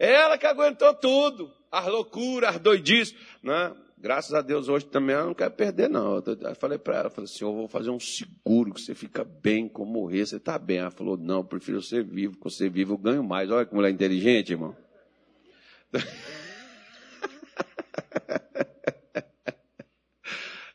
Ela 0.00 0.38
que 0.38 0.46
aguentou 0.46 0.94
tudo, 0.94 1.52
as 1.70 1.86
loucuras, 1.86 2.56
as 2.56 2.58
doidices, 2.58 3.14
né? 3.42 3.76
Graças 3.98 4.32
a 4.32 4.40
Deus 4.40 4.66
hoje 4.66 4.86
também 4.86 5.14
ela 5.14 5.26
não 5.26 5.34
quer 5.34 5.50
perder, 5.50 5.90
não. 5.90 6.16
Eu 6.16 6.54
falei 6.54 6.78
para 6.78 6.96
ela, 6.96 7.10
falei 7.10 7.30
assim, 7.30 7.44
eu 7.44 7.54
vou 7.54 7.68
fazer 7.68 7.90
um 7.90 8.00
seguro 8.00 8.72
que 8.72 8.80
você 8.80 8.94
fica 8.94 9.22
bem 9.22 9.68
com 9.68 9.84
morrer, 9.84 10.24
você 10.24 10.36
está 10.36 10.58
bem. 10.58 10.78
Ela 10.78 10.90
falou, 10.90 11.18
não, 11.18 11.40
eu 11.40 11.44
prefiro 11.44 11.82
ser 11.82 12.02
vivo, 12.02 12.32
porque 12.32 12.48
você 12.48 12.70
vivo 12.70 12.94
eu 12.94 12.98
ganho 12.98 13.22
mais. 13.22 13.50
Olha 13.50 13.66
que 13.66 13.74
mulher 13.74 13.90
inteligente, 13.90 14.52
irmão. 14.52 14.74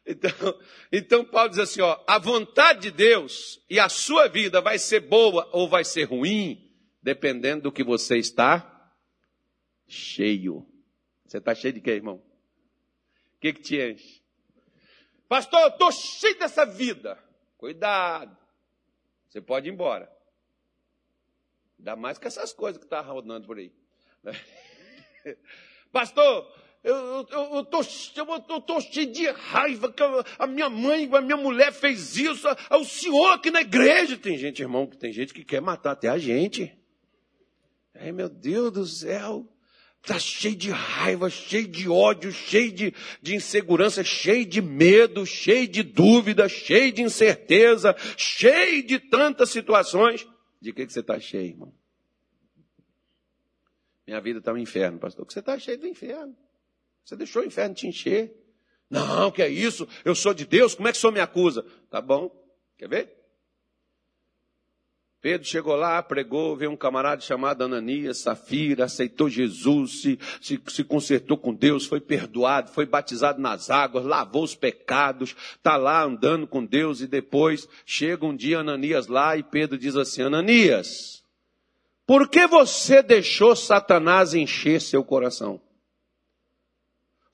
Então, 0.07 0.59
então 0.91 1.25
Paulo 1.25 1.49
diz 1.49 1.57
assim, 1.57 1.81
ó, 1.81 1.99
a 2.05 2.19
vontade 2.19 2.81
de 2.81 2.91
Deus 2.91 3.59
e 3.67 3.79
a 3.79 3.89
sua 3.89 4.27
vida 4.27 4.61
vai 4.61 4.77
ser 4.77 4.99
boa 4.99 5.49
ou 5.51 5.67
vai 5.67 5.83
ser 5.83 6.03
ruim, 6.03 6.71
dependendo 7.01 7.63
do 7.63 7.71
que 7.71 7.83
você 7.83 8.19
está 8.19 8.74
cheio. 9.87 10.65
Você 11.25 11.37
está 11.37 11.53
cheio 11.55 11.73
de 11.73 11.81
quê, 11.81 11.91
irmão? 11.91 12.15
O 13.35 13.39
que, 13.39 13.53
que 13.53 13.61
te 13.61 13.77
enche? 13.77 14.21
Pastor, 15.27 15.59
eu 15.61 15.67
estou 15.69 15.91
cheio 15.91 16.37
dessa 16.37 16.65
vida. 16.65 17.17
Cuidado. 17.57 18.37
Você 19.27 19.41
pode 19.41 19.67
ir 19.67 19.73
embora. 19.73 20.11
Ainda 21.77 21.95
mais 21.95 22.17
que 22.17 22.27
essas 22.27 22.53
coisas 22.53 22.77
que 22.77 22.85
estão 22.85 23.03
tá 23.03 23.09
rodando 23.09 23.45
por 23.45 23.57
aí. 23.57 23.71
Pastor, 25.91 26.51
eu 26.83 27.21
estou 27.21 27.81
eu, 28.49 28.61
tô 28.61 28.79
cheio 28.79 29.11
de 29.11 29.27
raiva, 29.29 29.91
que 29.91 30.03
a 30.37 30.45
minha 30.45 30.69
mãe, 30.69 31.09
a 31.11 31.21
minha 31.21 31.37
mulher 31.37 31.73
fez 31.73 32.15
isso, 32.15 32.47
o 32.71 32.85
senhor 32.85 33.33
aqui 33.33 33.49
na 33.49 33.61
igreja. 33.61 34.17
Tem 34.17 34.37
gente, 34.37 34.61
irmão, 34.61 34.85
que 34.85 34.97
tem 34.97 35.11
gente 35.11 35.33
que 35.33 35.43
quer 35.43 35.61
matar 35.61 35.91
até 35.91 36.07
a 36.07 36.17
gente. 36.17 36.77
Ai, 37.93 38.11
meu 38.11 38.29
Deus 38.29 38.71
do 38.71 38.85
céu. 38.85 39.47
Está 40.05 40.19
cheio 40.19 40.55
de 40.55 40.69
raiva, 40.69 41.31
cheio 41.31 41.67
de 41.67 41.89
ódio, 41.89 42.31
cheio 42.31 42.71
de, 42.71 42.93
de 43.23 43.33
insegurança, 43.33 44.03
cheio 44.03 44.45
de 44.45 44.61
medo, 44.61 45.25
cheio 45.25 45.67
de 45.67 45.81
dúvida, 45.81 46.47
cheio 46.47 46.91
de 46.93 47.01
incerteza, 47.01 47.95
cheio 48.15 48.85
de 48.85 48.99
tantas 48.99 49.49
situações. 49.49 50.27
De 50.61 50.71
que, 50.71 50.85
que 50.85 50.93
você 50.93 50.99
está 50.99 51.19
cheio, 51.19 51.49
irmão? 51.49 51.73
Minha 54.05 54.21
vida 54.21 54.37
está 54.37 54.53
um 54.53 54.59
inferno, 54.59 54.99
pastor. 54.99 55.25
Você 55.27 55.39
está 55.39 55.57
cheio 55.57 55.79
do 55.79 55.87
inferno. 55.87 56.37
Você 57.03 57.15
deixou 57.15 57.41
o 57.41 57.45
inferno 57.45 57.73
te 57.73 57.87
encher. 57.87 58.31
Não, 58.87 59.31
que 59.31 59.41
é 59.41 59.49
isso? 59.49 59.87
Eu 60.05 60.13
sou 60.13 60.35
de 60.35 60.45
Deus, 60.45 60.75
como 60.75 60.87
é 60.87 60.91
que 60.91 60.99
o 60.99 61.01
senhor 61.01 61.13
me 61.13 61.19
acusa? 61.19 61.65
Tá 61.89 61.99
bom, 61.99 62.29
quer 62.77 62.87
ver? 62.87 63.14
Pedro 65.25 65.47
chegou 65.47 65.75
lá, 65.75 66.03
pregou, 66.03 66.55
veio 66.55 66.69
um 66.69 66.77
camarada 66.77 67.19
chamado 67.19 67.63
Ananias, 67.63 68.19
Safira, 68.19 68.85
aceitou 68.85 69.27
Jesus, 69.27 70.01
se, 70.03 70.19
se, 70.39 70.61
se 70.67 70.83
consertou 70.83 71.35
com 71.35 71.51
Deus, 71.51 71.87
foi 71.87 71.99
perdoado, 71.99 72.69
foi 72.69 72.85
batizado 72.85 73.41
nas 73.41 73.71
águas, 73.71 74.05
lavou 74.05 74.43
os 74.43 74.53
pecados, 74.53 75.35
está 75.55 75.77
lá 75.77 76.03
andando 76.03 76.45
com 76.45 76.63
Deus 76.63 77.01
e 77.01 77.07
depois 77.07 77.67
chega 77.87 78.23
um 78.23 78.35
dia 78.35 78.59
Ananias 78.59 79.07
lá 79.07 79.35
e 79.35 79.41
Pedro 79.41 79.79
diz 79.79 79.95
assim, 79.95 80.21
Ananias, 80.21 81.23
por 82.05 82.29
que 82.29 82.45
você 82.45 83.01
deixou 83.01 83.55
Satanás 83.55 84.35
encher 84.35 84.79
seu 84.79 85.03
coração? 85.03 85.59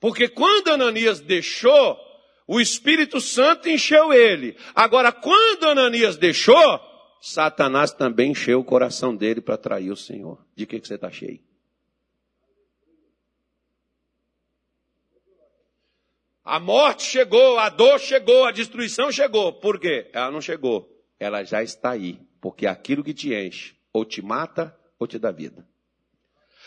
Porque 0.00 0.30
quando 0.30 0.68
Ananias 0.68 1.20
deixou, 1.20 1.98
o 2.46 2.58
Espírito 2.58 3.20
Santo 3.20 3.68
encheu 3.68 4.14
ele. 4.14 4.56
Agora, 4.74 5.12
quando 5.12 5.64
Ananias 5.64 6.16
deixou, 6.16 6.91
Satanás 7.24 7.92
também 7.92 8.32
encheu 8.32 8.58
o 8.58 8.64
coração 8.64 9.14
dele 9.14 9.40
para 9.40 9.56
trair 9.56 9.92
o 9.92 9.96
Senhor. 9.96 10.44
De 10.56 10.66
que, 10.66 10.80
que 10.80 10.88
você 10.88 10.96
está 10.96 11.08
cheio? 11.08 11.38
A 16.44 16.58
morte 16.58 17.04
chegou, 17.04 17.60
a 17.60 17.68
dor 17.68 18.00
chegou, 18.00 18.44
a 18.44 18.50
destruição 18.50 19.12
chegou. 19.12 19.52
Por 19.52 19.78
quê? 19.78 20.10
Ela 20.12 20.32
não 20.32 20.40
chegou. 20.40 21.00
Ela 21.16 21.44
já 21.44 21.62
está 21.62 21.92
aí. 21.92 22.18
Porque 22.40 22.66
aquilo 22.66 23.04
que 23.04 23.14
te 23.14 23.32
enche, 23.32 23.76
ou 23.92 24.04
te 24.04 24.20
mata, 24.20 24.76
ou 24.98 25.06
te 25.06 25.16
dá 25.16 25.30
vida. 25.30 25.64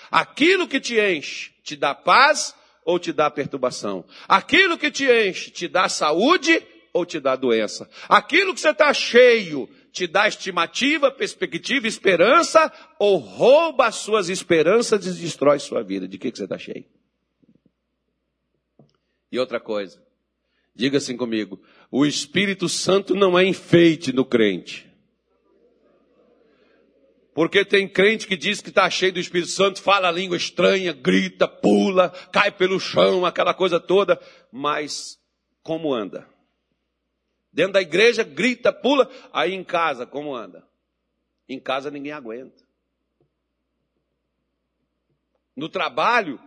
Aquilo 0.10 0.70
que 0.70 0.80
te 0.80 0.98
enche, 0.98 1.52
te 1.64 1.76
dá 1.76 1.94
paz 1.94 2.56
ou 2.86 2.98
te 2.98 3.12
dá 3.12 3.30
perturbação. 3.30 4.06
Aquilo 4.26 4.78
que 4.78 4.90
te 4.90 5.04
enche, 5.04 5.52
te 5.52 5.68
dá 5.68 5.90
saúde 5.90 6.66
ou 6.94 7.06
te 7.06 7.20
dá 7.20 7.36
doença. 7.36 7.90
Aquilo 8.08 8.54
que 8.54 8.62
você 8.62 8.70
está 8.70 8.94
cheio, 8.94 9.70
te 9.96 10.08
dá 10.08 10.28
estimativa, 10.28 11.10
perspectiva, 11.10 11.88
esperança, 11.88 12.72
ou 13.00 13.16
rouba 13.16 13.88
as 13.88 13.96
suas 13.96 14.28
esperanças 14.28 15.06
e 15.08 15.22
destrói 15.22 15.58
sua 15.58 15.82
vida. 15.82 16.06
De 16.06 16.18
que, 16.18 16.30
que 16.30 16.38
você 16.38 16.44
está 16.44 16.58
cheio? 16.58 16.86
E 19.32 19.40
outra 19.40 19.60
coisa, 19.60 20.06
diga 20.76 20.98
assim 20.98 21.16
comigo: 21.16 21.62
o 21.90 22.06
Espírito 22.06 22.68
Santo 22.68 23.16
não 23.16 23.40
é 23.40 23.46
enfeite 23.46 24.12
no 24.12 24.26
crente. 24.26 24.86
Porque 27.34 27.66
tem 27.66 27.88
crente 27.88 28.28
que 28.28 28.38
diz 28.38 28.62
que 28.62 28.70
está 28.70 28.90
cheio 28.90 29.14
do 29.14 29.20
Espírito 29.20 29.52
Santo, 29.52 29.82
fala 29.82 30.12
língua 30.12 30.38
estranha, 30.38 30.94
grita, 30.94 31.48
pula, 31.48 32.10
cai 32.32 32.52
pelo 32.52 32.80
chão, 32.80 33.26
aquela 33.26 33.54
coisa 33.54 33.78
toda, 33.80 34.20
mas 34.52 35.18
como 35.62 35.94
anda? 35.94 36.35
Dentro 37.56 37.72
da 37.72 37.82
igreja 37.82 38.22
grita, 38.22 38.74
pula. 38.74 39.10
Aí 39.32 39.54
em 39.54 39.64
casa, 39.64 40.06
como 40.06 40.36
anda? 40.36 40.68
Em 41.48 41.58
casa 41.58 41.90
ninguém 41.90 42.12
aguenta. 42.12 42.66
No 45.56 45.70
trabalho, 45.70 46.38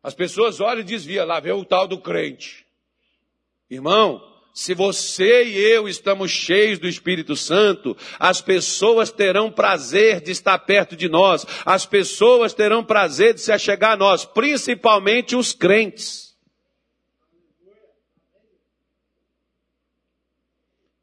as 0.00 0.14
pessoas 0.14 0.60
olham 0.60 0.82
e 0.82 0.84
desviam 0.84 1.26
lá, 1.26 1.40
vê 1.40 1.50
o 1.50 1.64
tal 1.64 1.88
do 1.88 1.98
crente. 1.98 2.64
Irmão, 3.68 4.22
se 4.54 4.72
você 4.72 5.46
e 5.46 5.58
eu 5.58 5.88
estamos 5.88 6.30
cheios 6.30 6.78
do 6.78 6.86
Espírito 6.86 7.34
Santo, 7.34 7.96
as 8.16 8.40
pessoas 8.40 9.10
terão 9.10 9.50
prazer 9.50 10.20
de 10.20 10.30
estar 10.30 10.56
perto 10.60 10.94
de 10.94 11.08
nós, 11.08 11.44
as 11.64 11.84
pessoas 11.84 12.54
terão 12.54 12.84
prazer 12.84 13.34
de 13.34 13.40
se 13.40 13.50
achegar 13.50 13.94
a 13.94 13.96
nós, 13.96 14.24
principalmente 14.24 15.34
os 15.34 15.52
crentes. 15.52 16.25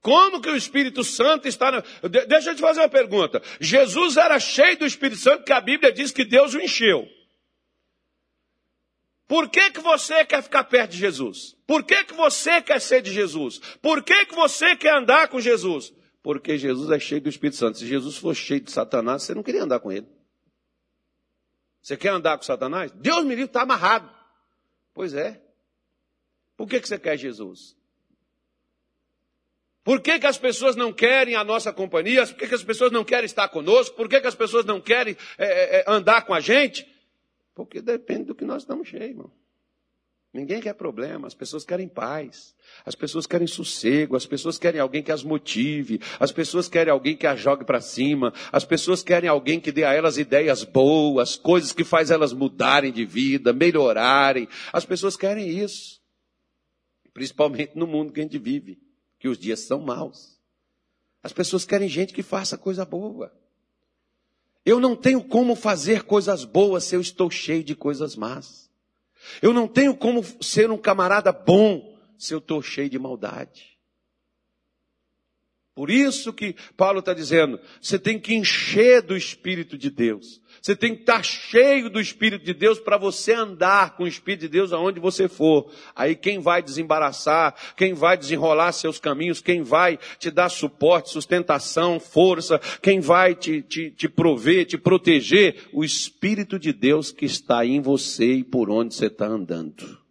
Como 0.03 0.41
que 0.41 0.49
o 0.49 0.55
Espírito 0.55 1.01
Santo 1.01 1.47
está. 1.47 1.71
Na... 1.71 1.83
Deixa 2.27 2.51
eu 2.51 2.55
te 2.55 2.61
fazer 2.61 2.81
uma 2.81 2.89
pergunta. 2.89 3.41
Jesus 3.61 4.17
era 4.17 4.37
cheio 4.37 4.77
do 4.77 4.85
Espírito 4.85 5.21
Santo, 5.21 5.45
que 5.45 5.53
a 5.53 5.61
Bíblia 5.61 5.93
diz 5.93 6.11
que 6.11 6.25
Deus 6.25 6.53
o 6.53 6.59
encheu. 6.59 7.07
Por 9.25 9.49
que, 9.49 9.71
que 9.71 9.79
você 9.79 10.25
quer 10.25 10.43
ficar 10.43 10.65
perto 10.65 10.91
de 10.91 10.97
Jesus? 10.97 11.55
Por 11.65 11.85
que, 11.85 12.03
que 12.03 12.13
você 12.13 12.61
quer 12.61 12.81
ser 12.81 13.01
de 13.01 13.13
Jesus? 13.13 13.59
Por 13.81 14.03
que, 14.03 14.25
que 14.25 14.35
você 14.35 14.75
quer 14.75 14.93
andar 14.93 15.29
com 15.29 15.39
Jesus? 15.39 15.93
Porque 16.21 16.57
Jesus 16.57 16.91
é 16.91 16.99
cheio 16.99 17.21
do 17.21 17.29
Espírito 17.29 17.55
Santo. 17.55 17.77
Se 17.77 17.87
Jesus 17.87 18.17
fosse 18.17 18.41
cheio 18.41 18.59
de 18.59 18.71
Satanás, 18.73 19.23
você 19.23 19.33
não 19.33 19.41
queria 19.41 19.63
andar 19.63 19.79
com 19.79 19.89
ele. 19.89 20.07
Você 21.81 21.95
quer 21.95 22.09
andar 22.09 22.37
com 22.37 22.43
Satanás? 22.43 22.91
Deus 22.91 23.23
me 23.23 23.29
livre, 23.29 23.45
está 23.45 23.61
amarrado. 23.61 24.13
Pois 24.93 25.13
é. 25.13 25.41
Por 26.57 26.67
que, 26.67 26.81
que 26.81 26.87
você 26.89 26.99
quer 26.99 27.17
Jesus? 27.17 27.81
Por 29.83 29.99
que, 29.99 30.17
que 30.17 30.25
as 30.25 30.37
pessoas 30.37 30.75
não 30.75 30.93
querem 30.93 31.35
a 31.35 31.43
nossa 31.43 31.73
companhia? 31.73 32.25
Por 32.25 32.37
que, 32.37 32.47
que 32.47 32.55
as 32.55 32.63
pessoas 32.63 32.91
não 32.91 33.03
querem 33.03 33.25
estar 33.25 33.49
conosco? 33.49 33.95
Por 33.95 34.07
que, 34.07 34.21
que 34.21 34.27
as 34.27 34.35
pessoas 34.35 34.63
não 34.65 34.79
querem 34.79 35.17
é, 35.37 35.79
é, 35.79 35.83
andar 35.87 36.25
com 36.25 36.33
a 36.33 36.39
gente? 36.39 36.87
Porque 37.53 37.81
depende 37.81 38.25
do 38.25 38.35
que 38.35 38.45
nós 38.45 38.63
estamos 38.63 38.87
cheios, 38.87 39.09
irmão. 39.09 39.31
Ninguém 40.33 40.59
quer 40.59 40.73
problema, 40.73 41.27
as 41.27 41.35
pessoas 41.35 41.63
querem 41.63 41.87
paz, 41.87 42.55
as 42.83 42.95
pessoas 42.95 43.27
querem 43.27 43.45
sossego, 43.45 44.15
as 44.15 44.25
pessoas 44.25 44.57
querem 44.57 44.81
alguém 44.81 45.03
que 45.03 45.11
as 45.11 45.23
motive, 45.23 46.01
as 46.19 46.31
pessoas 46.31 46.67
querem 46.67 46.91
alguém 46.91 47.15
que 47.15 47.27
as 47.27 47.39
jogue 47.39 47.63
para 47.63 47.79
cima, 47.79 48.33
as 48.51 48.65
pessoas 48.65 49.03
querem 49.03 49.29
alguém 49.29 49.59
que 49.59 49.71
dê 49.71 49.83
a 49.83 49.93
elas 49.93 50.17
ideias 50.17 50.63
boas, 50.63 51.35
coisas 51.35 51.71
que 51.71 51.83
faz 51.83 52.09
elas 52.09 52.33
mudarem 52.33 52.91
de 52.91 53.05
vida, 53.05 53.53
melhorarem. 53.53 54.47
As 54.71 54.83
pessoas 54.83 55.15
querem 55.15 55.47
isso. 55.47 56.01
Principalmente 57.13 57.77
no 57.77 57.85
mundo 57.85 58.11
que 58.11 58.19
a 58.19 58.23
gente 58.23 58.39
vive, 58.39 58.79
que 59.23 59.29
os 59.29 59.39
dias 59.39 59.61
são 59.61 59.79
maus. 59.79 60.37
As 61.23 61.31
pessoas 61.31 61.63
querem 61.63 61.87
gente 61.87 62.13
que 62.13 62.21
faça 62.21 62.57
coisa 62.57 62.83
boa. 62.83 63.33
Eu 64.65 64.81
não 64.81 64.97
tenho 64.97 65.23
como 65.23 65.55
fazer 65.55 66.03
coisas 66.03 66.43
boas 66.43 66.83
se 66.83 66.93
eu 66.93 66.99
estou 66.99 67.31
cheio 67.31 67.63
de 67.63 67.73
coisas 67.73 68.17
más. 68.17 68.69
Eu 69.41 69.53
não 69.53 69.65
tenho 69.65 69.95
como 69.95 70.21
ser 70.43 70.69
um 70.69 70.77
camarada 70.77 71.31
bom 71.31 71.97
se 72.17 72.33
eu 72.33 72.39
estou 72.39 72.61
cheio 72.61 72.89
de 72.89 72.99
maldade. 72.99 73.72
Por 75.75 75.89
isso 75.89 76.31
que 76.31 76.55
Paulo 76.77 76.99
está 76.99 77.15
dizendo, 77.15 77.59
você 77.81 77.97
tem 77.97 78.19
que 78.19 78.35
encher 78.35 79.01
do 79.01 79.17
Espírito 79.17 79.75
de 79.75 79.89
Deus. 79.89 80.39
Você 80.61 80.75
tem 80.75 80.93
que 80.93 81.01
estar 81.01 81.23
cheio 81.23 81.89
do 81.89 81.99
Espírito 81.99 82.45
de 82.45 82.53
Deus 82.53 82.79
para 82.79 82.95
você 82.95 83.33
andar 83.33 83.97
com 83.97 84.03
o 84.03 84.07
Espírito 84.07 84.41
de 84.41 84.49
Deus 84.49 84.71
aonde 84.71 84.99
você 84.99 85.27
for. 85.27 85.71
Aí 85.95 86.15
quem 86.15 86.39
vai 86.39 86.61
desembaraçar, 86.61 87.55
quem 87.75 87.93
vai 87.93 88.15
desenrolar 88.15 88.71
seus 88.71 88.99
caminhos, 88.99 89.41
quem 89.41 89.63
vai 89.63 89.97
te 90.19 90.29
dar 90.29 90.49
suporte, 90.49 91.09
sustentação, 91.09 91.99
força, 91.99 92.61
quem 92.79 92.99
vai 92.99 93.33
te, 93.33 93.63
te, 93.63 93.89
te 93.89 94.07
prover, 94.07 94.67
te 94.67 94.77
proteger, 94.77 95.69
o 95.73 95.83
Espírito 95.83 96.59
de 96.59 96.71
Deus 96.71 97.11
que 97.11 97.25
está 97.25 97.65
em 97.65 97.81
você 97.81 98.25
e 98.25 98.43
por 98.43 98.69
onde 98.69 98.93
você 98.93 99.07
está 99.07 99.25
andando. 99.25 100.02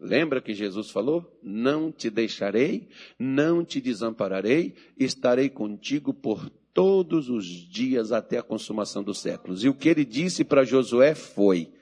Lembra 0.00 0.40
que 0.40 0.54
Jesus 0.54 0.90
falou? 0.90 1.38
Não 1.42 1.90
te 1.90 2.08
deixarei, 2.08 2.88
não 3.18 3.64
te 3.64 3.80
desampararei, 3.80 4.74
estarei 4.96 5.48
contigo 5.48 6.14
por 6.14 6.48
todos 6.72 7.28
os 7.28 7.44
dias 7.44 8.12
até 8.12 8.38
a 8.38 8.42
consumação 8.42 9.02
dos 9.02 9.18
séculos. 9.18 9.64
E 9.64 9.68
o 9.68 9.74
que 9.74 9.88
ele 9.88 10.04
disse 10.04 10.44
para 10.44 10.64
Josué 10.64 11.16
foi: 11.16 11.72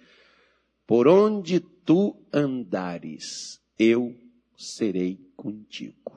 Por 0.87 1.07
onde 1.07 1.61
tu 1.61 2.17
andares, 2.33 3.61
eu 3.79 4.17
serei 4.57 5.21
contigo. 5.37 6.17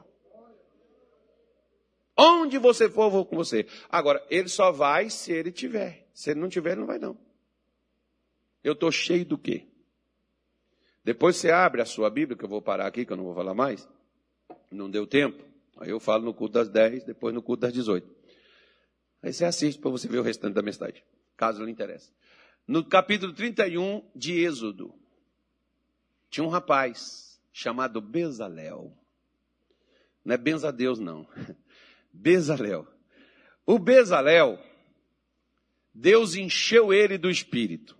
Onde 2.17 2.57
você 2.57 2.89
for, 2.89 3.03
eu 3.03 3.11
vou 3.11 3.25
com 3.25 3.35
você. 3.35 3.65
Agora, 3.89 4.25
ele 4.29 4.49
só 4.49 4.71
vai 4.71 5.09
se 5.09 5.31
ele 5.31 5.51
tiver. 5.51 6.09
Se 6.13 6.31
ele 6.31 6.39
não 6.39 6.49
tiver, 6.49 6.71
ele 6.71 6.81
não 6.81 6.87
vai 6.87 6.99
não. 6.99 7.17
Eu 8.61 8.73
estou 8.73 8.91
cheio 8.91 9.25
do 9.25 9.37
quê? 9.37 9.67
Depois 11.03 11.37
você 11.37 11.49
abre 11.49 11.81
a 11.81 11.85
sua 11.85 12.09
Bíblia, 12.09 12.37
que 12.37 12.43
eu 12.43 12.49
vou 12.49 12.61
parar 12.61 12.87
aqui, 12.87 13.05
que 13.05 13.11
eu 13.11 13.17
não 13.17 13.23
vou 13.23 13.35
falar 13.35 13.53
mais. 13.53 13.87
Não 14.71 14.89
deu 14.89 15.07
tempo. 15.07 15.43
Aí 15.77 15.89
eu 15.89 15.99
falo 15.99 16.25
no 16.25 16.33
culto 16.33 16.53
das 16.53 16.69
10, 16.69 17.05
depois 17.05 17.33
no 17.33 17.41
culto 17.41 17.61
das 17.61 17.73
18. 17.73 18.07
Aí 19.23 19.33
você 19.33 19.45
assiste 19.45 19.79
para 19.79 19.89
você 19.89 20.07
ver 20.07 20.19
o 20.19 20.23
restante 20.23 20.53
da 20.53 20.61
mensagem, 20.61 21.03
caso 21.35 21.63
lhe 21.63 21.71
interesse. 21.71 22.11
No 22.67 22.85
capítulo 22.85 23.33
31 23.33 24.03
de 24.15 24.39
Êxodo, 24.39 24.93
tinha 26.29 26.43
um 26.43 26.49
rapaz 26.49 27.41
chamado 27.51 27.99
Bezalel. 27.99 28.95
Não 30.23 30.35
é 30.35 30.37
Benzadeus, 30.37 30.99
não. 30.99 31.27
Bezalel. 32.13 32.87
O 33.65 33.79
Bezalel, 33.79 34.59
Deus 35.93 36.35
encheu 36.35 36.93
ele 36.93 37.17
do 37.17 37.29
espírito. 37.29 37.97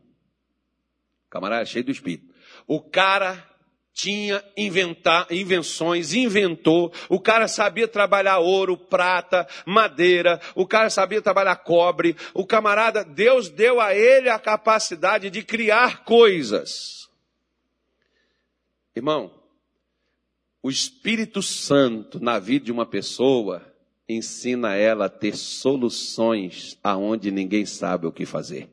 Camarada 1.29 1.65
cheio 1.65 1.85
do 1.85 1.91
espírito. 1.91 2.28
O 2.69 2.79
cara 2.79 3.43
tinha 3.91 4.43
inventar, 4.55 5.25
invenções, 5.31 6.13
inventou, 6.13 6.93
o 7.09 7.19
cara 7.19 7.47
sabia 7.47 7.87
trabalhar 7.87 8.37
ouro, 8.37 8.77
prata, 8.77 9.47
madeira, 9.65 10.39
o 10.53 10.67
cara 10.67 10.91
sabia 10.91 11.19
trabalhar 11.19 11.55
cobre, 11.55 12.15
o 12.31 12.45
camarada, 12.45 13.03
Deus 13.03 13.49
deu 13.49 13.81
a 13.81 13.95
ele 13.95 14.29
a 14.29 14.37
capacidade 14.37 15.31
de 15.31 15.41
criar 15.41 16.05
coisas. 16.05 17.09
Irmão, 18.95 19.33
o 20.61 20.69
Espírito 20.69 21.41
Santo 21.41 22.19
na 22.23 22.37
vida 22.37 22.65
de 22.65 22.71
uma 22.71 22.85
pessoa 22.85 23.65
ensina 24.07 24.75
ela 24.75 25.05
a 25.05 25.09
ter 25.09 25.35
soluções 25.35 26.77
aonde 26.83 27.31
ninguém 27.31 27.65
sabe 27.65 28.05
o 28.05 28.11
que 28.11 28.27
fazer. 28.27 28.69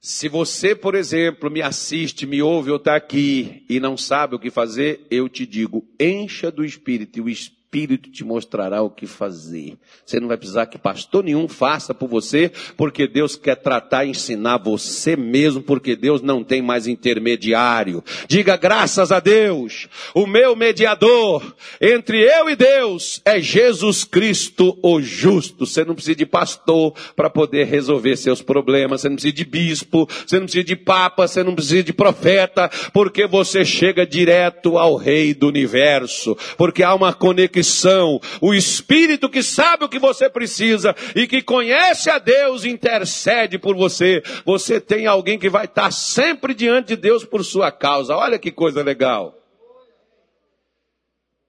Se 0.00 0.28
você, 0.28 0.74
por 0.74 0.94
exemplo, 0.94 1.50
me 1.50 1.60
assiste, 1.60 2.26
me 2.26 2.40
ouve 2.40 2.70
ou 2.70 2.78
está 2.78 2.96
aqui 2.96 3.64
e 3.68 3.78
não 3.78 3.98
sabe 3.98 4.34
o 4.34 4.38
que 4.38 4.50
fazer, 4.50 5.06
eu 5.10 5.28
te 5.28 5.44
digo, 5.44 5.86
encha 6.00 6.50
do 6.50 6.64
Espírito 6.64 7.18
e 7.18 7.22
o 7.22 7.28
Espírito 7.28 7.59
Espírito 7.72 8.10
te 8.10 8.24
mostrará 8.24 8.82
o 8.82 8.90
que 8.90 9.06
fazer. 9.06 9.78
Você 10.04 10.18
não 10.18 10.26
vai 10.26 10.36
precisar 10.36 10.66
que 10.66 10.76
pastor 10.76 11.22
nenhum 11.22 11.46
faça 11.46 11.94
por 11.94 12.08
você, 12.08 12.50
porque 12.76 13.06
Deus 13.06 13.36
quer 13.36 13.54
tratar 13.54 14.04
e 14.04 14.10
ensinar 14.10 14.58
você 14.58 15.14
mesmo, 15.14 15.62
porque 15.62 15.94
Deus 15.94 16.20
não 16.20 16.42
tem 16.42 16.60
mais 16.60 16.88
intermediário. 16.88 18.02
Diga 18.26 18.56
graças 18.56 19.12
a 19.12 19.20
Deus, 19.20 19.86
o 20.12 20.26
meu 20.26 20.56
mediador 20.56 21.54
entre 21.80 22.20
eu 22.20 22.50
e 22.50 22.56
Deus 22.56 23.22
é 23.24 23.40
Jesus 23.40 24.02
Cristo, 24.02 24.76
o 24.82 25.00
justo. 25.00 25.64
Você 25.64 25.84
não 25.84 25.94
precisa 25.94 26.16
de 26.16 26.26
pastor 26.26 26.92
para 27.14 27.30
poder 27.30 27.68
resolver 27.68 28.16
seus 28.16 28.42
problemas, 28.42 29.02
você 29.02 29.08
não 29.08 29.14
precisa 29.14 29.32
de 29.32 29.44
bispo, 29.44 30.08
você 30.26 30.40
não 30.40 30.46
precisa 30.46 30.64
de 30.64 30.74
papa, 30.74 31.28
você 31.28 31.44
não 31.44 31.54
precisa 31.54 31.84
de 31.84 31.92
profeta, 31.92 32.68
porque 32.92 33.28
você 33.28 33.64
chega 33.64 34.04
direto 34.04 34.76
ao 34.76 34.96
Rei 34.96 35.32
do 35.32 35.46
universo, 35.46 36.36
porque 36.56 36.82
há 36.82 36.92
uma 36.96 37.12
conexão 37.12 37.59
conexão. 37.60 38.20
O 38.40 38.54
Espírito 38.54 39.28
que 39.28 39.42
sabe 39.42 39.84
o 39.84 39.88
que 39.88 39.98
você 39.98 40.28
precisa 40.28 40.94
e 41.14 41.26
que 41.26 41.42
conhece 41.42 42.10
a 42.10 42.18
Deus 42.18 42.64
intercede 42.64 43.58
por 43.58 43.76
você. 43.76 44.22
Você 44.44 44.80
tem 44.80 45.06
alguém 45.06 45.38
que 45.38 45.48
vai 45.48 45.66
estar 45.66 45.90
sempre 45.90 46.54
diante 46.54 46.88
de 46.88 46.96
Deus 46.96 47.24
por 47.24 47.44
sua 47.44 47.70
causa. 47.70 48.16
Olha 48.16 48.38
que 48.38 48.50
coisa 48.50 48.82
legal. 48.82 49.36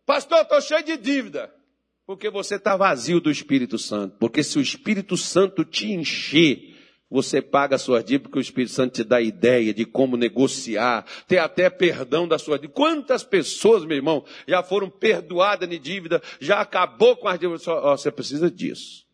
Pastor, 0.05 0.41
estou 0.41 0.61
cheio 0.61 0.83
de 0.83 0.97
dívida. 0.97 1.51
Porque 2.05 2.29
você 2.29 2.55
está 2.55 2.75
vazio 2.75 3.21
do 3.21 3.31
Espírito 3.31 3.77
Santo. 3.77 4.17
Porque 4.19 4.43
se 4.43 4.57
o 4.57 4.61
Espírito 4.61 5.15
Santo 5.15 5.63
te 5.63 5.91
encher, 5.91 6.70
você 7.11 7.41
paga 7.41 7.75
a 7.75 7.79
sua 7.79 8.01
dívida 8.01 8.23
porque 8.23 8.39
o 8.39 8.41
Espírito 8.41 8.71
Santo 8.71 8.93
te 8.93 9.03
dá 9.03 9.19
ideia 9.19 9.73
de 9.73 9.83
como 9.85 10.15
negociar, 10.15 11.05
ter 11.27 11.39
até 11.39 11.69
perdão 11.69 12.25
da 12.25 12.39
sua 12.39 12.57
dívida. 12.57 12.73
Quantas 12.73 13.21
pessoas, 13.21 13.83
meu 13.83 13.97
irmão, 13.97 14.25
já 14.47 14.63
foram 14.63 14.89
perdoadas 14.89 15.67
de 15.67 15.77
dívida, 15.77 16.23
já 16.39 16.61
acabou 16.61 17.17
com 17.17 17.27
as 17.27 17.37
dívidas? 17.37 17.67
Oh, 17.67 17.97
você 17.97 18.09
precisa 18.09 18.49
disso. 18.49 19.05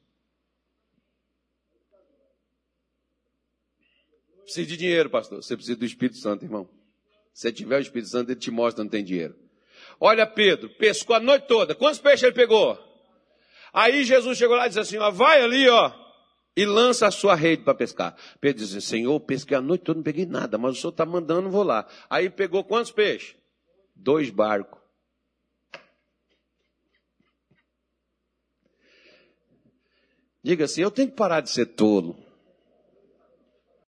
Precisa 4.43 4.67
de 4.67 4.77
dinheiro, 4.77 5.09
pastor. 5.09 5.41
Você 5.41 5.55
precisa 5.55 5.77
do 5.77 5.85
Espírito 5.85 6.17
Santo, 6.17 6.45
irmão. 6.45 6.69
Se 7.33 7.51
tiver 7.51 7.77
o 7.77 7.81
Espírito 7.81 8.09
Santo, 8.09 8.29
ele 8.29 8.39
te 8.39 8.51
mostra 8.51 8.83
não 8.83 8.91
tem 8.91 9.03
dinheiro. 9.03 9.35
Olha 9.99 10.27
Pedro, 10.27 10.69
pescou 10.69 11.15
a 11.15 11.19
noite 11.19 11.47
toda. 11.47 11.73
Quantos 11.73 11.99
peixes 11.99 12.23
ele 12.23 12.33
pegou? 12.33 12.77
Aí 13.73 14.03
Jesus 14.03 14.37
chegou 14.37 14.55
lá 14.55 14.65
e 14.65 14.69
disse 14.69 14.79
assim, 14.79 14.97
ó, 14.97 15.09
vai 15.09 15.41
ali, 15.41 15.67
ó, 15.67 16.06
e 16.57 16.65
lança 16.65 17.05
a 17.05 17.11
sua 17.11 17.35
rede 17.35 17.61
para 17.61 17.75
pescar. 17.75 18.17
Pedro 18.41 18.65
diz, 18.65 18.83
Senhor, 18.83 19.19
pesquei 19.19 19.55
a 19.55 19.61
noite 19.61 19.83
toda, 19.83 19.97
não 19.97 20.03
peguei 20.03 20.25
nada, 20.25 20.57
mas 20.57 20.75
o 20.75 20.81
Senhor 20.81 20.89
está 20.89 21.05
mandando, 21.05 21.51
vou 21.51 21.61
lá. 21.61 21.87
Aí 22.09 22.31
pegou 22.31 22.63
quantos 22.63 22.91
peixes? 22.91 23.35
Dois 23.95 24.31
barcos. 24.31 24.81
Diga 30.43 30.65
assim, 30.65 30.81
eu 30.81 30.89
tenho 30.89 31.09
que 31.09 31.15
parar 31.15 31.41
de 31.41 31.51
ser 31.51 31.67
tolo. 31.67 32.17